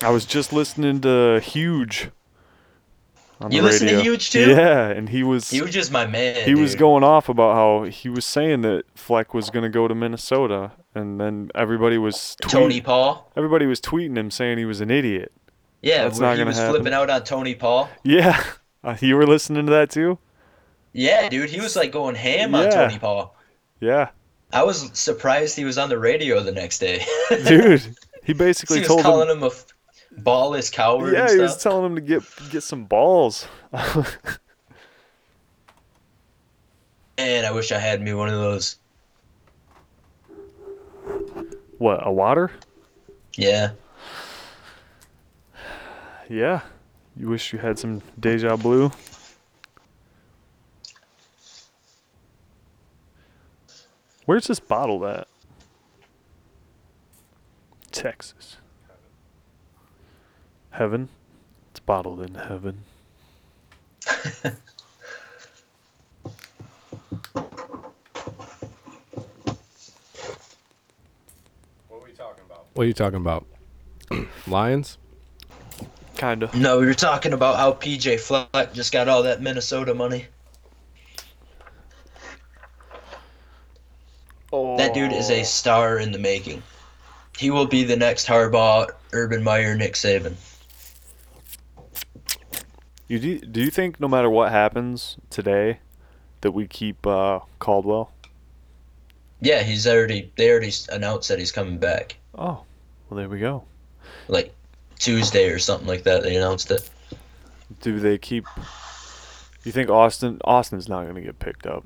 [0.02, 2.10] I was just listening to Huge.
[3.40, 4.00] On You the listen to.
[4.02, 4.48] Huge, too?
[4.50, 6.44] Yeah, and he was He was just my man.
[6.46, 9.86] he was going off about how he was saying that Fleck was going to go
[9.86, 13.30] to Minnesota, and then everybody was tweet- Tony Paul.
[13.36, 15.32] everybody was tweeting him saying he was an idiot.
[15.82, 16.74] Yeah, That's not he gonna was happen.
[16.76, 17.90] flipping out on Tony Paul.
[18.02, 18.42] Yeah,
[18.84, 20.18] uh, you were listening to that too.
[20.94, 23.36] Yeah, dude, he was like going ham on Tony Paul.
[23.80, 24.08] Yeah,
[24.50, 27.04] I was surprised he was on the radio the next day.
[27.46, 27.94] dude,
[28.24, 29.36] he basically he was told calling him.
[29.36, 29.66] him a f-
[30.18, 33.46] ballless coward Yeah, he was telling him to get get some balls.
[37.18, 38.76] and I wish I had me one of those.
[41.78, 42.50] what a water?
[43.36, 43.72] Yeah.
[46.28, 46.62] Yeah,
[47.16, 48.90] you wish you had some deja blue.
[54.24, 55.28] Where's this bottle at?
[57.92, 58.56] Texas.
[60.76, 61.08] Heaven.
[61.70, 62.84] It's bottled in heaven.
[71.88, 72.66] What were you talking about?
[72.74, 73.46] What are you talking about?
[74.46, 74.98] Lions?
[76.18, 76.50] Kinda.
[76.52, 80.26] No, we were talking about how PJ Fleck just got all that Minnesota money.
[84.52, 84.76] Oh.
[84.76, 85.44] That dude is a oh.
[85.44, 86.62] star in the making.
[87.38, 90.34] He will be the next Harbaugh, Urban Meyer, Nick Saban.
[93.08, 95.78] You do, do you think no matter what happens today,
[96.40, 98.10] that we keep uh, Caldwell?
[99.40, 100.32] Yeah, he's already.
[100.36, 102.62] They already announced that he's coming back, Oh,
[103.08, 103.64] well there we go.
[104.28, 104.52] like
[104.98, 106.22] Tuesday or something like that.
[106.22, 106.88] They announced it.
[107.82, 108.46] Do they keep?
[109.64, 110.40] You think Austin?
[110.44, 111.84] Austin's not gonna get picked up.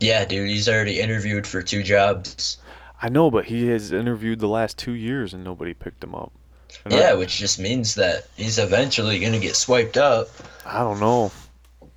[0.00, 2.58] Yeah, dude, he's already interviewed for two jobs.
[3.00, 6.32] I know, but he has interviewed the last two years and nobody picked him up.
[6.88, 10.28] Yeah, which just means that he's eventually gonna get swiped up.
[10.66, 11.32] I don't know.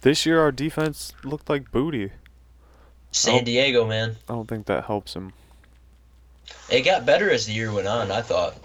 [0.01, 2.11] This year our defense looked like booty.
[3.11, 3.43] San.
[3.43, 4.17] Diego, man.
[4.29, 5.33] I don't think that helps him.
[6.69, 8.11] It got better as the year went on.
[8.11, 8.55] I thought.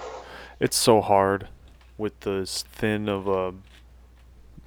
[0.60, 1.48] It's so hard
[1.98, 3.54] with this thin of a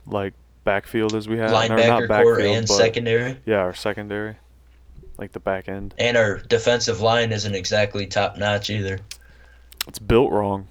[0.05, 1.51] like backfield as we have.
[1.51, 4.35] Linebacker not core and secondary, Yeah, our secondary,
[5.17, 5.93] like the back end.
[5.97, 8.99] and our defensive line isn't exactly top notch either.
[9.87, 10.67] It's built wrong.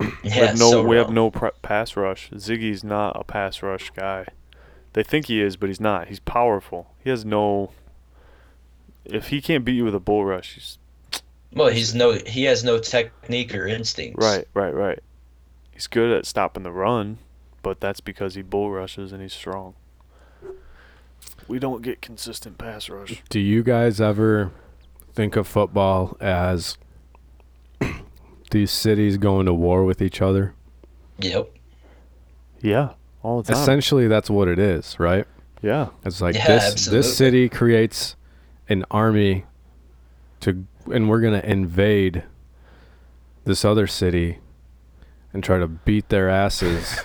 [0.00, 2.30] Yeah, we have no so we have no pr- pass rush.
[2.30, 4.26] Ziggy's not a pass rush guy.
[4.92, 6.08] They think he is, but he's not.
[6.08, 6.94] He's powerful.
[7.02, 7.70] He has no.
[9.04, 10.78] If he can't beat you with a bull rush, he's
[11.52, 12.12] Well, he's no.
[12.26, 14.24] He has no technique or instincts.
[14.24, 14.98] right, right, right.
[15.70, 17.18] He's good at stopping the run,
[17.62, 19.74] but that's because he bull rushes and he's strong.
[21.48, 23.22] We don't get consistent pass rush.
[23.28, 24.50] Do you guys ever
[25.14, 26.78] think of football as
[28.50, 30.54] these cities going to war with each other?
[31.20, 31.50] Yep.
[32.62, 32.90] Yeah,
[33.22, 33.62] all the time.
[33.62, 35.26] Essentially, that's what it is, right?
[35.62, 36.98] yeah, It's like Yeah, this absolutely.
[36.98, 38.14] this city creates
[38.68, 39.44] an army
[40.40, 42.22] to and we're going to invade
[43.44, 44.38] this other city
[45.32, 46.98] and try to beat their asses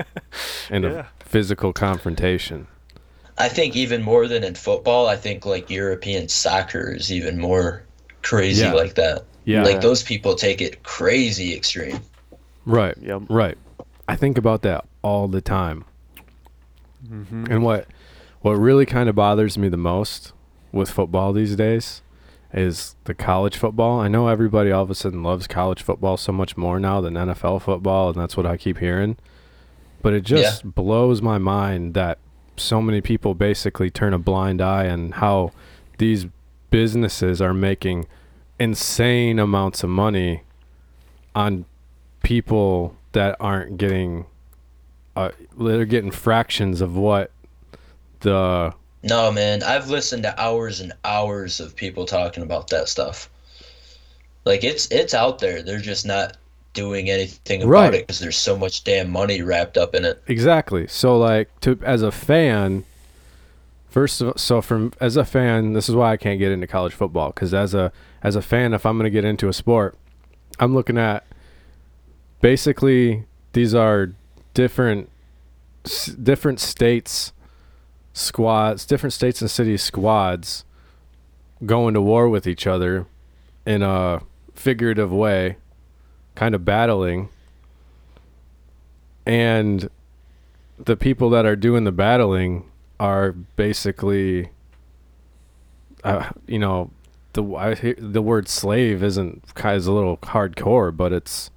[0.70, 0.88] in Yeah.
[1.20, 2.66] a physical confrontation.
[3.38, 7.82] I think even more than in football, I think like European soccer is even more
[8.22, 8.72] crazy Yeah.
[8.72, 9.24] like that.
[9.46, 9.62] Yeah.
[9.62, 12.00] Like those people take it crazy extreme.
[12.66, 12.96] Right.
[13.00, 13.22] Yep.
[13.30, 13.56] Right.
[14.08, 15.84] I think about that all the time.
[17.08, 17.46] Mm-hmm.
[17.48, 17.86] And what
[18.42, 20.32] what really kind of bothers me the most
[20.72, 22.02] with football these days
[22.52, 24.00] is the college football.
[24.00, 27.14] I know everybody all of a sudden loves college football so much more now than
[27.14, 29.16] NFL football, and that's what I keep hearing.
[30.02, 32.18] But it just blows my mind that
[32.56, 35.52] so many people basically turn a blind eye on how
[35.98, 36.26] these
[36.70, 38.06] businesses are making
[38.58, 40.42] insane amounts of money
[41.34, 41.64] on
[42.22, 44.26] people that aren't getting
[45.14, 47.30] uh, they're getting fractions of what
[48.20, 48.72] the
[49.02, 53.30] No, man, I've listened to hours and hours of people talking about that stuff.
[54.44, 55.62] Like it's it's out there.
[55.62, 56.36] They're just not
[56.74, 57.94] doing anything about Right.
[57.94, 60.22] it because there's so much damn money wrapped up in it.
[60.26, 62.84] exactly so like to as a fan
[63.96, 66.92] first of, so from as a fan this is why I can't get into college
[66.92, 67.90] football cuz as a
[68.22, 69.96] as a fan if I'm going to get into a sport
[70.60, 71.24] I'm looking at
[72.42, 73.24] basically
[73.54, 74.12] these are
[74.52, 75.08] different
[76.22, 77.32] different states
[78.12, 80.66] squads different states and cities squads
[81.64, 83.06] going to war with each other
[83.64, 84.20] in a
[84.54, 85.56] figurative way
[86.34, 87.28] kind of battling.
[89.24, 89.88] And
[90.78, 94.50] the people that are doing the battling are basically
[96.04, 96.90] uh, you know
[97.34, 101.50] the I, the word slave isn't kind is a little hardcore but it's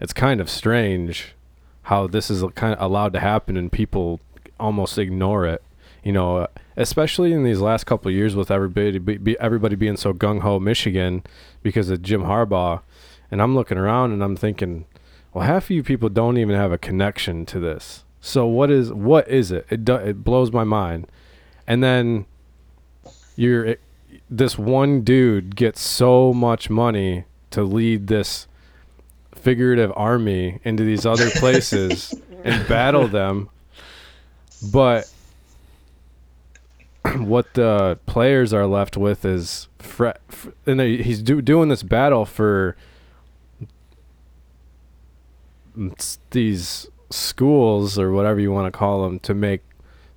[0.00, 1.34] it's kind of strange
[1.84, 4.20] how this is kind of allowed to happen and people
[4.58, 5.62] almost ignore it.
[6.02, 6.46] You know uh,
[6.76, 11.22] especially in these last couple of years with everybody be, everybody being so gung-ho Michigan
[11.62, 12.82] because of Jim Harbaugh.
[13.30, 14.84] And I'm looking around and I'm thinking
[15.32, 18.90] well half of you people don't even have a connection to this so what is
[18.90, 19.66] what is it?
[19.68, 21.08] It do, it blows my mind.
[21.66, 22.24] And then
[23.36, 23.80] you're it,
[24.30, 28.48] this one dude gets so much money to lead this
[29.34, 32.14] figurative army into these other places
[32.44, 33.50] and battle them.
[34.72, 35.12] But
[37.18, 41.82] what the players are left with is fre- f- and they, he's do, doing this
[41.82, 42.74] battle for
[45.76, 49.62] mm, these schools or whatever you want to call them to make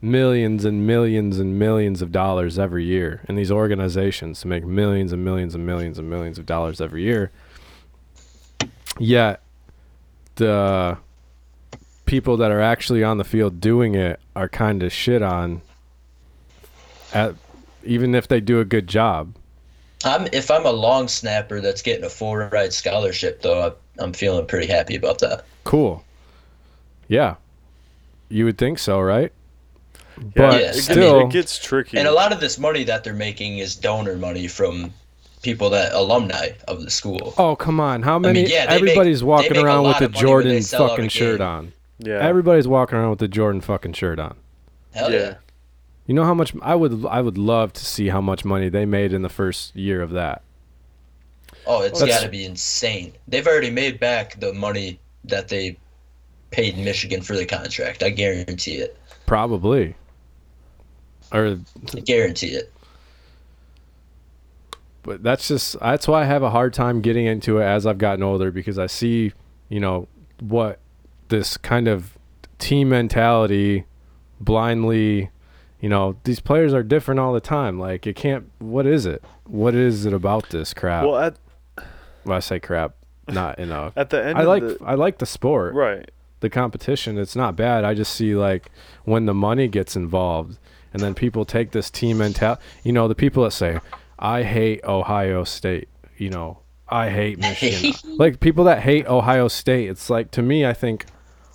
[0.02, 3.22] millions and millions and millions of dollars every year.
[3.28, 7.04] And these organizations to make millions and millions and millions and millions of dollars every
[7.04, 7.32] year
[9.00, 9.42] yet
[10.36, 10.98] the
[12.06, 15.62] people that are actually on the field doing it are kind of shit on
[17.14, 17.36] at
[17.84, 19.34] even if they do a good job.
[20.06, 24.14] I'm if I'm a long snapper that's getting a full ride scholarship though, I, I'm
[24.14, 25.46] feeling pretty happy about that.
[25.64, 26.04] cool
[27.08, 27.36] yeah
[28.30, 29.32] you would think so right
[30.18, 31.98] Yeah, but Yes, it, I gets, still it gets tricky.
[31.98, 34.92] And a lot of this money that they're making is donor money from
[35.44, 37.34] people that alumni of the school.
[37.38, 39.92] oh come on how many yeah, they make- everybody's they walking make a around with
[39.94, 42.16] lot the of money when jordan they a fucking shirt on yeah.
[42.20, 44.36] everybody's walking around with the jordan fucking shirt on
[44.94, 45.20] Hell yeah.
[45.20, 45.36] yeah.
[46.08, 48.86] you know how much i would i would love to see how much money they
[48.86, 50.42] made in the first year of that
[51.68, 53.12] Oh, it's got to be insane.
[53.28, 55.78] They've already made back the money that they
[56.52, 58.04] paid in Michigan for the contract.
[58.04, 58.98] I guarantee it.
[59.26, 59.96] probably
[61.34, 61.60] or
[61.96, 62.72] I guarantee it.
[65.04, 67.98] but that's just that's why I have a hard time getting into it as I've
[67.98, 69.34] gotten older because I see,
[69.70, 70.08] you know,
[70.40, 70.80] what
[71.30, 72.18] this kind of
[72.60, 73.86] team mentality
[74.40, 75.30] blindly,
[75.82, 77.80] you know, these players are different all the time.
[77.80, 79.24] Like it can't what is it?
[79.46, 81.04] What is it about this crap?
[81.04, 81.38] well, at
[82.24, 82.96] when I say crap,
[83.28, 85.74] not in a at the end I of like the, I like the sport.
[85.74, 86.10] right.
[86.40, 87.84] The competition, it's not bad.
[87.84, 88.72] I just see like
[89.06, 90.60] when the money gets involved
[90.94, 93.80] and then people take this team mentality, you know, the people that say,
[94.20, 96.60] I hate Ohio State, you know,
[96.90, 97.94] I hate Michigan.
[98.18, 101.06] like people that hate Ohio State, it's like to me I think,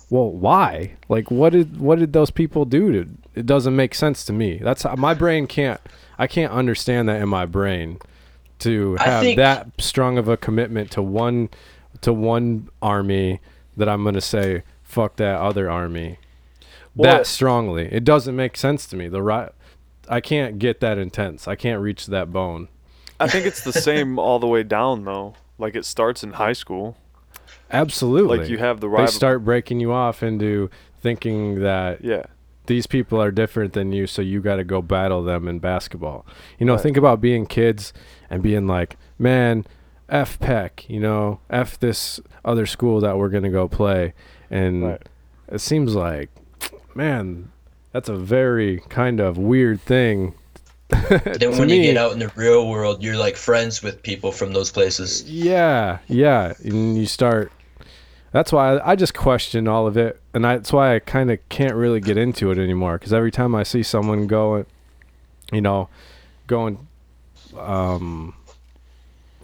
[0.09, 0.93] well, why?
[1.09, 4.59] Like what did what did those people do to it doesn't make sense to me.
[4.61, 5.81] That's how, my brain can't
[6.19, 7.99] I can't understand that in my brain
[8.59, 11.49] to have think- that strong of a commitment to one
[12.01, 13.39] to one army
[13.75, 14.63] that I'm going to say
[14.93, 16.19] fuck that other army
[16.95, 17.87] Well, that strongly.
[17.91, 19.07] It doesn't make sense to me.
[19.07, 19.51] The right
[20.09, 21.47] I can't get that intense.
[21.47, 22.67] I can't reach that bone.
[23.19, 25.33] I think it's the same all the way down though.
[25.57, 26.97] Like it starts in high school.
[27.71, 28.39] Absolutely.
[28.39, 30.69] Like you have the right they start breaking you off into
[31.01, 32.23] thinking that Yeah.
[32.67, 36.25] these people are different than you, so you got to go battle them in basketball.
[36.59, 36.81] You know, Right.
[36.83, 37.93] think about being kids
[38.29, 39.65] and being like, man,
[40.09, 44.13] F Peck, you know, F this other school that we're going to go play.
[44.49, 45.09] And Right.
[45.51, 46.29] it seems like,
[46.95, 47.51] man,
[47.91, 50.33] that's a very kind of weird thing
[51.09, 54.31] Then to when you get out in the real world, you're like friends with people
[54.31, 55.23] from those places.
[55.23, 57.51] Yeah, yeah, and you start.
[58.31, 61.31] That's why I, I just question all of it, and I, that's why I kind
[61.31, 62.97] of can't really get into it anymore.
[62.97, 64.65] Because every time I see someone going,
[65.51, 65.89] you know,
[66.47, 66.87] going,
[67.57, 68.35] um,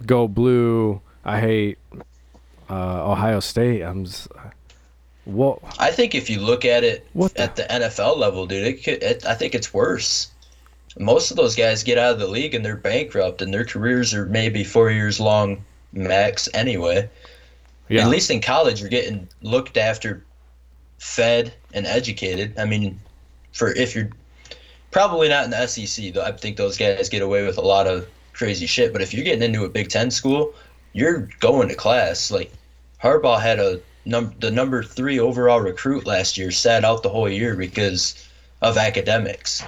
[0.06, 1.00] go blue.
[1.24, 1.78] I hate
[2.68, 3.82] uh, Ohio State.
[3.82, 4.28] I'm just,
[5.32, 5.58] what?
[5.78, 9.02] I think if you look at it the- at the NFL level, dude, it could.
[9.02, 10.28] It, I think it's worse.
[10.98, 14.12] Most of those guys get out of the league and they're bankrupt, and their careers
[14.12, 17.08] are maybe four years long max anyway.
[17.88, 20.24] Yeah, At least in college, you're getting looked after,
[20.98, 22.58] fed, and educated.
[22.58, 23.00] I mean,
[23.52, 24.10] for if you're
[24.90, 27.86] probably not in the SEC, though, I think those guys get away with a lot
[27.86, 28.92] of crazy shit.
[28.92, 30.54] But if you're getting into a Big Ten school,
[30.92, 32.30] you're going to class.
[32.30, 32.52] Like
[33.02, 33.80] Harbaugh had a
[34.10, 38.14] num the number three overall recruit last year, sat out the whole year because
[38.60, 39.62] of academics,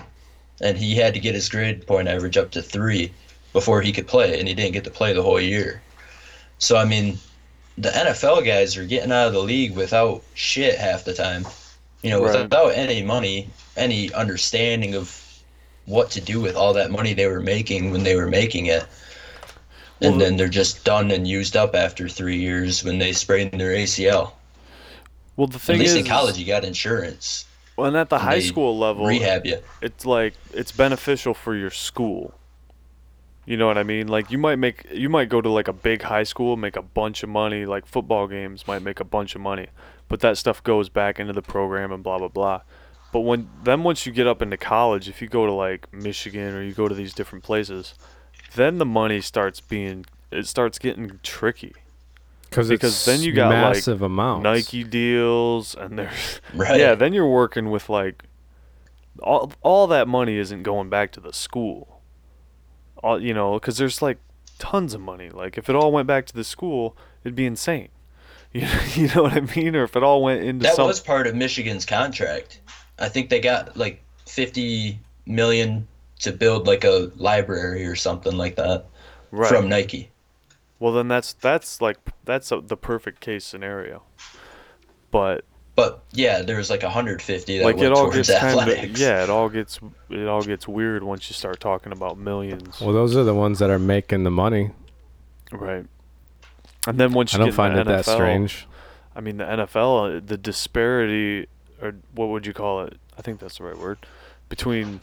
[0.60, 3.12] and he had to get his grade point average up to three
[3.52, 5.80] before he could play, and he didn't get to play the whole year.
[6.58, 7.18] So I mean,
[7.78, 11.46] the NFL guys are getting out of the league without shit half the time.
[12.02, 12.42] You know, Right.
[12.42, 15.16] without any money, any understanding of
[15.86, 18.84] what to do with all that money they were making when they were making it.
[20.02, 23.50] And Well- then they're just done and used up after three years when they sprain
[23.50, 24.34] their ACL.
[25.36, 27.46] Well, the thing At least is, in college, you got insurance.
[27.76, 29.58] well, and at the and high school level, Rehab you.
[29.80, 32.34] it's like it's beneficial for your school.
[33.46, 34.06] You know what I mean?
[34.08, 36.82] Like you might make you might go to like a big high school, make a
[36.82, 39.66] bunch of money, like football games might make a bunch of money.
[40.08, 42.60] But that stuff goes back into the program and blah blah blah.
[43.12, 46.54] But when then once you get up into college, if you go to like Michigan
[46.54, 47.94] or you go to these different places,
[48.54, 51.74] then the money starts being it starts getting tricky.
[52.48, 54.44] because because then you got, like, massive amounts.
[54.44, 56.80] Nike deals and there's Right.
[56.80, 58.24] yeah, then you're working with like
[59.20, 62.00] all all that money isn't going back to the school.
[63.02, 64.18] All you know, because there's like
[64.58, 65.28] tons of money.
[65.28, 67.88] Like if it all went back to the school, it'd be insane.
[68.54, 69.74] You you know what I mean?
[69.74, 72.60] Or if it all went into That some was part of Michigan's contract.
[72.98, 75.88] I think they got like 50 million
[76.22, 78.86] to build like a library or something like that
[79.30, 79.48] right.
[79.48, 80.10] from Nike.
[80.78, 84.02] well, then that's that's like that's a, the perfect case scenario.
[85.10, 85.44] But
[85.74, 88.68] But yeah, there's was like 150 that like went it all towards gets kind of
[88.68, 89.00] athletics.
[89.00, 89.78] yeah, it all gets
[90.10, 92.80] it all gets weird once you start talking about millions.
[92.80, 94.70] Well, those are the ones that are making the money.
[95.50, 95.86] Right.
[96.86, 98.66] And then once I you don't get find in it the that NFL, strange.
[99.14, 101.46] I mean, the NFL, uh, the disparity,
[101.80, 102.98] or what would you call it?
[103.16, 103.98] I think that's the right word,
[104.48, 105.00] between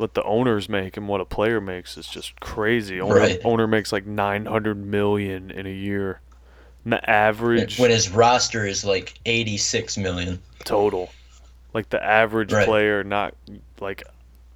[0.00, 3.00] what the owners make and what a player makes is just crazy.
[3.00, 3.40] Owner, Right.
[3.44, 6.20] owner makes like 900 million in a year.
[6.84, 10.40] And the average When his roster is like 86 million.
[10.64, 11.10] total,
[11.74, 12.66] like the average Right.
[12.66, 13.34] player, not
[13.80, 14.02] like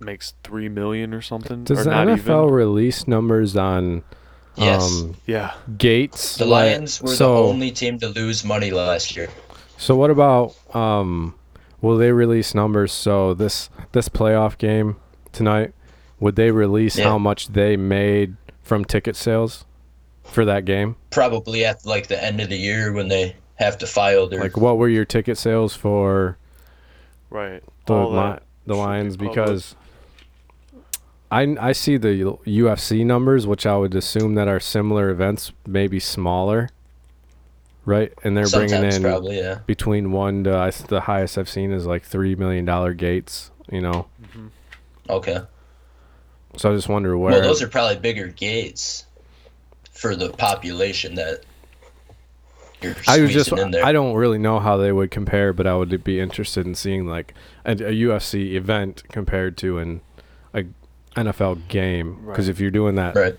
[0.00, 2.54] makes three million or something, Does or the not NFL even.
[2.54, 4.02] release numbers on
[4.56, 4.82] Yes.
[5.02, 6.36] um, Yeah, gates?
[6.36, 9.28] the Lions were so, the only team to lose money last year.
[9.76, 11.34] So what about um
[11.82, 14.96] will they release numbers so this this playoff game
[15.34, 15.72] tonight
[16.20, 17.04] would they release Yeah.
[17.10, 19.64] how much they made from ticket sales
[20.22, 20.96] for that game?
[21.10, 24.56] Probably at like the end of the year when they have to file their Like
[24.56, 26.38] what were your ticket sales for
[27.30, 27.62] right.
[27.86, 29.76] the All Li- the should be Lions because
[31.30, 36.00] I I see the UFC numbers which I would assume that are similar events maybe
[36.00, 36.70] smaller.
[37.86, 38.12] Right?
[38.24, 39.58] And they're bringing in probably yeah.
[39.66, 43.50] between 1 to I, th- the highest I've seen is like 3 million dollar gates,
[43.70, 44.06] you know.
[44.22, 44.46] Mm-hmm.
[45.08, 45.38] Okay.
[46.56, 49.06] So I just wonder where Well, those are probably bigger gates
[49.92, 51.40] for the population that
[52.80, 56.04] you're I was just I don't really know how they would compare, but I would
[56.04, 60.00] be interested in seeing like a, a UFC event compared to an
[60.52, 60.64] a
[61.16, 62.52] NFL game because Right.
[62.54, 63.34] if you're doing that Right.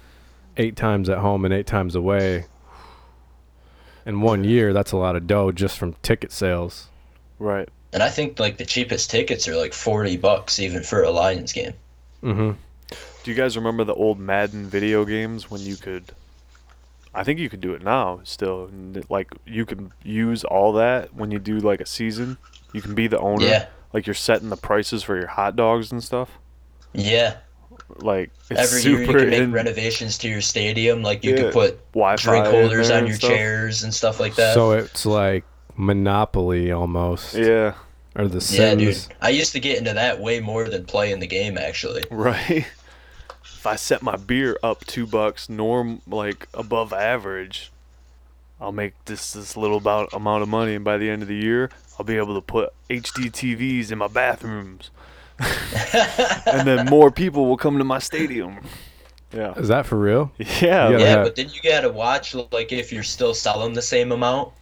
[0.57, 2.45] eight times at home and eight times away
[4.05, 6.87] in one year, that's a lot of dough just from ticket sales.
[7.39, 7.69] Right.
[7.95, 11.53] And I think like the cheapest tickets are like 40 bucks even for a Lions
[11.53, 11.71] game.
[12.21, 12.51] Mm-hmm.
[13.23, 16.03] Do you guys remember the old Madden video games when you could?
[17.13, 18.69] I think you could do it now still.
[19.09, 22.37] Like you can use all that when you do like a season.
[22.73, 23.45] You can be the owner.
[23.45, 23.67] Yeah.
[23.93, 26.31] Like you're setting the prices for your hot dogs and stuff.
[26.91, 27.37] Yeah.
[27.99, 31.01] Like it's Every super year you can make in renovations to your stadium.
[31.01, 31.43] Like you Yeah.
[31.43, 33.29] could put Wi-Fi drink holders on your stuff.
[33.29, 34.53] chairs and stuff like that.
[34.53, 35.45] So it's like
[35.77, 37.73] Monopoly almost, Yeah.
[38.15, 38.97] Or the yeah, dude.
[39.21, 42.05] I used to get into that way more than playing the game actually.
[42.09, 42.65] Right.
[43.43, 47.71] if I set my beer up two bucks, norm like above average,
[48.59, 51.35] I'll make this this little about amount of money, and by the end of the
[51.35, 51.69] year,
[51.99, 54.91] I'll be able to put HD TVs in my bathrooms.
[56.45, 58.59] and then more people will come to my stadium.
[59.33, 59.53] Yeah.
[59.55, 60.31] Is that for real?
[60.37, 60.47] Yeah.
[60.61, 60.89] Yeah.
[60.89, 61.23] yeah, Yeah.
[61.23, 64.53] but then you gotta watch like if you're still selling the same amount,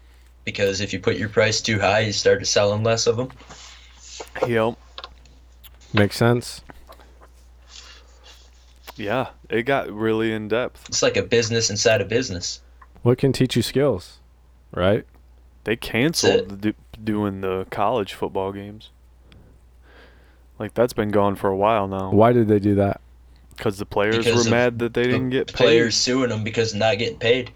[0.45, 3.29] because if you put your price too high, you start selling less of them.
[4.47, 4.75] Yep.
[5.93, 6.61] Makes sense.
[8.95, 9.29] Yeah.
[9.49, 10.85] It got really in depth.
[10.89, 12.61] It's like a business inside a business.
[13.01, 14.19] What can teach you skills,
[14.73, 15.05] right?
[15.65, 18.91] They canceled the do- doing the college football games.
[20.59, 22.11] Like that's been gone for a while now.
[22.11, 23.01] Why did they do that?
[23.55, 26.97] Because the players Because were mad that they didn't get Players suing them because not
[26.97, 27.51] getting paid.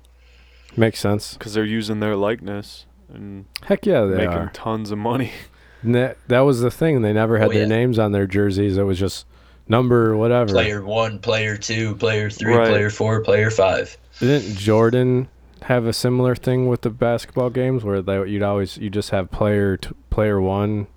[0.78, 1.34] Makes sense.
[1.34, 4.52] Because they're using their likeness and Heck yeah, they making are.
[4.54, 5.32] tons of money.
[5.84, 7.04] And That, that was the thing.
[7.04, 7.68] They never had Oh, their yeah.
[7.68, 8.78] names on their jerseys.
[8.78, 9.28] It was just
[9.68, 10.52] number whatever.
[10.52, 12.68] Player one, player two, player three, Right.
[12.70, 13.96] player four, player five.
[14.20, 15.28] Didn't Jordan
[15.62, 19.30] have a similar thing with the basketball games where they, you'd always you just have
[19.30, 20.88] player t- player one,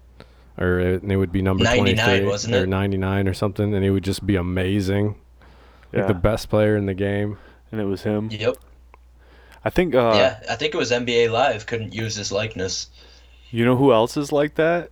[0.56, 3.84] or it, and it would be number 99, wasn't or ninety nine or something, and
[3.84, 5.14] he would just be amazing,
[5.92, 7.36] like the best player in the game.
[7.70, 8.30] and it was him.
[8.32, 8.56] Yep.
[9.64, 9.94] I think.
[9.94, 12.88] Uh, yeah, I think it was NBA Live couldn't use his likeness.
[13.50, 14.90] You know who else is like that?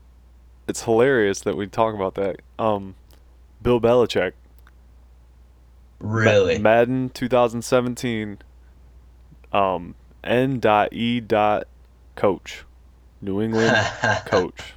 [0.66, 2.40] It's hilarious that we talk about that.
[2.58, 2.94] Um,
[3.62, 4.32] Bill Belichick.
[6.00, 6.58] Ma- Really?
[6.58, 8.38] Madden 2017.
[9.52, 10.60] Um, N.
[10.92, 11.22] E.
[12.16, 12.64] Coach.
[13.20, 13.76] New England
[14.26, 14.74] coach.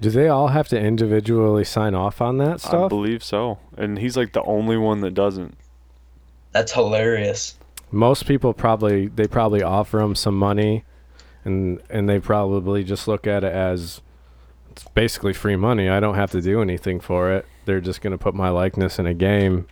[0.00, 2.74] Do they all have to individually sign off on that stuff?
[2.74, 2.88] I stuff?
[2.88, 5.56] believe so, and he's like the only one that doesn't.
[6.50, 7.56] That's hilarious.
[7.92, 10.84] Most people probably they probably offer them some money,
[11.44, 14.00] and and they probably just look at it as
[14.70, 15.88] it's basically free money.
[15.88, 17.44] I don't have to do anything for it.
[17.66, 19.66] They're just gonna put my likeness in a game,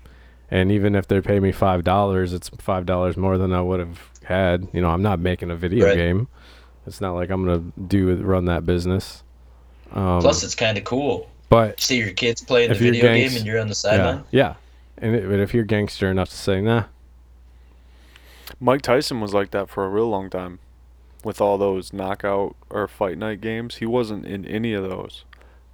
[0.50, 3.80] and even if they pay me five dollars, it's five dollars more than I would
[3.80, 4.68] have had.
[4.74, 5.96] You know, I'm not making a video Right.
[5.96, 6.28] game.
[6.86, 9.22] It's not like I'm gonna do run that business.
[9.92, 11.28] Um, Plus, it's kind of cool.
[11.48, 14.24] but See your kids playing the video gangs- game and you're on the yeah, sideline.
[14.30, 14.54] yeah.
[14.98, 16.84] And it, but if you're gangster enough to say, nah,
[18.60, 20.58] Mike Tyson was like that for a real long time,
[21.24, 23.76] with all those knockout or fight night games.
[23.76, 25.24] He wasn't in any of those,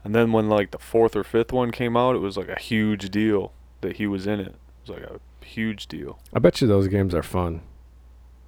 [0.04, 2.58] and then when like the fourth or fifth one came out, it was like a
[2.60, 4.48] huge deal that he was in it.
[4.48, 6.18] It was like a huge deal.
[6.32, 7.62] I bet you those games are fun.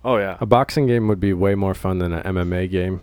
[0.04, 3.00] Oh yeah, A boxing game would be way more fun than an MMA game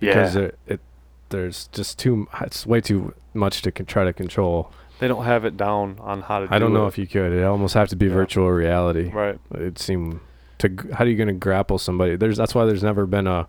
[0.00, 0.42] because yeah.
[0.42, 0.80] it, it
[1.28, 4.72] there's just too it's way too much to con- try to control.
[4.98, 6.52] They don't have it down on how to.
[6.52, 6.88] I don't know it.
[6.88, 7.32] if you could.
[7.32, 8.14] It almost have to be Yeah.
[8.14, 9.10] virtual reality.
[9.10, 9.38] Right.
[9.54, 10.20] It'd seem
[10.58, 12.16] to how are you going to grapple somebody?
[12.16, 13.46] There's that's why there's never been a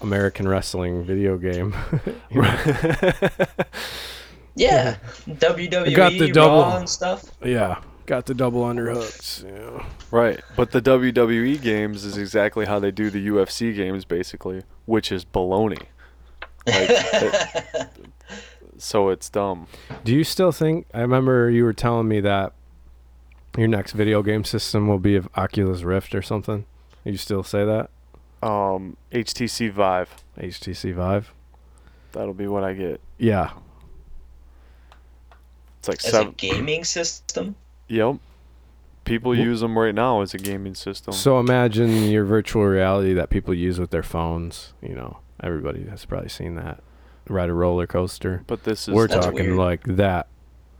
[0.00, 1.74] American wrestling video game.
[2.30, 2.42] You?
[4.54, 4.96] Yeah,
[5.28, 6.62] WWE, got the double.
[6.62, 7.30] Raw and stuff.
[7.44, 9.44] yeah, got the double underhooks.
[9.44, 9.86] Yeah.
[10.10, 10.40] right.
[10.56, 15.24] But the WWE games is exactly how they do the UFC games, basically, which is
[15.24, 15.82] baloney.
[16.66, 17.88] Like, it-
[18.78, 19.68] so it's dumb.
[20.02, 20.86] Do you still think?
[20.92, 22.52] I remember you were telling me that
[23.58, 26.64] your next video game system will be of Oculus Rift or something.
[27.04, 27.90] You still say that?
[28.42, 30.14] Um, HTC Vive.
[30.38, 31.32] HTC Vive.
[32.12, 33.00] That'll be what I get.
[33.18, 33.50] Yeah.
[35.78, 37.54] It's like As a gaming system.
[37.88, 38.16] Yep.
[39.04, 41.12] People Wh- use them right now as a gaming system.
[41.14, 44.74] So imagine your virtual reality that people use with their phones.
[44.82, 46.82] You know, everybody has probably seen that.
[47.28, 48.42] Ride a roller coaster.
[48.46, 49.56] but this is We're talking weird.
[49.58, 50.28] like that,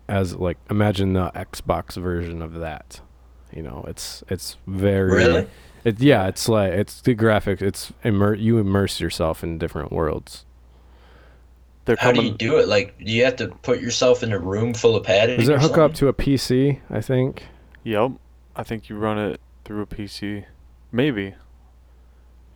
[0.08, 3.00] as like imagine the Xbox version of that.
[3.52, 5.46] You know, it's it's very Really?
[5.84, 7.62] It yeah, it's like it's the graphic.
[7.62, 10.44] It's immer- you immerse yourself in different worlds.
[11.84, 12.68] they're How do you do it?
[12.68, 15.38] Like, do you have to put yourself in a room full of padding?
[15.38, 16.80] Does it or hook up to a PC?
[16.90, 17.44] I think.
[17.84, 18.12] Yep.
[18.56, 20.44] I think you run it through a PC.
[20.90, 21.34] Maybe.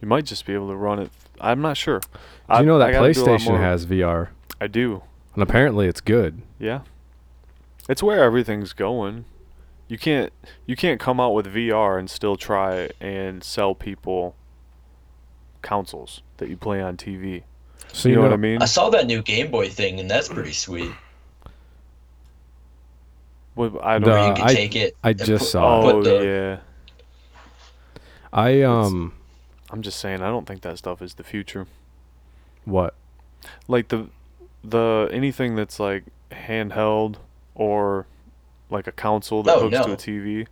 [0.01, 1.11] You might just be able to run it.
[1.41, 2.01] I'm not sure.
[2.01, 4.29] Do you know that gotta do a lot PlayStation has VR,
[4.61, 5.03] I do.
[5.35, 6.43] and apparently it's good.
[6.59, 6.81] Yeah.
[7.93, 9.27] It's where everything's going.
[9.87, 10.33] You can't
[10.65, 14.35] you can't come out with VR and still try and sell people
[15.61, 17.43] consoles that you play on TV.
[17.93, 18.63] So you know, what I mean?
[18.63, 20.91] I saw that new Game Boy thing, and that's pretty sweet.
[23.55, 24.97] What- I don't The- you can I- take it.
[25.05, 25.95] I just put- saw it.
[25.95, 28.01] Oh the- yeah.
[28.33, 29.13] I um
[29.71, 31.67] I'm just saying I don't think that stuff is the future.
[32.65, 32.95] what?
[33.69, 34.07] Like the
[34.65, 37.17] the anything that's like handheld
[37.55, 38.07] or
[38.71, 40.47] like a console that Oh, hooks to a TV.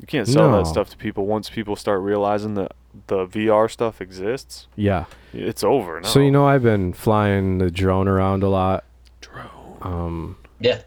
[0.00, 0.58] You can't sell No.
[0.58, 2.72] that stuff to people once people start realizing that
[3.06, 4.66] the VR stuff exists.
[4.76, 5.04] Yeah.
[5.32, 6.08] It's over now.
[6.08, 8.84] So you know I've been flying the drone around a lot.
[9.20, 9.46] drone.
[9.82, 10.80] Um, Yeah.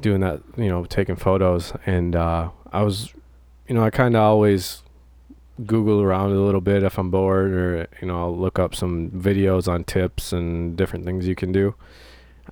[0.00, 3.14] doing that, you know, taking photos, and uh, I was,
[3.66, 4.82] you know, I kind of always
[5.64, 9.10] Google around a little bit if I'm bored, or you know, I'll look up some
[9.10, 11.74] videos on tips and different things you can do.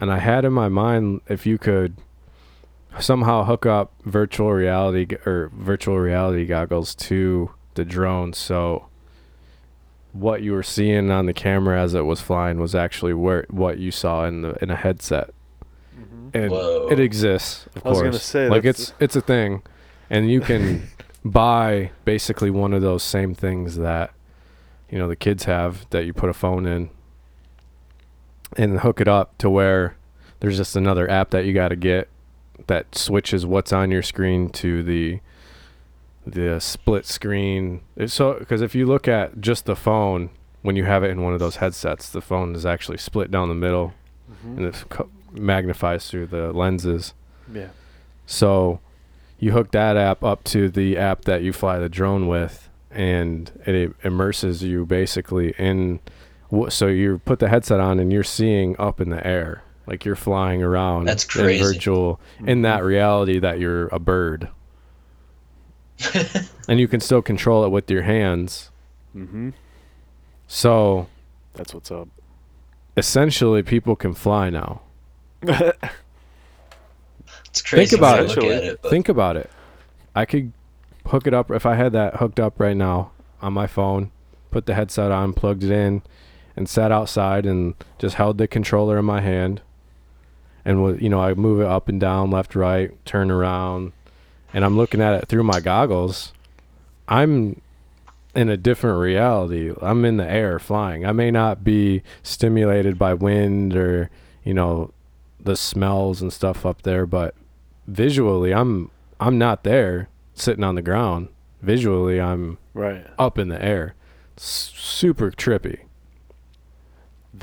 [0.01, 1.97] And I had in my mind if you could
[3.01, 8.87] somehow hook up virtual reality or virtual reality goggles to the drone so
[10.15, 13.79] what you were seeing on the camera as it was flying was actually where what
[13.79, 15.31] you saw in the in a headset.
[15.99, 16.29] Mm-hmm.
[16.33, 16.89] And Whoa.
[16.91, 18.07] it exists of I was course.
[18.07, 19.63] gonna say, like it's it's a thing.
[20.09, 20.89] And you can
[21.25, 24.13] buy basically one of those same things that
[24.89, 26.91] you know the kids have that you put a phone in
[28.57, 29.97] and hook it up to where
[30.41, 32.09] there's just another app that you got to get
[32.67, 35.21] that switches what's on your screen to the
[36.27, 40.31] the split screen It's so because if you look at just the phone
[40.63, 43.49] when you have it in one of those headsets the phone is actually split down
[43.49, 43.93] the middle
[44.47, 44.57] Mhm.
[44.57, 47.13] and it co- magnifies through the lenses
[47.53, 47.69] Yeah.
[48.25, 48.81] so
[49.39, 53.51] you hook that app up to the app that you fly the drone with, and
[53.67, 56.01] it immerses you basically in.
[56.55, 60.05] Wh- So you put the headset on and you're seeing up in the air, like
[60.05, 61.07] you're flying around.
[61.07, 64.49] That's In virtual, in that reality that you're a bird,
[66.69, 68.71] and you can still control it with your hands.
[69.17, 69.51] Mm-hmm.
[70.47, 71.07] So
[71.55, 72.09] That's what's up.
[72.97, 74.83] essentially, people can fly now.
[77.49, 78.29] It's crazy about it.
[78.29, 78.81] look at it.
[78.83, 79.51] Think about it.
[80.15, 80.53] I could
[81.07, 84.11] hook it up if I had that hooked up right now on my phone,
[84.51, 86.03] put the headset on, plugged it in,
[86.57, 89.61] and sat outside and just held the controller in my hand.
[90.65, 93.93] And with you know, I move it up and down, left, right, turn around,
[94.53, 96.33] and I'm looking at it through my goggles.
[97.07, 97.61] I'm
[98.35, 99.73] in a different reality.
[99.81, 101.07] I'm in the air flying.
[101.07, 104.11] I may not be stimulated by wind or,
[104.43, 104.93] you know,
[105.39, 107.35] the smells and stuff up there, but
[107.87, 108.91] visually I'm
[109.21, 111.29] I'm not there sitting on the ground.
[111.63, 113.07] Visually I'm right.
[113.19, 113.95] up in the air.
[114.37, 115.81] Super trippy.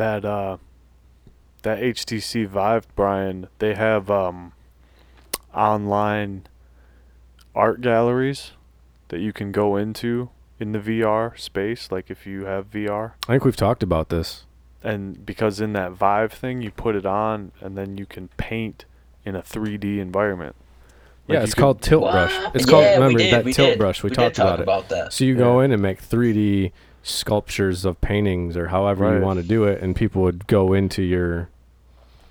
[0.01, 0.57] That uh,
[1.61, 3.47] that HTC Vive, Brian.
[3.59, 4.53] They have um,
[5.53, 6.47] online
[7.53, 8.53] art galleries
[9.09, 10.29] that you can go into
[10.59, 11.91] in the VR space.
[11.91, 14.45] Like if you have VR, I think we've talked about this.
[14.83, 18.85] and because in that Vive thing, you put it on, and then you can paint
[19.23, 20.55] in a 3D environment.
[21.27, 22.11] Like yeah, you it's could- called tilt What?
[22.13, 22.51] brush.
[22.55, 23.77] It's Yeah, called remember did, that tilt did.
[23.77, 24.01] brush.
[24.01, 24.63] We, did talked talk about it.
[24.63, 25.13] about that.
[25.13, 26.71] So you go in and make 3D
[27.03, 29.17] sculptures of paintings or however Right.
[29.17, 31.49] you want to do it and people would go into your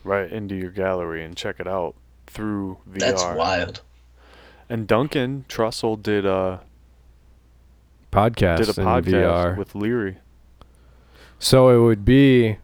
[0.04, 1.94] right into your gallery and check it out
[2.26, 2.98] through VR.
[3.00, 3.80] That's wild.
[4.68, 6.60] And Duncan Trussell did a
[8.12, 9.12] podcast did a in podcast
[9.54, 9.56] VR.
[9.56, 10.18] with Leary
[11.38, 12.58] so it would be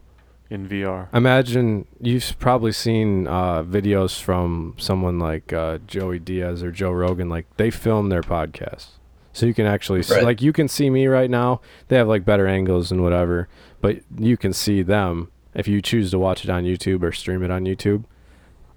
[0.49, 1.07] in VR.
[1.13, 7.27] Imagine you've probably seen uh, videos from someone like uh, Joey Diaz or Joe Rogan.
[7.27, 8.91] Like they film their podcasts,
[9.37, 11.61] so you can actually see, like you can see me right now.
[11.89, 13.47] They have like better angles and whatever,
[13.81, 17.43] but you can see them if you choose to watch it on YouTube or stream
[17.43, 18.03] it on YouTube.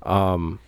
[0.03, 0.59] Um,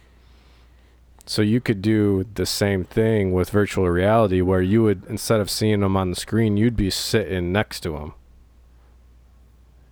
[1.27, 5.51] so you could do the same thing with virtual reality, where you would instead of
[5.51, 8.15] seeing them on the screen, you'd be sitting next to them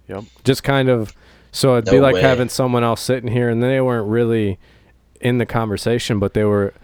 [0.09, 0.24] Yep.
[0.44, 1.14] just kind of
[1.52, 2.22] so it'd be like way.
[2.22, 4.59] having someone else sitting here and they weren't really
[5.20, 6.74] in the conversation but they were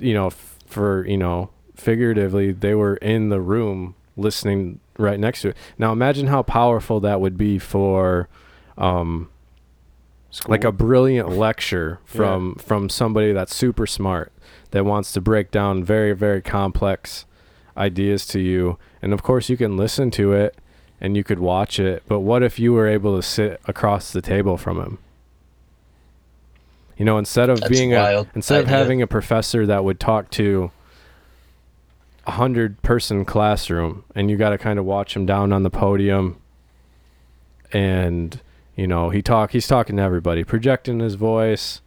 [0.00, 5.42] you know f- for you know figuratively they were in the room listening right next
[5.42, 5.56] to it.
[5.78, 8.28] Now imagine how powerful that would be for
[8.76, 9.30] um
[10.46, 14.32] like a brilliant lecture from from somebody that's super smart
[14.72, 17.24] that wants to break down very very complex
[17.76, 18.76] ideas to you.
[19.00, 20.56] And of course you can listen to it
[21.00, 24.20] and you could watch it but what if you were able to sit across the
[24.20, 24.98] table from him?
[26.96, 30.30] You know instead of That's being a instead of having a professor that would talk
[30.32, 30.72] to
[32.32, 36.36] hundred person classroom and you got to kind of watch him down on the podium
[37.72, 38.40] and
[38.76, 41.80] you know he talk he's talking to everybody projecting his voice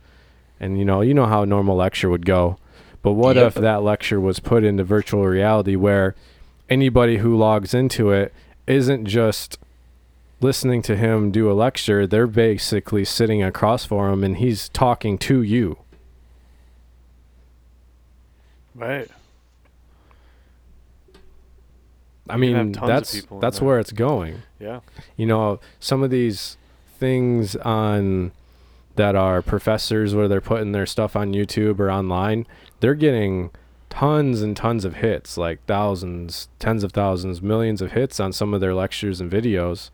[0.59, 2.57] and you know you know how a normal lecture would go
[3.01, 3.47] but what Yep.
[3.47, 6.15] if that lecture was put into virtual reality where
[6.69, 8.33] anybody who logs into it
[8.67, 9.57] isn't just
[10.39, 15.17] listening to him do a lecture they're basically sitting across from him and he's talking
[15.17, 15.77] to you
[18.75, 19.09] right.
[22.29, 24.41] I You can have mean that's that's where it's going.
[24.59, 24.81] Yeah.
[25.17, 26.57] you know some of these
[26.99, 28.31] things on
[28.95, 32.45] that are professors where they're putting their stuff on YouTube or online
[32.79, 33.49] they're getting
[33.89, 38.53] tons and tons of hits like thousands tens of thousands millions of hits on some
[38.53, 39.89] of their lectures and videos.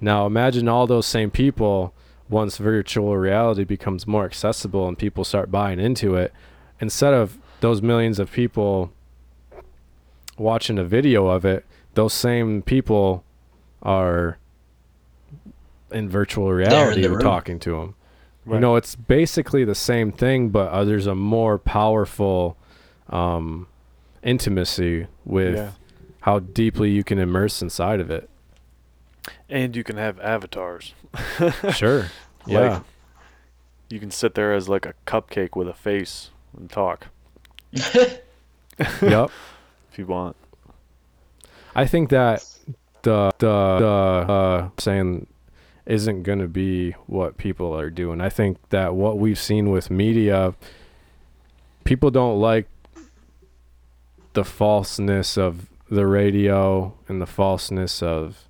[0.00, 1.92] Now imagine all those same people
[2.28, 6.32] once virtual reality becomes more accessible and people start buying into it
[6.80, 8.92] instead of those millions of people
[10.40, 11.64] watching a video of it
[11.94, 13.22] those same people
[13.82, 14.38] are
[15.92, 17.20] in virtual reality room.
[17.20, 17.94] talking to them
[18.46, 22.56] You know, it's basically the same thing, but uh, there's a more powerful
[23.08, 23.66] um,
[24.22, 25.70] intimacy with Yeah.
[26.20, 28.28] how deeply you can immerse inside of it.
[29.48, 30.94] and you can have avatars.
[31.72, 32.06] Sure.
[32.46, 32.80] yeah.
[33.90, 37.08] You can sit there as like a cupcake with a face and talk
[39.02, 39.30] yep.
[39.90, 40.36] If you want.
[41.74, 42.44] I think that
[43.02, 43.86] the the the
[44.32, 45.26] uh, saying
[45.86, 48.20] isn't going to be what people are doing.
[48.20, 50.54] I think that what we've seen with media,
[51.84, 52.68] people don't like
[54.34, 58.46] the falseness of the radio and the falseness of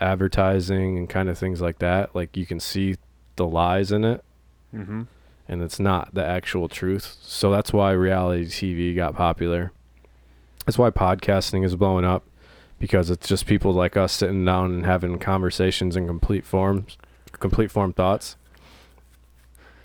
[0.00, 2.14] advertising and kind of things like that.
[2.14, 2.96] Like you can see
[3.36, 4.22] the lies in it
[4.74, 5.02] Mm-hmm.
[5.48, 7.16] and it's not the actual truth.
[7.22, 9.72] So that's why reality TV got popular.
[10.66, 12.24] That's why podcasting is blowing up
[12.78, 16.98] because it's just people like us sitting down and having conversations in complete forms,
[17.32, 18.36] complete form thoughts.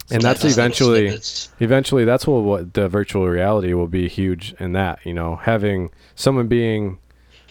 [0.10, 1.18] And that's eventually
[1.62, 5.90] eventually that's what, what the virtual reality will be huge in that, you know, having
[6.16, 6.98] someone being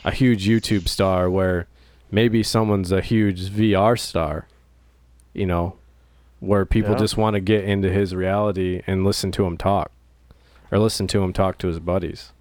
[0.04, 1.66] a huge YouTube star where
[2.10, 4.46] maybe someone's a huge VR star,
[5.32, 5.76] you know,
[6.40, 6.98] where people Yeah.
[6.98, 9.90] just want to get into his reality and listen to him talk
[10.70, 12.32] or listen to him talk to his buddies.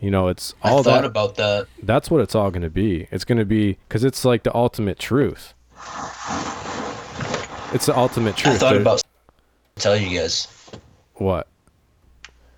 [0.00, 1.66] You know, it's I all thought that about that.
[1.82, 3.08] that's what it's all going to be.
[3.10, 5.54] It's going to be cuz it's like the ultimate truth.
[7.72, 8.56] It's the ultimate truth.
[8.56, 9.02] I thought about
[9.76, 10.48] tell you guys
[11.14, 11.48] what?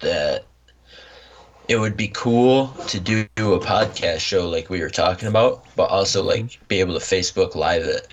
[0.00, 0.44] that
[1.68, 5.90] it would be cool to do a podcast show like we were talking about, but
[5.90, 6.42] also mm-hmm.
[6.46, 8.08] like be able to Facebook Live it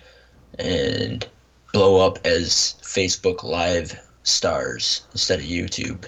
[0.59, 1.27] and
[1.71, 6.05] blow up as Facebook Live stars instead of YouTube.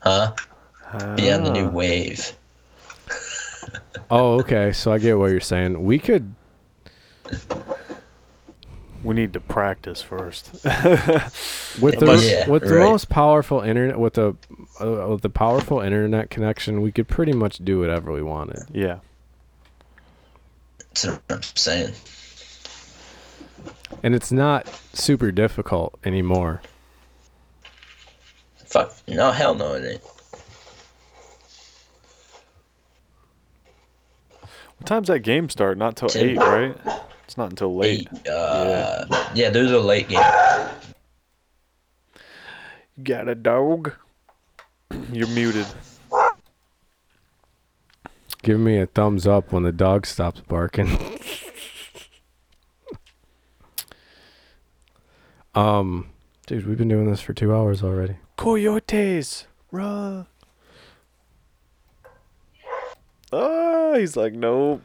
[0.00, 0.32] Huh?
[1.16, 1.70] Be on the new Ah.
[1.70, 2.32] wave.
[4.10, 4.72] Oh, okay.
[4.72, 5.82] So I get what you're saying.
[5.82, 6.34] We could
[9.02, 10.52] We need to practice first.
[11.80, 14.36] with the yeah, with the most powerful internet with the
[14.80, 18.62] uh, with the powerful internet connection, we could pretty much do whatever we wanted.
[18.72, 18.98] yeah.
[20.78, 21.94] That's what I'm saying.
[24.02, 26.60] And it's not super difficult anymore.
[28.66, 28.94] Fuck.
[29.08, 30.02] No, hell no, it ain't.
[34.84, 35.78] What time's that game start?
[35.78, 36.28] Not till Ten.
[36.28, 36.76] eight, right?
[37.24, 38.06] It's not until late.
[38.12, 40.20] Eight, uh, yeah, there's a late game.
[42.94, 43.92] You got a dog?
[45.10, 45.64] You're muted.
[48.42, 50.90] Give me a thumbs up when the dog stops barking.
[55.54, 56.10] um,
[56.46, 58.16] dude, we've been doing this for two hours already.
[58.36, 60.26] Coyotes, run.
[63.32, 64.82] Oh, he's like, nope.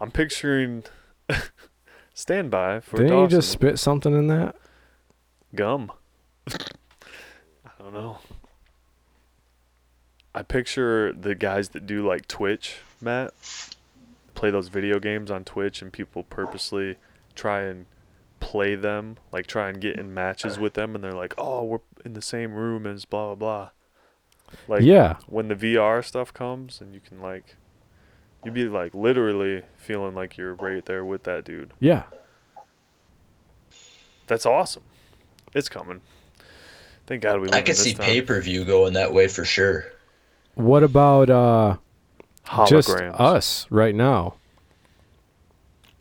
[0.00, 0.84] I'm picturing
[2.14, 3.38] standby for Didn't you Dawson.
[3.40, 4.56] just spit something in that?
[5.54, 5.90] gum.
[6.48, 8.18] I don't know.
[10.34, 13.34] I picture the guys that do like Twitch, Matt,
[14.34, 16.96] play those video games on Twitch, and people purposely
[17.34, 17.86] try and
[18.38, 21.80] play them, like try and get in matches with them, and they're like, "Oh, we're
[22.04, 23.70] in the same room as blah blah blah."
[24.68, 25.16] Like yeah.
[25.26, 27.56] when the VR stuff comes, and you can like,
[28.44, 31.72] you'd be like literally feeling like you're right there with that dude.
[31.80, 32.04] Yeah.
[34.26, 34.84] That's awesome.
[35.54, 36.00] It's coming.
[37.06, 38.06] Thank God we I in could see time.
[38.06, 39.86] pay per view going that way for sure.
[40.54, 41.76] What about uh
[42.46, 42.68] Holograms.
[42.68, 44.34] just us right now?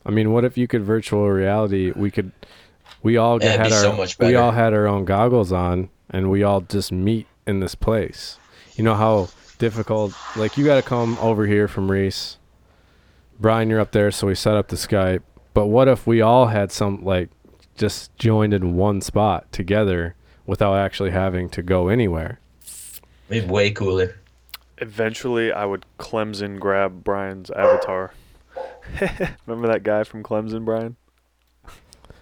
[0.05, 1.91] I mean, what if you could virtual reality?
[1.95, 2.31] We could,
[3.03, 6.31] we all That'd had our, so much we all had our own goggles on, and
[6.31, 8.37] we all just meet in this place.
[8.75, 10.13] You know how difficult?
[10.37, 12.37] Like you got to come over here from Reese.
[13.39, 15.21] Brian, you're up there, so we set up the Skype.
[15.53, 17.29] But what if we all had some like
[17.75, 20.15] just joined in one spot together
[20.45, 22.39] without actually having to go anywhere?
[23.29, 24.19] It'd be way cooler.
[24.77, 28.13] Eventually, I would Clemson grab Brian's avatar.
[29.45, 30.95] Remember that guy from Clemson, Brian?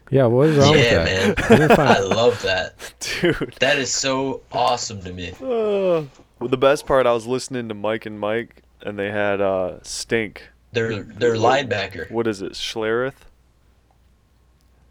[0.09, 1.59] Yeah, what is wrong yeah, with that?
[1.59, 1.71] man.
[1.79, 2.93] I love that.
[3.21, 3.55] Dude.
[3.59, 5.31] That is so awesome to me.
[5.31, 6.05] Uh,
[6.39, 9.81] well, the best part, I was listening to Mike and Mike, and they had uh,
[9.83, 10.49] Stink.
[10.71, 12.11] Their their linebacker.
[12.11, 13.25] What is it, Schlereth?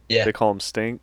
[0.09, 0.25] Yeah.
[0.25, 1.01] They call him Stink.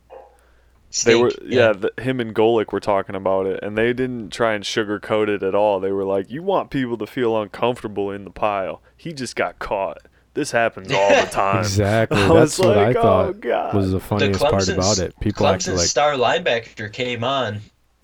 [1.04, 4.30] They were, Stink, yeah, the, him and Golic were talking about it, and they didn't
[4.30, 5.80] try and sugarcoat it at all.
[5.80, 8.80] They were like, "You want people to feel uncomfortable in the pile.
[8.96, 9.98] He just got caught.
[10.34, 12.18] This happens all the time." Exactly.
[12.22, 15.18] I That's was what I thought "Oh, God." was the The funniest part about it.
[15.20, 17.60] People Clemson's actually like, The star linebacker came on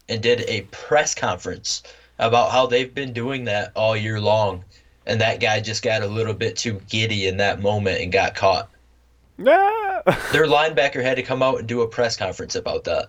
[0.08, 1.82] and did a press conference
[2.18, 4.64] about how they've been doing that all year long,
[5.06, 8.34] and that guy just got a little bit too giddy in that moment and got
[8.34, 8.68] caught.
[9.38, 13.08] Their linebacker had to come out and do a press conference about that.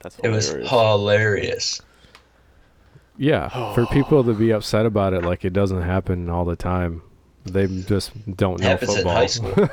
[0.00, 0.50] That's hilarious.
[0.50, 0.70] It was hilarious.
[0.70, 1.82] hilarious.
[3.18, 7.02] Yeah, for people to be upset about it, like it doesn't happen all the time.
[7.44, 9.14] They just don't know Happens in football.
[9.14, 9.68] high school.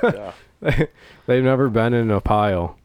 [0.61, 0.85] Yeah.
[1.27, 2.77] They've never been in a pile.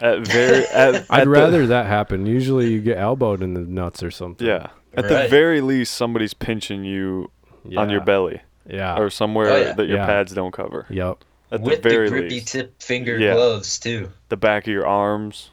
[0.00, 2.26] At very, at, I'd at the- rather that happen.
[2.26, 4.46] Usually, you get elbowed in the nuts or something.
[4.46, 4.68] yeah.
[4.96, 7.30] At the very least, somebody's pinching you
[7.76, 8.96] on your belly Yeah.
[8.96, 9.72] or somewhere Oh, yeah.
[9.72, 10.06] that your Yeah.
[10.06, 10.86] pads don't cover.
[10.88, 11.24] Yep.
[11.50, 13.34] At With the the, grippy least, tip finger Yeah.
[13.34, 14.10] gloves too.
[14.28, 15.50] the back of your arms,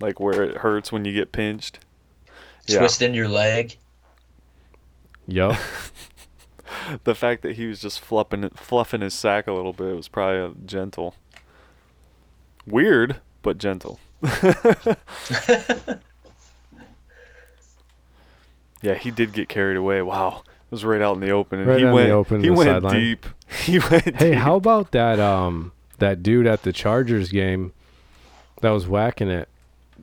[0.00, 1.78] like where it hurts when you get pinched.
[2.66, 2.78] Yeah.
[2.78, 3.76] Twisting your leg.
[5.28, 5.56] Yep.
[7.04, 10.40] The fact that he was just fluffing fluffing his sack a little bit was probably
[10.40, 11.14] uh, gentle.
[12.66, 13.98] Weird, but gentle.
[18.82, 20.02] yeah, he did get carried away.
[20.02, 22.10] Wow, it was right out in the open, and Right he in the went.
[22.10, 22.94] open, he the went sideline.
[22.94, 23.26] deep.
[23.64, 24.16] He went.
[24.16, 24.34] hey, deep.
[24.38, 27.72] how about that um that dude at the Chargers game
[28.62, 29.48] that was whacking it?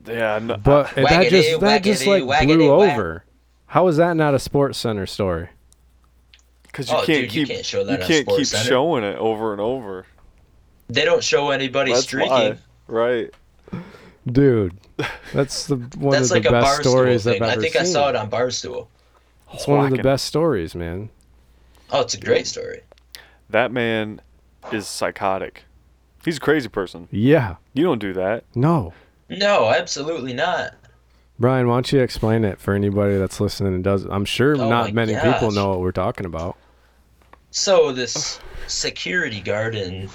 [0.06, 2.92] Yeah, no, But that Waggity, just that just waggity, like waggity, blew whack.
[2.94, 3.24] over.
[3.66, 5.48] How is that not a Sports Center story?
[6.72, 8.66] Because you Oh, can't dude, you keep can't show that you on can't keep SportsCenter.
[8.66, 10.06] showing it over and over.
[10.88, 12.30] They don't show anybody That's streaking.
[12.30, 13.30] why, right?
[14.26, 14.74] Dude,
[15.32, 17.34] that's the one That's of like the a best barstool stories thing.
[17.34, 17.82] I've ever I ever think seen.
[17.82, 18.86] I saw it on Barstool.
[19.52, 21.10] It's one of the best stories, man.
[21.90, 22.80] Oh, it's a great story.
[23.50, 24.20] That man
[24.72, 25.64] is psychotic.
[26.24, 27.08] He's a crazy person.
[27.10, 27.56] Yeah.
[27.74, 28.44] You don't do that.
[28.54, 28.94] No.
[29.28, 30.74] No, absolutely not.
[31.38, 34.68] Brian, why don't you explain it for anybody that's listening and does I'm sure Oh
[34.68, 36.56] not my many people know what we're talking about.
[37.50, 38.38] So this
[38.68, 40.08] security guard in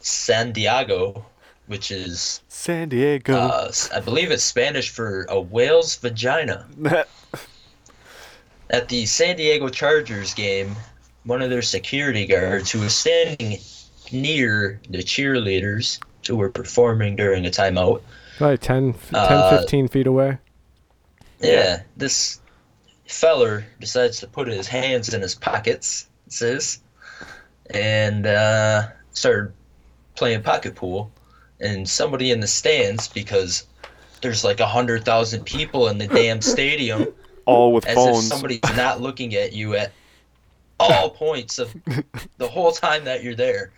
[0.00, 1.24] San Diego,
[1.66, 3.34] which is San Diego.
[3.34, 6.66] uh, s- I believe it's Spanish for a whale's vagina.
[8.70, 10.76] At the San Diego Chargers game,
[11.24, 13.58] one of their security guards who was standing
[14.12, 18.02] near the cheerleaders who were performing during a timeout.
[18.36, 20.38] Probably 10, 10 Uh, 15 feet away.
[21.40, 22.40] Yeah, this
[23.06, 26.80] feller decides to put his hands in his pockets, it says,
[27.70, 29.52] and uh, started
[30.14, 31.10] playing pocket pool.
[31.60, 33.66] And somebody in the stands, because
[34.22, 37.08] there's like a hundred thousand people in the damn stadium,
[37.46, 38.24] All with as phones.
[38.24, 39.92] if somebody's not looking at you at
[40.80, 41.74] all points of
[42.36, 43.72] the whole time that you're there.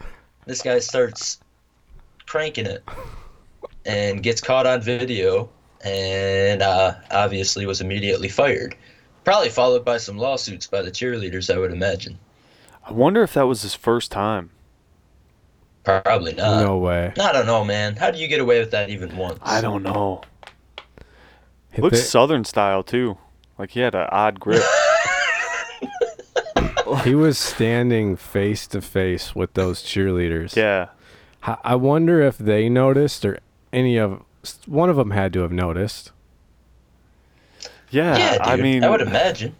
[0.47, 1.41] This guy starts
[2.27, 2.85] cranking it
[3.87, 5.49] and gets caught on video
[5.85, 8.77] and uh, obviously was immediately fired.
[9.24, 12.19] Probably followed by some lawsuits by the cheerleaders, I would imagine.
[12.86, 14.51] I wonder if that was his first time.
[15.85, 16.62] Probably not.
[16.62, 17.12] no way.
[17.20, 17.97] I don't know, man.
[17.97, 19.39] How do you get away with that even once?
[19.43, 20.23] I don't know.
[21.70, 23.16] Hit Looks the- southern style too.
[23.59, 24.62] Like he had an odd grip.
[27.05, 30.57] he was standing face to face with those cheerleaders.
[30.57, 30.89] yeah.
[31.43, 33.39] I wonder if they noticed or
[33.73, 34.23] any of
[34.66, 36.12] one of them had to have noticed.
[37.90, 38.16] Yeah.
[38.16, 38.40] yeah, dude.
[38.42, 39.56] I mean, I would imagine.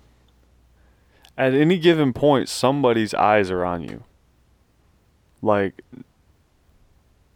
[1.36, 4.05] at any given point, somebody's eyes are on you.
[5.43, 5.82] Like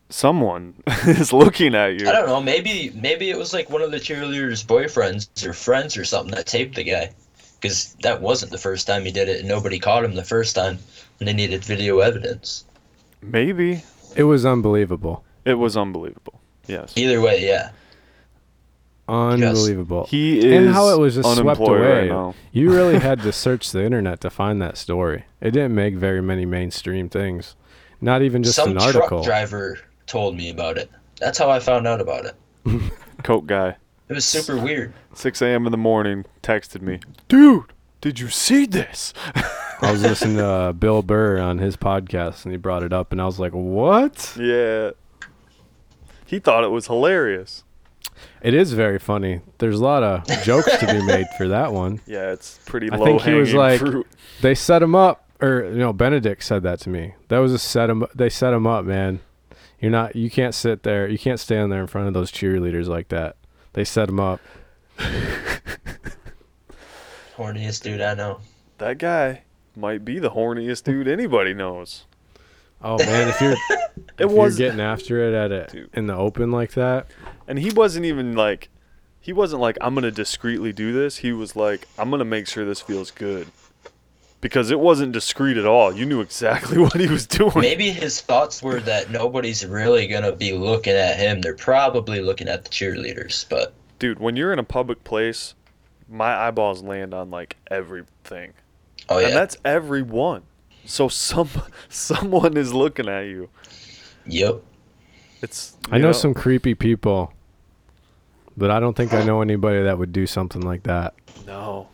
[0.09, 0.75] someone
[1.07, 2.09] is looking at you.
[2.09, 2.41] I don't know.
[2.41, 6.47] Maybe maybe it was like one of the cheerleaders' boyfriends or friends or something that
[6.47, 7.13] taped the guy,
[7.61, 10.55] because that wasn't the first time he did it, and nobody caught him the first
[10.55, 10.79] time,
[11.19, 12.65] and they needed video evidence.
[13.23, 13.83] Maybe
[14.15, 15.25] It was unbelievable.
[15.45, 16.41] it was unbelievable.
[16.67, 16.93] Yes.
[16.97, 17.71] Either way, yeah.
[19.07, 20.07] Unbelievable.
[20.07, 22.09] He is and how it was just swept away.
[22.09, 25.25] right you really had to search the internet to find that story.
[25.43, 27.55] It didn't make very many mainstream things.
[28.01, 29.23] Not even just Some an article.
[29.23, 30.91] truck driver told me about it.
[31.21, 32.35] That's how I found out about it.
[33.23, 33.77] Coke guy.
[34.09, 34.93] It was super weird.
[35.15, 35.67] 6 a.m.
[35.67, 37.73] in the morning, texted me, dude.
[38.01, 39.15] Did you see this?
[39.81, 43.13] I was listening to uh, Bill Burr on his podcast and he brought it up
[43.13, 44.91] and I was like, "What?" yeah.
[46.25, 47.65] He thought it was hilarious.
[48.43, 49.41] It is very funny.
[49.59, 52.01] There's a lot of jokes to be made for that one.
[52.07, 54.07] Yeah, it's pretty I think he was like- fruit.
[54.41, 57.15] They set him up, or you know, Benedict said that to me.
[57.29, 58.05] That was a set him.
[58.15, 59.21] They set him up, man.
[59.81, 60.15] You're not.
[60.17, 61.09] You can't sit there.
[61.09, 63.37] You can't stand there in front of those cheerleaders like that.
[63.75, 64.41] They set him up.
[67.37, 68.41] Horniest dude I know.
[68.79, 69.43] That guy
[69.77, 72.05] might be the horniest dude anybody knows.
[72.83, 73.57] Oh man, if you're
[74.19, 75.91] It if was you're getting after it at it Dude.
[75.93, 77.07] in the open like that,
[77.49, 78.69] And he wasn't even like,
[79.21, 81.19] he wasn't like, I'm going to discreetly do this.
[81.19, 83.49] He was like, I'm going to make sure this feels good.
[84.41, 85.95] Because it wasn't discreet at all.
[85.95, 87.53] You knew exactly what he was doing.
[87.57, 91.41] Maybe his thoughts were that nobody's really gonna be looking at him.
[91.41, 95.55] They're probably looking at the cheerleaders, but Dude, when you're in a public place,
[96.11, 98.53] my eyeballs land on like everything.
[99.09, 99.29] oh yeah.
[99.29, 100.43] And that's everyone.
[100.85, 101.49] So some
[101.89, 103.49] someone is looking at you.
[104.27, 104.63] Yep.
[105.43, 105.77] It's.
[105.91, 107.33] I you know, some creepy people,
[108.57, 111.15] but I don't think I know anybody that would do something like that.
[111.47, 111.89] No.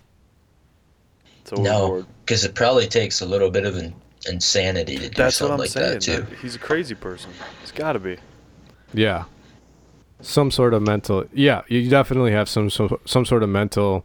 [1.57, 3.93] No, because it probably takes a little bit of an
[4.29, 5.93] insanity to do That's something what I'm like saying.
[5.95, 6.23] that too.
[6.23, 7.33] that He's a crazy person.
[7.61, 8.19] He's got to be.
[8.95, 9.25] Yeah.
[10.21, 14.05] Some sort of mental Yeah, you definitely have some so, some sort of mental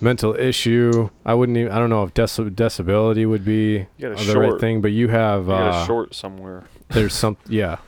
[0.00, 1.08] mental issue.
[1.24, 4.38] I wouldn't even I don't know if deci- disability would be You got a the
[4.38, 6.64] right thing, but you have You got uh a short somewhere.
[6.90, 7.78] There's some yeah.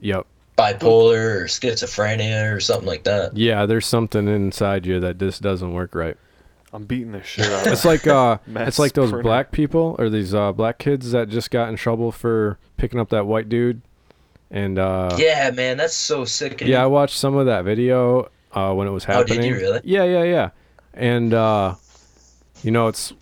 [0.00, 0.26] Yep.
[0.56, 3.36] Bipolar or schizophrenia or something like that.
[3.36, 6.16] Yeah, there's something inside you that just doesn't work right.
[6.72, 9.22] I'm beating the shit out of It's like uh Matt it's like those Sprinter.
[9.22, 13.08] black people or these uh black kids that just got in trouble for picking up
[13.10, 13.80] that white dude
[14.50, 16.60] and uh yeah, man, that's so sick.
[16.60, 19.38] Yeah, I watched some of that video uh, when it was happening.
[19.38, 19.80] Oh, did you really?
[19.84, 20.50] Yeah, yeah, yeah.
[20.94, 21.74] And uh,
[22.62, 23.12] you know, it's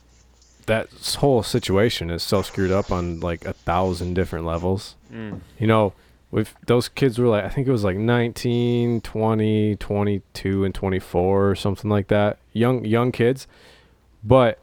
[0.66, 0.88] that
[1.18, 4.95] whole situation is so screwed up on like a thousand different levels.
[5.12, 5.40] Mm.
[5.58, 5.92] You know,
[6.30, 11.50] with those kids were like, I think it was like 19, 20, 22, and 24
[11.50, 12.38] or something like that.
[12.52, 13.46] Young, young kids.
[14.24, 14.58] But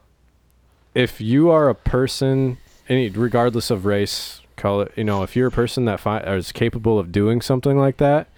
[0.94, 2.58] if you are a person,
[2.88, 6.98] any regardless of race, color, you know, if you're a person that fi- is capable
[6.98, 8.28] of doing something like that,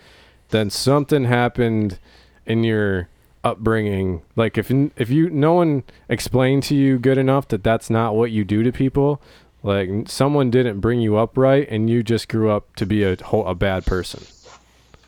[0.51, 1.99] then something happened
[2.47, 3.09] in your
[3.45, 4.23] upbringing.
[4.35, 8.31] Like if if you no one explained to you good enough that that's not what
[8.31, 9.21] you do to people,
[9.67, 13.17] like someone didn't bring you up right, and you just grew up to be a
[13.23, 14.25] whole, a bad person.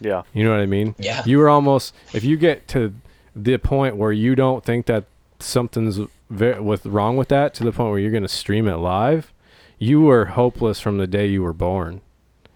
[0.01, 0.23] Yeah.
[0.33, 0.95] You know what I mean?
[0.99, 1.23] Yeah.
[1.25, 2.95] You were almost if you get to
[3.35, 5.05] the point where you don't think that
[5.41, 5.99] something's
[6.31, 9.33] ve- with wrong with that to the point where you're going to stream it live,
[9.79, 12.01] you were hopeless from the day you were born.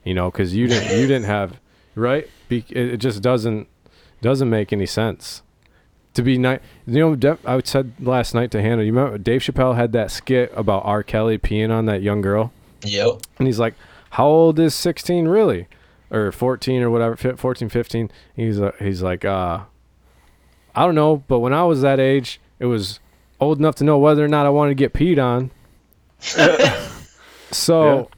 [0.05, 1.61] You know, cuz you didn't you didn't have
[1.95, 2.29] right?
[2.49, 3.69] Be- it, it just doesn't
[4.21, 5.43] doesn't make any sense.
[6.15, 6.61] To be nice.
[6.87, 8.83] you know, De- I said last night to Hannah.
[8.83, 11.03] You remember Dave Chappelle had that skit about R.
[11.03, 12.53] Kelly peeing on that young girl?
[12.85, 13.23] Yep.
[13.39, 13.75] And he's like,
[14.11, 15.69] "How old is 16 really?"
[16.11, 18.11] Or 14 or whatever, 14, 15.
[18.37, 19.61] He's uh, he's like, uh,
[20.75, 23.01] "I don't know, but when I was that age, it was
[23.41, 25.51] old enough to know whether or not I wanted to get peed on."
[27.51, 28.11] so,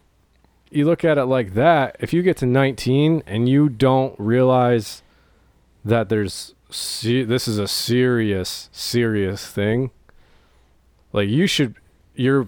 [0.71, 1.97] you look at it like that.
[2.01, 5.03] If you get to 19 and you don't realize
[5.85, 9.91] that there's se- this is a serious, serious thing,
[11.13, 11.75] like you should,
[12.15, 12.47] you're,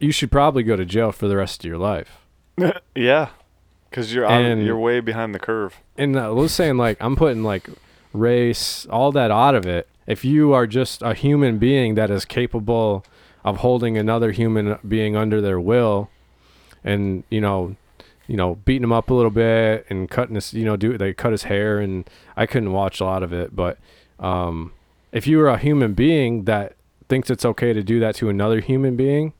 [0.00, 2.18] you should probably go to jail for the rest of your life.
[2.94, 3.28] yeah.
[3.90, 5.76] Because you're out, And- you're way behind the curve.
[5.96, 7.68] and uh, let's saying like I'm putting like
[8.12, 9.88] race, all that out of it.
[10.06, 13.04] If you are just a human being that is capable
[13.44, 16.10] of holding another human being under their will,
[16.84, 17.76] and you know,
[18.26, 21.12] you know, beating him up a little bit and cutting his, you know, do they
[21.14, 23.78] cut his hair and I couldn't watch a lot of it, but
[24.18, 24.72] um,
[25.12, 26.74] if you were a human being that
[27.08, 29.32] thinks it's okay to do that to another human being,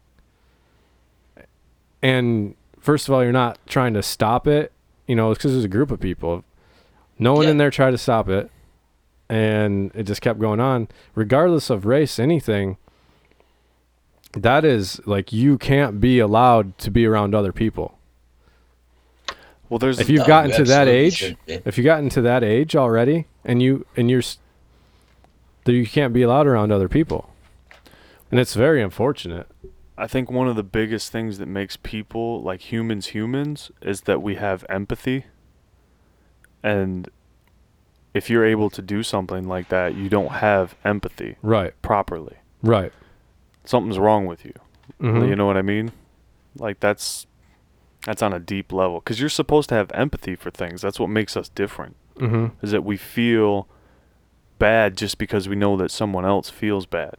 [2.02, 4.72] and first of all, you're not trying to stop it,
[5.06, 6.44] you know, because there's a group of people.
[7.18, 7.50] No one Yeah.
[7.52, 8.50] in there tried to stop it,
[9.28, 10.88] and it just kept going on.
[11.14, 12.76] Regardless of race, anything,
[14.34, 17.95] that is like you can't be allowed to be around other people.
[19.68, 22.76] Well, there's If you've No, gotten to that age, if you've gotten to that age
[22.76, 24.22] already, and you and you're,
[25.64, 27.30] that you can't be allowed around other people,
[28.30, 29.48] and it's very unfortunate.
[29.98, 34.20] I think one of the biggest things that makes people like humans humans is that
[34.22, 35.24] we have empathy.
[36.62, 37.08] And
[38.12, 42.36] if you're able to do something like that, you don't have empathy Right, properly.
[42.62, 42.92] right.
[43.64, 44.52] Something's wrong with you.
[45.00, 45.28] Mhm.
[45.28, 45.92] You know what I mean?
[46.58, 47.26] Like that's
[48.06, 50.80] that's on a deep level cuz you're supposed to have empathy for things.
[50.80, 51.94] That's what makes us different.
[52.18, 52.52] Mhm.
[52.62, 53.68] Is that we feel
[54.58, 57.16] bad just because we know that someone else feels bad.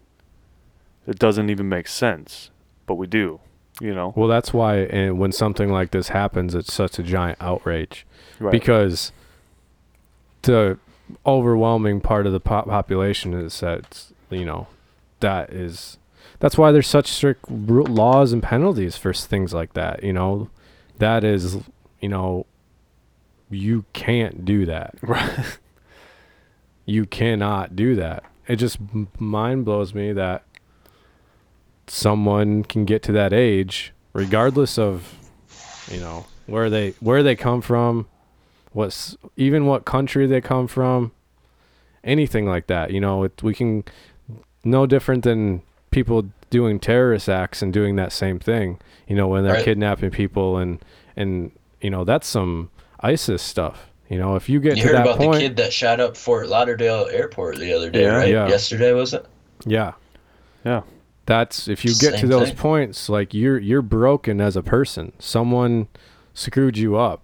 [1.06, 2.50] It doesn't even make sense,
[2.88, 3.40] but we do,
[3.80, 4.12] you know.
[4.16, 8.06] Well, that's why and when something like this happens, it's such a giant outrage.
[8.40, 8.52] Right.
[8.52, 9.12] because
[10.44, 10.78] the
[11.26, 14.68] overwhelming part of the po- population is that you know
[15.22, 15.98] that is
[16.40, 20.50] that's why there's such strict laws and penalties for things like that you know
[20.98, 21.58] that is
[22.00, 22.46] you know
[23.50, 25.58] you can't do that Right.
[26.86, 28.78] you cannot do that it just
[29.20, 30.44] mind blows me that
[31.88, 35.16] someone can get to that age regardless of
[35.90, 38.08] you know where they where they come from
[38.74, 41.12] what's even what country they come from
[42.04, 43.84] anything like that you know it, we can
[44.64, 45.62] no different than
[45.92, 49.66] people doing terrorist acts and doing that same thing you know when they're Right.
[49.66, 50.84] kidnapping people and
[51.16, 51.52] and
[51.82, 52.70] you know that's some
[53.02, 55.40] isis stuff you know if you get to You to heard that about point the
[55.40, 58.16] kid that shot up Fort Lauderdale Airport the other day, Yeah.
[58.16, 58.30] right?
[58.30, 58.48] Yeah.
[58.48, 59.26] Yesterday was it?
[59.66, 59.94] Yeah.
[60.64, 60.82] Yeah.
[61.26, 62.58] That's if you get to those thing.
[62.58, 65.12] points, like you're you're broken as a person.
[65.20, 65.88] Someone
[66.34, 67.22] screwed you up.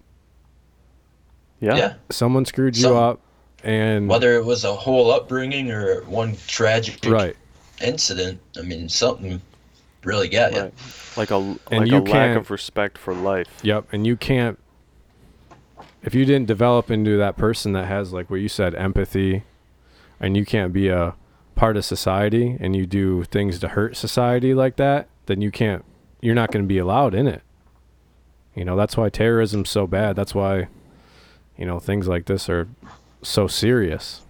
[1.62, 1.76] Yeah.
[1.78, 1.94] Yeah.
[2.10, 3.22] Someone screwed you Some- up,
[3.64, 7.38] and Whether it was a whole upbringing or one tragic right,
[7.84, 9.42] incident, I mean, something
[10.04, 10.72] really got you.
[11.16, 13.48] Like a And like you a lack can't- of respect for life.
[13.64, 13.86] yep.
[13.92, 14.60] And you can't
[16.04, 19.44] if you didn't develop into that person that has like what you said empathy,
[20.20, 21.16] and you can't be a
[21.56, 25.86] part of society, and you do things to hurt society like that, then you can't.
[26.22, 27.42] You're not going to be allowed in it.
[28.56, 30.16] You know that's why terrorism's so bad.
[30.18, 30.68] That's why,
[31.58, 32.68] you know, things like this are
[33.22, 34.22] so serious.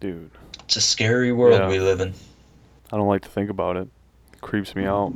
[0.00, 0.30] Dude,
[0.64, 1.68] It's a scary world Yeah.
[1.68, 2.12] we live in.
[2.92, 3.88] I don't like to think about it.
[4.32, 5.12] It creeps me out.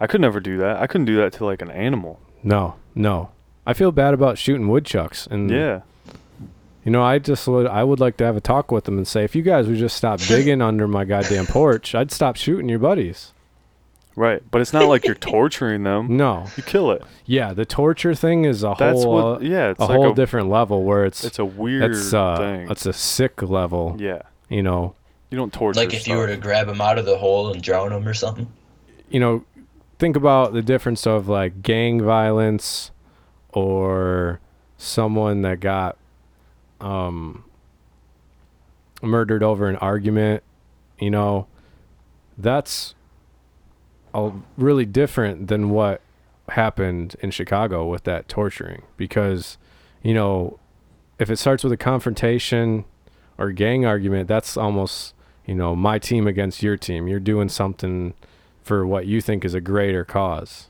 [0.00, 0.76] I could never do that.
[0.80, 2.18] I couldn't do that to like an animal.
[2.42, 3.30] No, no.
[3.66, 5.80] I feel bad about shooting woodchucks, and Yeah.
[6.84, 9.06] You know, I just would I would like to have a talk with them and
[9.06, 12.68] say, if you guys would just stop digging under my goddamn porch, I'd stop shooting
[12.68, 13.32] your buddies.
[14.16, 14.42] Right.
[14.50, 16.16] But it's not like you're torturing them.
[16.16, 17.02] No, You kill it.
[17.24, 20.10] yeah, the torture thing is a That's whole what uh, yeah, it's a like whole
[20.10, 22.68] a different level where it's it's a weird it's uh thing.
[22.68, 23.96] it's a sick level.
[24.00, 24.22] yeah.
[24.52, 24.94] You know,
[25.30, 27.62] You don't torture Like if you were to grab him out of the hole and
[27.62, 28.46] drown him or something.
[29.08, 29.44] you know,
[29.98, 32.90] think about the difference of like gang violence
[33.48, 34.40] or
[34.76, 35.96] someone that got
[36.82, 37.44] um
[39.00, 40.42] murdered over an argument,
[40.98, 41.46] you know,
[42.36, 42.94] that's
[44.12, 46.02] a, really different than what
[46.50, 49.56] happened in Chicago with that torturing because
[50.02, 50.58] you know,
[51.18, 52.84] if it starts with a confrontation
[53.42, 55.14] or gang argument, that's almost,
[55.44, 57.08] you know, my team against your team.
[57.08, 58.14] You're doing something
[58.62, 60.68] for what you think is a greater cause.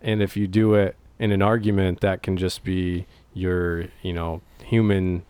[0.00, 3.04] And if you do it in an argument, that can just be
[3.34, 5.22] your, you know, human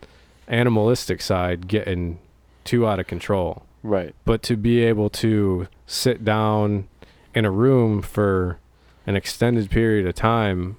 [0.47, 2.19] animalistic side getting
[2.63, 3.63] too out of control.
[3.83, 4.15] Right.
[4.23, 6.87] But to be able to sit down
[7.35, 8.57] in a room for
[9.05, 10.77] an extended period of time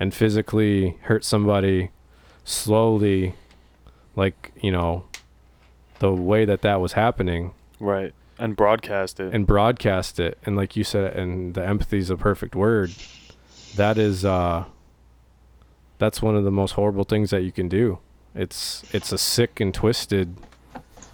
[0.00, 1.92] and physically hurt somebody
[2.42, 3.36] slowly,
[4.16, 5.04] like, you know,
[5.98, 8.12] the way that that was happening Right.
[8.38, 9.32] And broadcast it.
[9.32, 12.92] and broadcast it and like you said and the empathy is a perfect word
[13.76, 14.64] that is uh
[15.98, 18.00] that's one of the most horrible things that you can do
[18.34, 20.36] it's it's a sick and twisted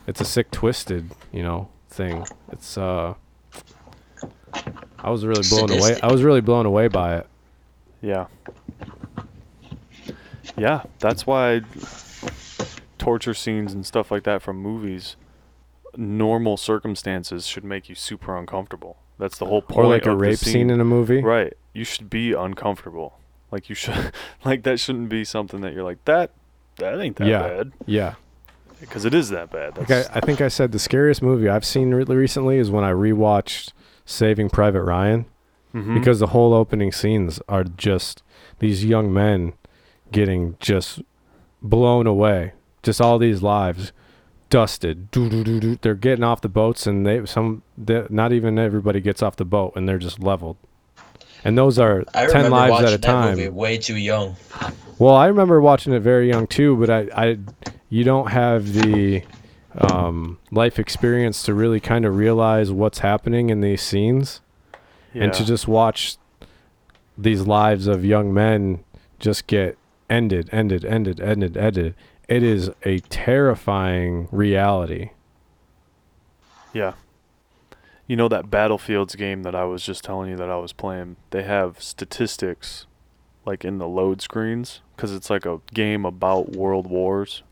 [0.06, 3.12] it's a sick twisted you know thing it's uh
[4.98, 7.26] i was really blown away i was really blown away by it
[8.00, 8.26] Yeah.
[10.56, 11.60] Yeah, that's why
[13.00, 15.16] torture scenes and stuff like that from movies,
[15.96, 18.96] normal circumstances should make you super uncomfortable.
[19.18, 19.78] That's the whole point.
[19.78, 21.54] or like a rape scene in a movie Right.
[21.72, 23.18] You should be uncomfortable.
[23.50, 24.12] Like you should
[24.44, 26.30] like that shouldn't be something that you're like that
[26.76, 27.42] that ain't that Yeah.
[27.42, 28.14] bad yeah
[28.80, 29.74] because it is that bad.
[29.74, 32.84] That's I, I think i said the scariest movie i've seen really recently is when
[32.84, 33.72] i rewatched
[34.06, 35.26] saving private ryan
[35.74, 35.94] Mhm.
[35.94, 38.22] because the whole opening scenes are just
[38.60, 39.52] these young men
[40.10, 41.02] getting just
[41.60, 43.92] blown away just all these lives
[44.48, 45.10] dusted.
[45.12, 49.44] They're getting off the boats and they some they, not even everybody gets off the
[49.44, 50.56] boat and they're just leveled.
[51.42, 53.36] And those are I 10 lives at a that time.
[53.36, 54.36] movie way too young.
[54.98, 57.38] well i remember watching it very young too but i, I
[57.88, 59.24] you don't have the
[59.78, 64.40] um, life experience to really kind of realize what's happening in these scenes.
[65.12, 66.18] And to just watch
[67.18, 68.84] these lives of young men
[69.18, 69.76] just get
[70.08, 71.94] ended, ended, ended, ended, ended.
[72.30, 75.10] It is a terrifying reality.
[76.72, 76.92] Yeah.
[78.06, 81.16] You know that Battlefields game that I was just telling you that I was playing?
[81.30, 82.86] They have statistics
[83.44, 87.42] like in the load screens cuz it's like a game about world wars.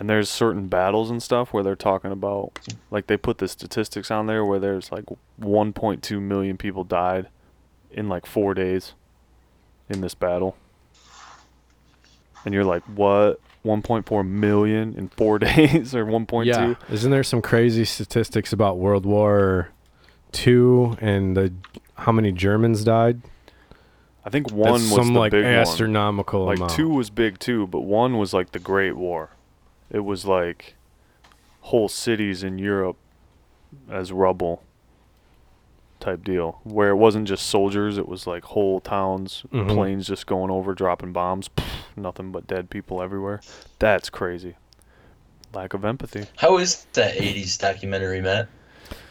[0.00, 2.58] And there's certain battles and stuff where they're talking about
[2.90, 5.04] like they put the statistics on there where there's like
[5.40, 7.28] 1.2 million people died
[7.92, 8.94] in like 4 days
[9.88, 10.56] in this battle.
[12.44, 13.38] And you're like, "What?
[13.64, 16.74] 1.4 million in 4 days or 1.2?" Yeah.
[16.92, 19.70] Isn't there some crazy statistics about World War
[20.32, 21.52] Two and the
[21.94, 23.20] how many Germans died?
[24.24, 25.54] I think one That's was some the like big one.
[25.54, 26.72] astronomical Like amount.
[26.72, 29.30] two was big too, but one was like the Great War.
[29.90, 30.74] It was like
[31.62, 32.96] whole cities in Europe
[33.90, 34.62] as rubble
[36.00, 39.68] type deal, where it wasn't just soldiers; it was like whole towns, Mhm.
[39.74, 41.48] planes just going over, dropping bombs,
[41.96, 43.40] nothing but dead people everywhere.
[43.78, 44.56] That's crazy.
[45.52, 46.26] Lack of empathy.
[46.36, 48.48] How is that 80s documentary, Matt?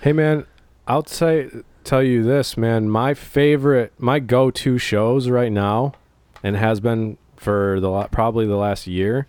[0.01, 0.45] Hey man,
[0.87, 1.49] I'll say
[1.83, 2.89] tell you this, man.
[2.89, 5.93] My favorite, my go-to shows right now,
[6.43, 9.27] and has been for the la- probably the last year.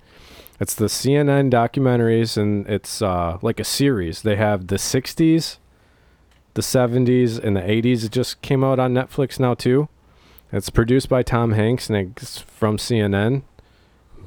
[0.61, 4.23] It's the CNN documentaries, and it's uh, like a series.
[4.23, 5.57] They have the '60s,
[6.55, 8.05] the 70s and the 80s.
[8.05, 9.89] It just came out on Netflix now too.
[10.53, 13.43] It's produced by Tom Hanks and it's from CNN,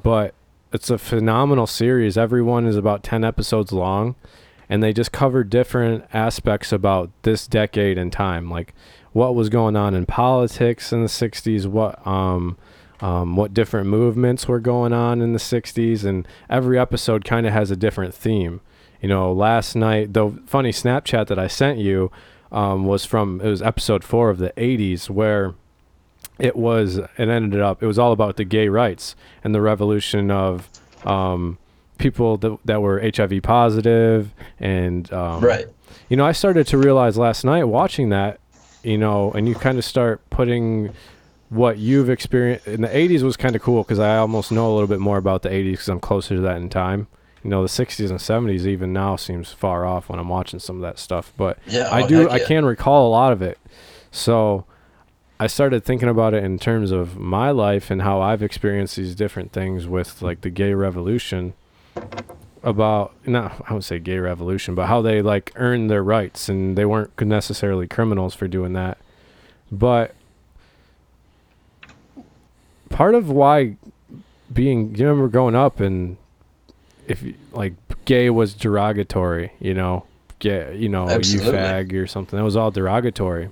[0.02, 0.34] but
[0.72, 2.16] it's a phenomenal series.
[2.16, 4.14] Everyone is about 10 episodes long
[4.68, 8.74] and they just cover different aspects about this decade and time, like
[9.12, 12.56] what was going on in politics in the 60s, what um
[13.00, 17.52] um, what different movements were going on in the 60s and every episode kind of
[17.52, 18.60] has a different theme
[19.04, 22.10] you know last night the funny snapchat that i sent you
[22.50, 25.52] um, was from it was episode four of the 80s where
[26.38, 29.14] it was it ended up it was all about the gay rights
[29.44, 30.70] and the revolution of
[31.04, 31.58] um,
[31.98, 35.66] people that, that were hiv positive and um, Right.
[36.08, 38.40] you know i started to realize last night watching that
[38.82, 40.94] you know and you kind of start putting
[41.50, 44.72] what you've experienced in the 80s was kind of cool because i almost know a
[44.72, 47.06] little bit more about the 80s because i'm closer to that in time
[47.44, 50.76] you know the 60s and 70s even now seems far off when i'm watching some
[50.76, 51.88] of that stuff but Yeah.
[51.92, 52.16] I oh, do.
[52.20, 53.58] heck I can recall a lot of it.
[54.10, 54.64] So
[55.38, 59.14] I started thinking about it in terms of my life and how I've experienced these
[59.16, 61.52] different things with like the gay revolution.
[62.62, 66.78] About not I would say gay revolution, but how they like earned their rights and
[66.78, 68.96] they weren't necessarily criminals for doing that.
[69.70, 70.14] But
[72.88, 73.76] part of why
[74.52, 76.16] being you remember growing up and
[77.08, 77.74] if like
[78.04, 80.04] gay was derogatory, you know,
[80.38, 81.52] gay, you know, Absolutely.
[81.52, 82.36] you fag or something.
[82.36, 83.50] That was all derogatory.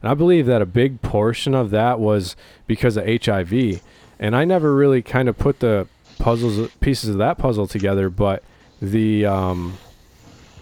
[0.00, 2.36] And I believe that a big portion of that was
[2.66, 3.80] because of HIV.
[4.18, 5.88] And I never really kind of put the
[6.18, 8.42] puzzles pieces of that puzzle together, but
[8.82, 9.78] the um,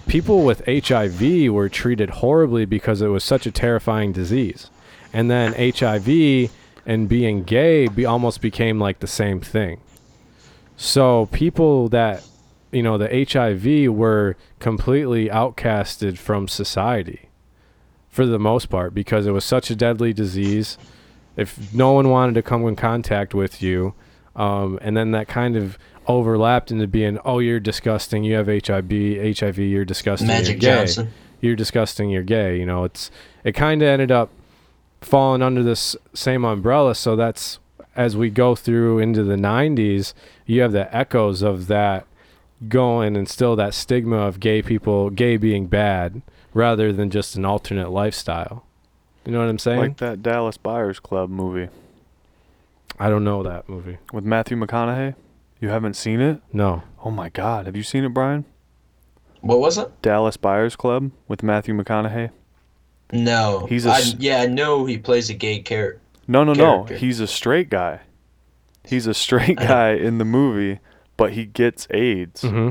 [0.07, 4.71] people with HIV were treated horribly because it was such a terrifying disease.
[5.13, 6.51] And then HIV
[6.85, 9.81] and being gay be, almost became like the same thing.
[10.77, 12.25] So people that
[12.71, 17.29] you know the HIV were completely outcasted from society
[18.09, 20.79] for the most part because it was such a deadly disease.
[21.37, 23.95] If no one wanted to come in contact with you,
[24.35, 28.25] um, and then that kind of overlapped into being, oh, you're disgusting.
[28.25, 29.39] You have HIV.
[29.39, 29.59] HIV.
[29.59, 30.29] You're disgusting.
[30.29, 30.79] Magic you're gay.
[30.79, 31.13] Johnson.
[31.41, 32.11] You're disgusting.
[32.11, 32.59] You're gay.
[32.59, 33.11] You know, it's
[33.45, 34.31] it kind of ended up
[35.01, 36.95] falling under this same umbrella.
[36.95, 37.59] So that's
[37.97, 40.13] as we go through into the 90s,
[40.45, 42.07] you have the echoes of that
[42.69, 46.23] going and still that stigma of gay people, gay being bad,
[46.55, 48.65] rather than just an alternate lifestyle.
[49.25, 49.81] You know what I'm saying?
[49.81, 51.69] Like that Dallas Buyers Club movie
[52.99, 53.99] I don't know that movie.
[54.13, 55.15] with Matthew McConaughey.
[55.61, 56.41] You haven't seen it?
[56.53, 56.83] No.
[57.05, 57.67] Oh my God!
[57.67, 58.45] Have you seen it, Brian?
[59.41, 59.91] What was it?
[60.03, 62.31] Dallas Buyers Club with Matthew McConaughey.
[63.13, 63.67] No.
[63.69, 66.01] He's a I, s- yeah, I know he plays a gay character.
[66.29, 66.85] No, no, no.
[66.85, 68.01] He's a straight guy.
[68.85, 70.81] He's a straight guy in the movie,
[71.17, 72.43] but he gets AIDS.
[72.43, 72.71] hmm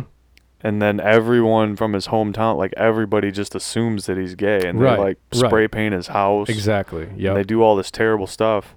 [0.61, 4.95] And then everyone from his hometown, like everybody just assumes that he's gay and Right,
[4.98, 5.48] they like right.
[5.48, 6.49] spray paint his house.
[6.49, 7.10] Exactly.
[7.15, 7.34] Yeah.
[7.34, 8.76] They do all this terrible stuff.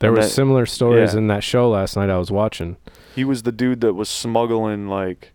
[0.00, 1.18] there and were that- similar stories yeah.
[1.18, 2.76] in that show last night I was watching.
[3.14, 5.32] He was the dude that was smuggling like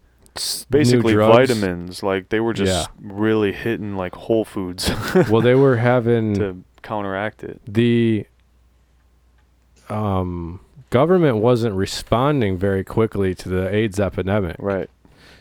[0.69, 2.03] basically vitamins.
[2.03, 4.91] Like they were just really hitting like Whole Foods
[5.29, 7.61] well, they were having to counteract it.
[7.67, 8.25] the
[9.89, 10.59] um,
[10.89, 14.55] government wasn't responding very quickly to the AIDS epidemic.
[14.59, 14.89] Right.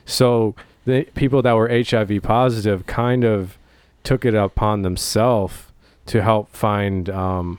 [0.04, 0.54] So
[0.84, 3.58] the people that were HIV positive kind of
[4.04, 5.54] took it upon themselves
[6.06, 7.58] to help find um,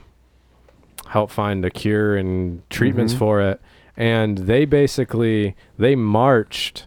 [1.08, 3.18] help find a cure and treatments Mhm.
[3.18, 3.60] for it.
[3.96, 6.86] And they basically they marched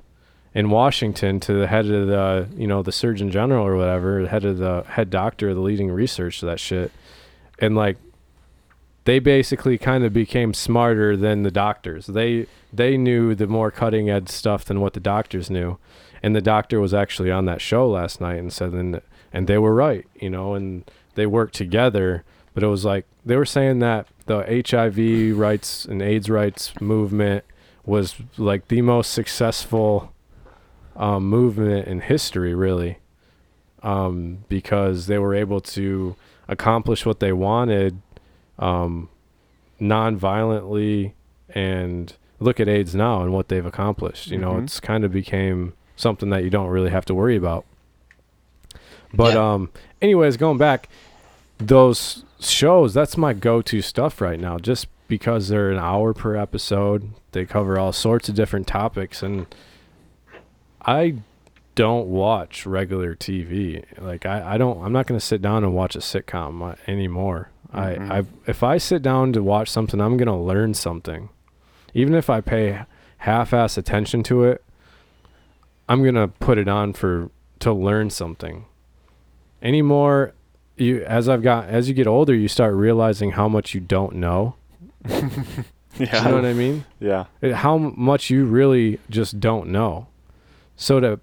[0.53, 4.29] in Washington to the head of the you know the Surgeon General or whatever, the
[4.29, 6.91] head of the head doctor the leading research to that shit,
[7.59, 7.97] and like
[9.05, 12.07] they basically kind of became smarter than the doctors.
[12.07, 15.77] They they knew the more cutting edge stuff than what the doctors knew,
[16.21, 19.01] and the doctor was actually on that show last night and said and
[19.33, 22.23] and they were right, you know, and they worked together.
[22.53, 27.43] But it was like they were saying that the HIV rights and AIDS rights movement
[27.85, 30.13] was like the most successful
[30.95, 32.99] um, movement in history, really,
[33.81, 36.15] um, because they were able to
[36.47, 38.01] accomplish what they wanted
[38.59, 39.09] um,
[39.79, 41.13] non-violently
[41.49, 44.27] and look at AIDS now and what they've accomplished.
[44.31, 44.63] You know, Mhm.
[44.63, 47.65] it's kind of became something that you don't really have to worry about.
[49.13, 49.53] But Yeah.
[49.53, 49.69] um,
[50.01, 50.89] anyways, going back,
[51.57, 54.57] those shows that's my go-to stuff right now.
[54.57, 59.45] Just because they're an hour per episode, they cover all sorts of different topics, and
[60.83, 61.15] I
[61.75, 63.83] don't watch regular TV.
[63.99, 64.83] Like I, I don't.
[64.83, 67.49] I'm not going to sit down and watch a sitcom uh, anymore.
[67.73, 71.29] I, I, if I sit down to watch something, I'm going to learn something.
[71.93, 72.81] Even if I pay
[73.19, 74.63] half-ass attention to it,
[75.87, 77.29] I'm going to put it on for
[77.59, 78.65] to learn something.
[79.61, 80.33] anymore
[80.77, 84.15] you as I've got as you get older you start realizing how much you don't
[84.15, 84.55] know.
[85.07, 85.27] yeah.
[85.99, 86.85] You know what I mean?
[86.99, 87.25] Yeah.
[87.41, 90.07] It- How much you really just don't know.
[90.77, 91.19] So to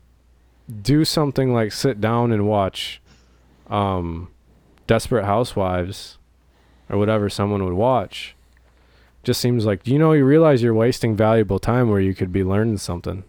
[0.82, 3.00] do something like sit down and watch
[3.68, 4.28] um
[4.86, 6.17] Desperate Housewives
[6.88, 8.34] or whatever someone would watch
[9.28, 12.42] just seems like you know you realize you're wasting valuable time where you could be
[12.44, 13.24] learning something.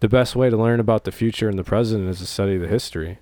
[0.00, 2.66] The best way to learn about the future and the present is to study the
[2.66, 3.18] history.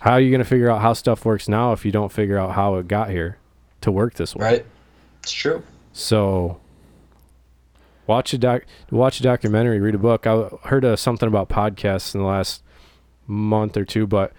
[0.00, 2.38] How are you going to figure out how stuff works now if you don't figure
[2.38, 3.38] out how it got here
[3.82, 4.44] to work this way?
[4.44, 4.66] Right?
[5.22, 5.62] It's true.
[5.92, 6.58] So
[8.06, 10.26] watch a doc, watch a documentary, read a book.
[10.26, 12.62] I heard uh, something about podcasts in the last
[13.26, 14.32] month or two, but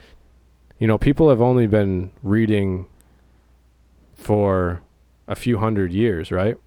[0.79, 2.87] you know, people have only been reading
[4.23, 4.81] for
[5.27, 6.57] a few hundred years, right?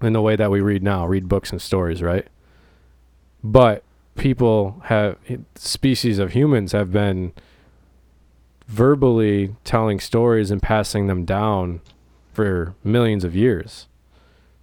[0.00, 2.26] In the way that we read now, read books and stories, right?
[3.42, 3.84] But
[4.16, 5.18] people have
[5.54, 7.32] species of humans have been
[8.66, 11.80] verbally telling stories and passing them down
[12.32, 13.86] for millions of years.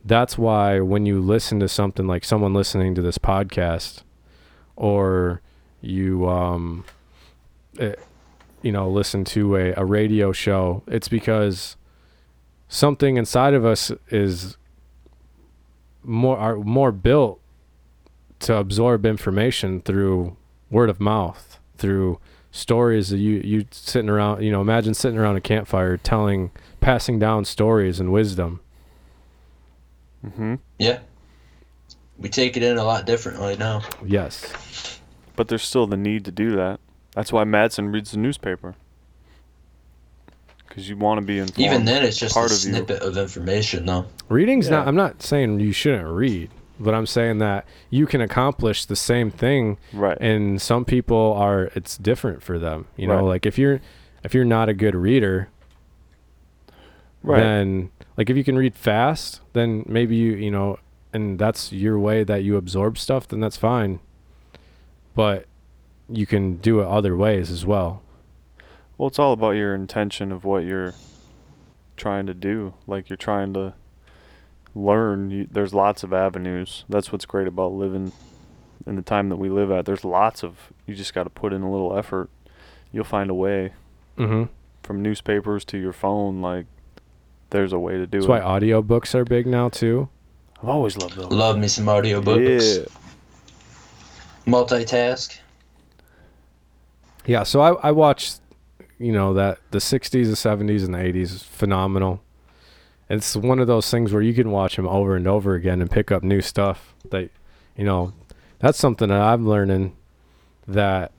[0.04, 4.02] That's why when you listen to something like someone listening to this podcast,
[4.76, 5.42] or
[5.82, 6.86] you, um,
[7.78, 7.94] eh,
[8.64, 11.76] you know, listen to a, a radio show, it's because
[12.72, 14.58] something inside of us is
[16.04, 17.40] more are more built
[18.40, 20.36] to absorb information through
[20.72, 22.18] word of mouth, through
[22.50, 26.50] stories that you you sitting around, you know, imagine sitting around a campfire telling
[26.80, 28.62] passing down stories and wisdom.
[30.36, 31.00] hmm Yeah.
[32.18, 33.82] We take it in a lot differently now.
[34.06, 35.00] Yes.
[35.36, 36.80] But there's still the need to do that.
[37.16, 38.76] That's why Madsen reads the newspaper.
[40.72, 41.60] Because you want to be informed.
[41.60, 42.72] Even then, it's just a part of you.
[42.72, 44.06] snippet of information, though.
[44.30, 46.50] Reading's not I'm not saying you shouldn't read,
[46.80, 50.18] but I'm saying that you can accomplish the same thing Right.
[50.22, 52.86] and some people are it's different for them.
[52.96, 53.22] You know, Right.
[53.24, 53.82] like if you're
[54.24, 55.50] if you're not a good reader,
[57.22, 57.40] right.
[57.42, 60.78] then like if you can read fast, then maybe you you know,
[61.12, 64.00] and that's your way that you absorb stuff, then that's fine.
[65.16, 65.46] But
[66.08, 68.02] you can do it other ways as well.
[68.98, 70.94] Well, it's all about your intention of what you're
[71.98, 72.74] trying to do.
[72.88, 73.74] Like you're trying to
[74.76, 75.32] learn.
[75.32, 76.86] You, there's lots of avenues.
[76.90, 78.12] That's what's great about living
[78.86, 79.86] in the time that we live at.
[79.86, 80.72] There's lots of.
[80.86, 82.30] You just got to put in a little effort.
[82.92, 83.74] You'll find a way.
[84.18, 84.50] Mhm.
[84.84, 86.66] From newspapers to your phone, like
[87.52, 88.28] there's a way to do That's it.
[88.28, 90.10] That's why audiobooks are big now too.
[90.62, 91.32] I've always loved those.
[91.32, 92.80] Love me some audiobooks.
[92.80, 92.86] Yeah.
[94.52, 95.38] Multitask.
[97.26, 98.42] Yeah, so I I watched
[99.02, 102.22] you know that the 60s, the 70s and the 80s is phenomenal.
[103.10, 105.92] It's one of those things where you can watch them over and over again and
[105.92, 107.30] pick up new stuff that
[107.76, 108.14] you know
[108.60, 109.96] that's something that I'm learning
[110.68, 111.12] that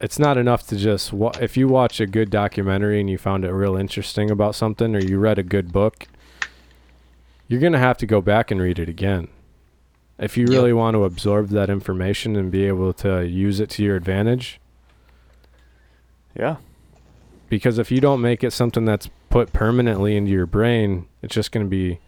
[0.00, 3.44] it's not enough to just wa- if you watch a good documentary and you found
[3.44, 6.06] it real interesting about something or you read a good book
[7.48, 9.28] you're going to have to go back and read it again.
[10.18, 10.52] If you Yep.
[10.52, 14.58] really want to absorb that information and be able to use it to your advantage,
[16.38, 16.56] Yeah.
[17.52, 21.52] Because if you don't make it something that's put permanently into your brain, it's just
[21.52, 21.98] going to be,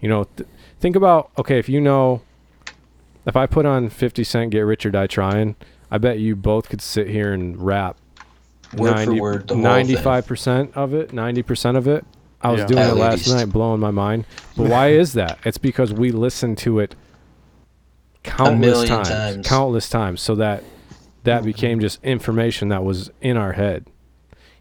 [0.00, 0.48] you know, th-
[0.78, 2.22] think about okay, if you know,
[3.26, 5.56] if I put on 50 Cent Get Rich or Die Trying,
[5.90, 7.96] I bet you both could sit here and rap
[8.76, 12.04] Word for word, the 95% of it, 90% of it.
[12.40, 12.66] I was Yeah.
[12.66, 13.30] doing At it last least.
[13.30, 14.26] night, blowing my mind.
[14.56, 15.40] But why is that?
[15.44, 16.94] It's because we listen to it
[18.22, 19.48] countless times, times.
[19.48, 20.62] countless times, so that
[21.24, 21.46] that mm-hmm.
[21.46, 23.86] became just information that was in our head.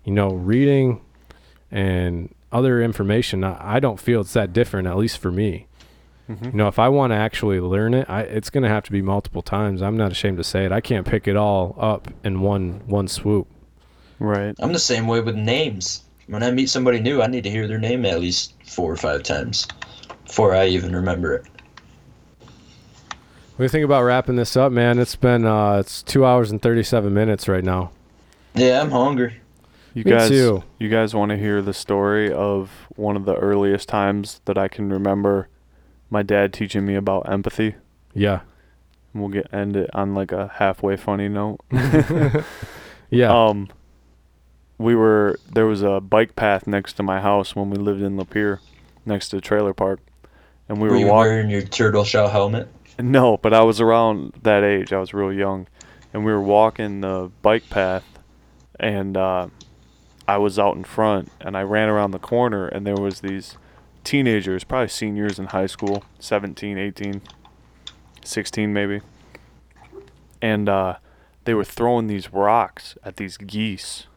[0.03, 1.01] You know, reading
[1.71, 3.43] and other information.
[3.43, 5.67] I, I don't feel it's that different, at least for me.
[6.27, 8.83] hmm You know, if I want to actually learn it, I, it's going to have
[8.83, 9.81] to be multiple times.
[9.81, 10.71] I'm not ashamed to say it.
[10.71, 13.47] I can't pick it all up in one one swoop.
[14.19, 14.55] Right.
[14.59, 16.03] I'm the same way with names.
[16.27, 18.95] When I meet somebody new, I need to hear their name at least four or
[18.95, 19.67] five times
[20.25, 21.45] before I even remember it.
[22.39, 24.97] What do you think about wrapping this up, man?
[24.99, 27.91] It's been uh, it's two hours and thirty seven minutes right now.
[28.55, 29.41] Yeah, I'm hungry.
[29.93, 30.63] You Me guys, too.
[30.79, 34.67] you guys want to hear the story of one of the earliest times that I
[34.67, 35.49] can remember
[36.09, 37.75] my dad teaching me about empathy?
[38.13, 38.41] Yeah,
[39.13, 41.59] We'll get end it on like a halfway funny note.
[43.11, 43.31] yeah.
[43.31, 43.69] Um,
[44.79, 48.17] we were there was a bike path next to my house when we lived in
[48.17, 48.57] Lapeer,
[49.05, 49.99] next to the trailer park,
[50.67, 51.31] and we Were were you walking.
[51.31, 52.67] wearing your turtle shell helmet?
[52.99, 54.91] No, but I was around that age.
[54.91, 55.67] I was real young,
[56.11, 58.03] and we were walking the bike path,
[58.79, 59.47] and uh,
[60.27, 63.57] I was out in front, and I ran around the corner, and there was these
[64.03, 67.21] teenagers, probably seniors in high school, 17, 18,
[68.23, 69.01] 16 maybe,
[70.41, 70.95] and uh,
[71.45, 74.07] they were throwing these rocks at these geese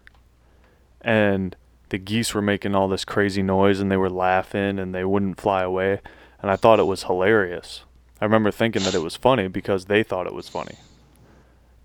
[1.01, 1.55] and
[1.89, 5.41] the geese were making all this crazy noise and they were laughing and they wouldn't
[5.41, 6.01] fly away
[6.43, 7.83] and I thought it was hilarious.
[8.21, 10.77] I remember thinking that it was funny because they thought it was funny.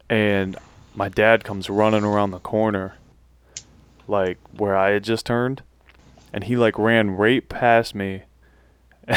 [0.10, 0.58] And
[0.96, 2.96] my dad comes running around the corner
[4.08, 5.64] like where I had just turned
[6.34, 8.24] and he like ran right past me.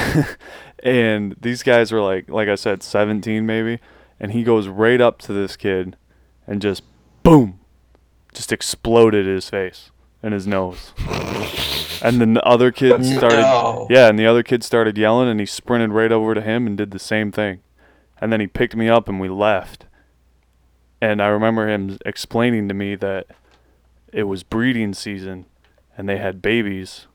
[0.84, 3.80] And these guys were like like I said 17 maybe
[4.20, 5.96] and he goes right up to this kid
[6.46, 6.82] and just
[7.22, 7.58] boom
[8.34, 9.90] just exploded his face
[10.22, 10.92] and his nose.
[12.02, 13.86] And then the other kid started No.
[13.88, 16.76] yeah and the other kid started yelling and he sprinted right over to him and
[16.76, 17.60] did the same thing.
[18.20, 19.86] And then he picked me up and we left.
[21.00, 23.28] And I remember him explaining to me that
[24.15, 25.44] it was breeding season
[25.99, 27.09] and they had babies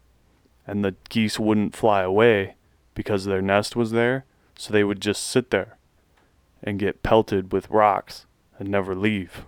[0.67, 2.55] and the geese wouldn't fly away
[2.93, 4.25] because their nest was there
[4.57, 5.77] so they would just sit there
[6.61, 8.25] and get pelted with rocks
[8.59, 9.45] and never leave.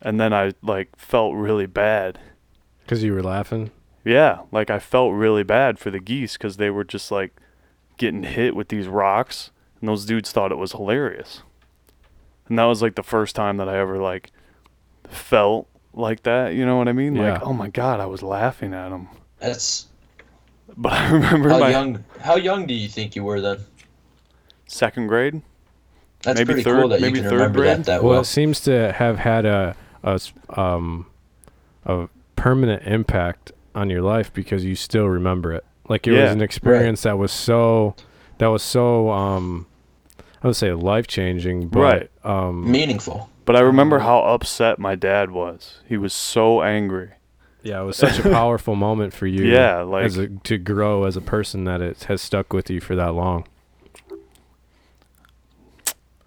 [0.00, 2.20] And then i like felt really bad.
[2.84, 3.72] Because you were laughing.
[4.04, 7.36] yeah like i felt really bad for the geese because they were just like
[7.96, 11.42] getting hit with these rocks and those dudes thought it was hilarious.
[12.48, 14.30] And that was like the first time that i ever like
[15.08, 17.32] felt like that you know what i mean Yeah.
[17.34, 19.08] like oh my god i was laughing at him.
[19.40, 19.86] That's
[20.76, 22.04] but i remember how my young.
[22.20, 23.58] How young do you think you were then?
[24.66, 25.40] second grade
[26.22, 27.76] That's Maybe pretty third- cool that you maybe can third remember grade?
[27.78, 28.20] that that Well, well.
[28.20, 31.06] it seems to have had a, a s- um
[31.84, 35.64] a permanent impact on your life because you still remember it.
[35.88, 37.94] Like it was an experience that was so
[38.38, 39.66] that was so um
[40.42, 42.10] I would say life changing, but Right.
[42.24, 43.30] um Meaningful.
[43.48, 45.80] But I remember how upset my dad was.
[45.86, 47.12] He was so angry.
[47.62, 49.42] yeah, it was such a powerful moment for you.
[49.42, 52.78] Yeah, like- as a, to grow as a person that it has stuck with you
[52.78, 53.46] for that long.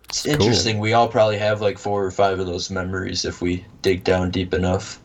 [0.10, 0.80] It's interesting.
[0.80, 4.32] We all probably have like four or five of those memories if we dig down
[4.32, 5.00] deep enough.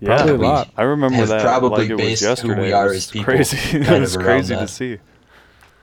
[0.00, 0.70] Yeah, Probably a lot.
[0.78, 2.62] I remember that probably like it was based who yesterday.
[2.62, 3.76] we are was as people Crazy.
[3.78, 4.70] it was of around crazy to that.
[4.70, 4.98] see.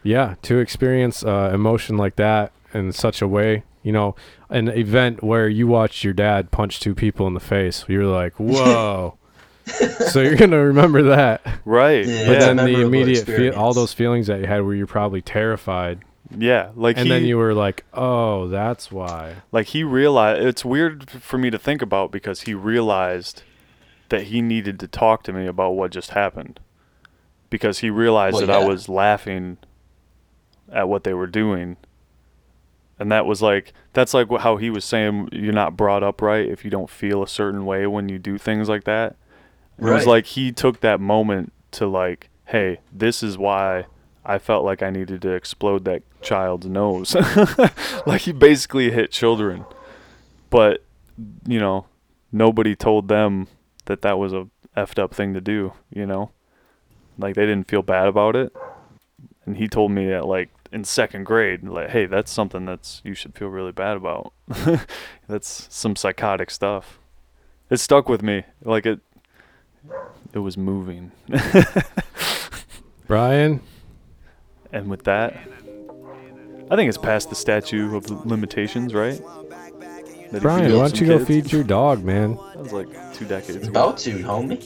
[0.02, 4.16] Yeah, to experience uh, emotion like that in such a way, you know,
[4.50, 8.34] an event where you watched your dad punch two people in the face, you're like,
[8.40, 9.18] whoa.
[10.10, 12.06] so you're gonna remember that, Right.
[12.06, 12.28] Yeah, Yeah.
[12.28, 16.00] but then the immediate feel, all those feelings that you had, where you're probably terrified,
[16.36, 16.70] Yeah.
[16.76, 19.36] Like and he, then you were like, oh, that's why.
[19.52, 20.42] like he realized.
[20.46, 23.44] It's weird for me to think about because he realized
[24.10, 26.60] that he needed to talk to me about what just happened,
[27.50, 29.58] because he realized Well, that I was laughing
[30.72, 31.78] at what they were doing.
[32.98, 36.48] And that was like that's like how he was saying you're not brought up right
[36.48, 39.16] if you don't feel a certain way when you do things like that.
[39.78, 43.88] It was like he took that moment to like, hey, this is why
[44.24, 47.16] I felt like I needed to explode that child's nose.
[48.06, 49.66] like he basically hit children.
[50.50, 50.84] But
[51.46, 51.88] you know,
[52.32, 53.48] nobody told them
[53.86, 56.32] that that was a effed up thing to do, you know?
[57.18, 58.54] Like they didn't feel bad about it.
[59.46, 63.14] And he told me that like in second grade, like, hey, that's something that's you
[63.14, 64.34] should feel really bad about.
[65.28, 67.00] that's some psychotic stuff.
[67.70, 68.44] It stuck with me.
[68.62, 69.00] Like it
[70.34, 71.14] it was moving.
[73.08, 73.62] Brian,
[74.74, 75.38] and with that,
[76.70, 79.22] I think it's past the statute of limitations, right?
[80.32, 82.36] That Brian, why don't some you go feed your dog, man?
[82.36, 83.70] That was like two decades ago.
[83.70, 84.60] About to, homie.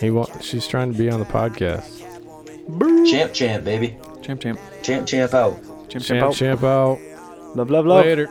[0.00, 2.02] He wa- she's trying to be on the podcast.
[3.08, 3.96] Champ, champ, baby.
[4.26, 5.54] Champ, champ, Champ, champ out.
[5.88, 6.34] champ, champ, Champ, out.
[6.34, 6.98] champ out.
[7.54, 8.04] Love, love, love.
[8.04, 8.28] Later.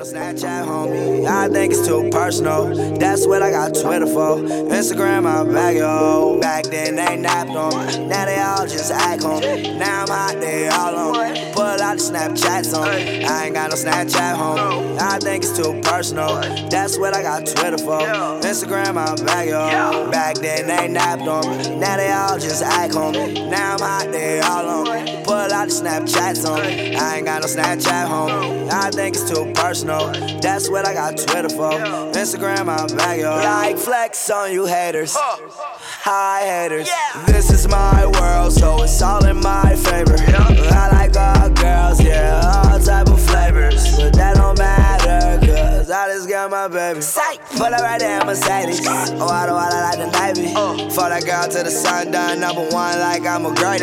[0.00, 1.26] No Snapchat, homie.
[1.26, 2.74] I think it's too personal.
[2.96, 4.38] That's what I got Twitter for.
[4.38, 6.38] Instagram, I'm back, yo.
[6.40, 8.08] Back then, they napped on.
[8.08, 9.42] Now they all just act on.
[9.78, 11.52] Now I'm hot, they all on.
[11.52, 12.88] Pull out the Snapchats on.
[12.88, 14.98] I ain't got no Snapchat, homie.
[14.98, 16.40] I think it's too personal.
[16.70, 18.00] That's what I got Twitter for.
[18.40, 20.10] Instagram, I'm back, yo.
[20.10, 21.78] Back then, they napped on.
[21.78, 23.12] Now they all just act on.
[23.50, 25.24] Now I'm hot, they all on.
[25.24, 26.60] Pull out the Snapchats on.
[26.60, 28.70] I ain't got no Snapchat, homie.
[28.70, 29.89] I think it's too personal.
[29.90, 31.72] That's what I got Twitter for.
[32.12, 33.30] Instagram, I'm back, yo.
[33.30, 35.14] Like flex on you haters.
[35.16, 36.88] Hi haters.
[37.26, 40.14] This is my world, so it's all in my favor.
[40.16, 43.96] I like all girls, yeah, type of flavors.
[43.96, 47.00] But that don't matter, cause I just got my baby.
[47.00, 48.80] Sight, put her right there, Mercedes.
[48.86, 50.54] Oh, I don't wanna like the Navy.
[50.94, 53.80] For that girl to the sun, done number one like I'm a great.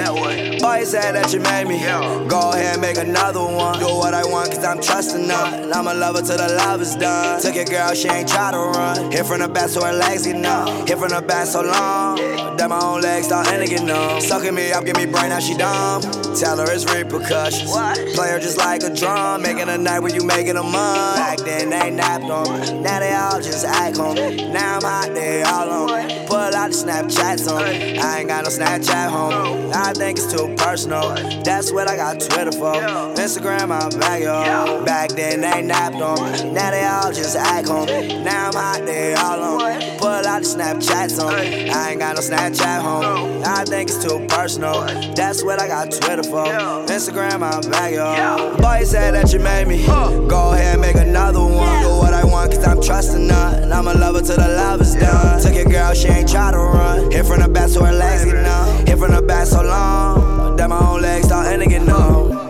[0.60, 1.80] Boy, you said that you made me.
[2.28, 3.80] Go ahead, and make another one.
[3.80, 5.46] Do what I want, cause I'm trusting her.
[5.64, 7.42] And I'm a lover till the love is done.
[7.42, 9.12] Took your girl, she ain't try to run.
[9.12, 10.86] Hit from the back so her legs get numb.
[10.88, 12.18] Hit from the back so long.
[12.58, 14.22] That my own legs start to get numb.
[14.22, 16.02] Sucking me up, give me brain, now she dumb.
[16.36, 17.72] Tell her it's repercussions.
[17.72, 19.42] Play her just like a drum.
[19.42, 21.18] Making a night when you making a month.
[21.18, 22.82] Back then they napped on on me.
[22.82, 24.52] Now they all just act on me.
[24.52, 26.26] Now I'm out there all on me.
[26.28, 27.98] Pull out the Snapchats on me.
[27.98, 29.74] I ain't got no Snapchat homie.
[29.74, 31.16] I think it's too personal.
[31.44, 32.74] That's what I got Twitter for.
[32.74, 34.84] Instagram, I'm back, yo.
[34.86, 36.52] Back then they napped on me.
[36.52, 38.24] Now they all just act on me.
[38.24, 39.98] Now I'm out there all on me.
[39.98, 41.70] Pull out the Snapchats on me.
[41.70, 43.44] I ain't got no Snapchat homie.
[43.46, 44.82] I think it's too personal.
[45.16, 46.46] That's what I got Twitter for.
[46.88, 48.56] Instagram, I'm back, yo.
[48.58, 49.86] Boy, you said that you made me.
[49.86, 51.82] Go ahead and make another one.
[51.82, 53.64] Do what I want, cause I'm trusting none.
[53.64, 55.42] And I'm a lover till the love is done.
[55.42, 57.12] Took your girl, she ain't try to run.
[57.12, 58.86] Hit from the back so her legs get numb.
[58.86, 60.56] Hit from the back so long.
[60.58, 62.47] That my own legs start ending get numb.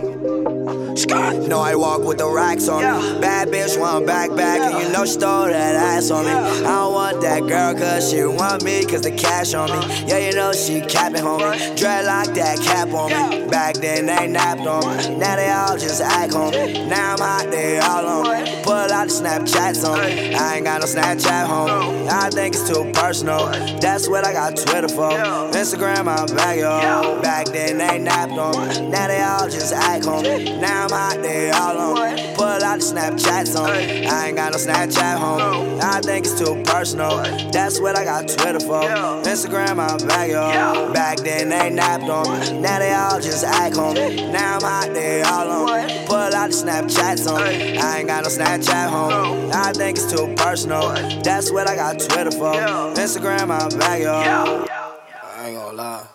[1.06, 3.20] No, I walk with the racks on me.
[3.20, 6.32] Bad bitch want back back, and you know she stole that ass on me.
[6.32, 10.04] I don't want that girl, cause she want me, cause the cash on me.
[10.06, 11.56] Yeah, you know she capping, homie.
[11.76, 13.48] Dreadlock that cap on me.
[13.48, 15.16] Back then they napped on me.
[15.18, 16.88] Now they all just act on me.
[16.88, 18.62] Now I'm hot, there all on me.
[18.64, 20.34] Pull out the Snapchats on me.
[20.34, 22.08] I ain't got no Snapchat, homie.
[22.08, 23.46] I think it's too personal.
[23.80, 25.10] That's what I got Twitter for.
[25.52, 27.20] Instagram, I'm back, yo.
[27.22, 28.90] Back then they napped on me.
[28.90, 30.58] Now they all just act on me.
[30.58, 32.16] Now I'm out there all on.
[32.34, 33.68] Pull out the Snapchats on.
[33.68, 35.82] I ain't got no Snapchat, homie.
[35.82, 37.18] I think it's too personal.
[37.52, 38.80] That's what I got Twitter for.
[38.80, 40.90] Instagram, I'm back, yo.
[40.94, 42.60] Back then they napped on me.
[42.62, 44.32] Now they all just act on me.
[44.32, 46.06] Now I'm out there all on.
[46.06, 47.42] Pull out the Snapchats on.
[47.42, 49.52] I ain't got no Snapchat, homie.
[49.52, 50.88] I think it's too personal.
[51.22, 52.54] That's what I got Twitter for.
[52.94, 54.14] Instagram, I'm back, yo.
[54.14, 56.06] I ain't gonna lie.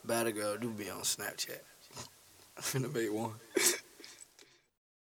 [0.00, 1.60] The better girl do be on Snapchat.
[2.56, 3.34] I'm finna bait one.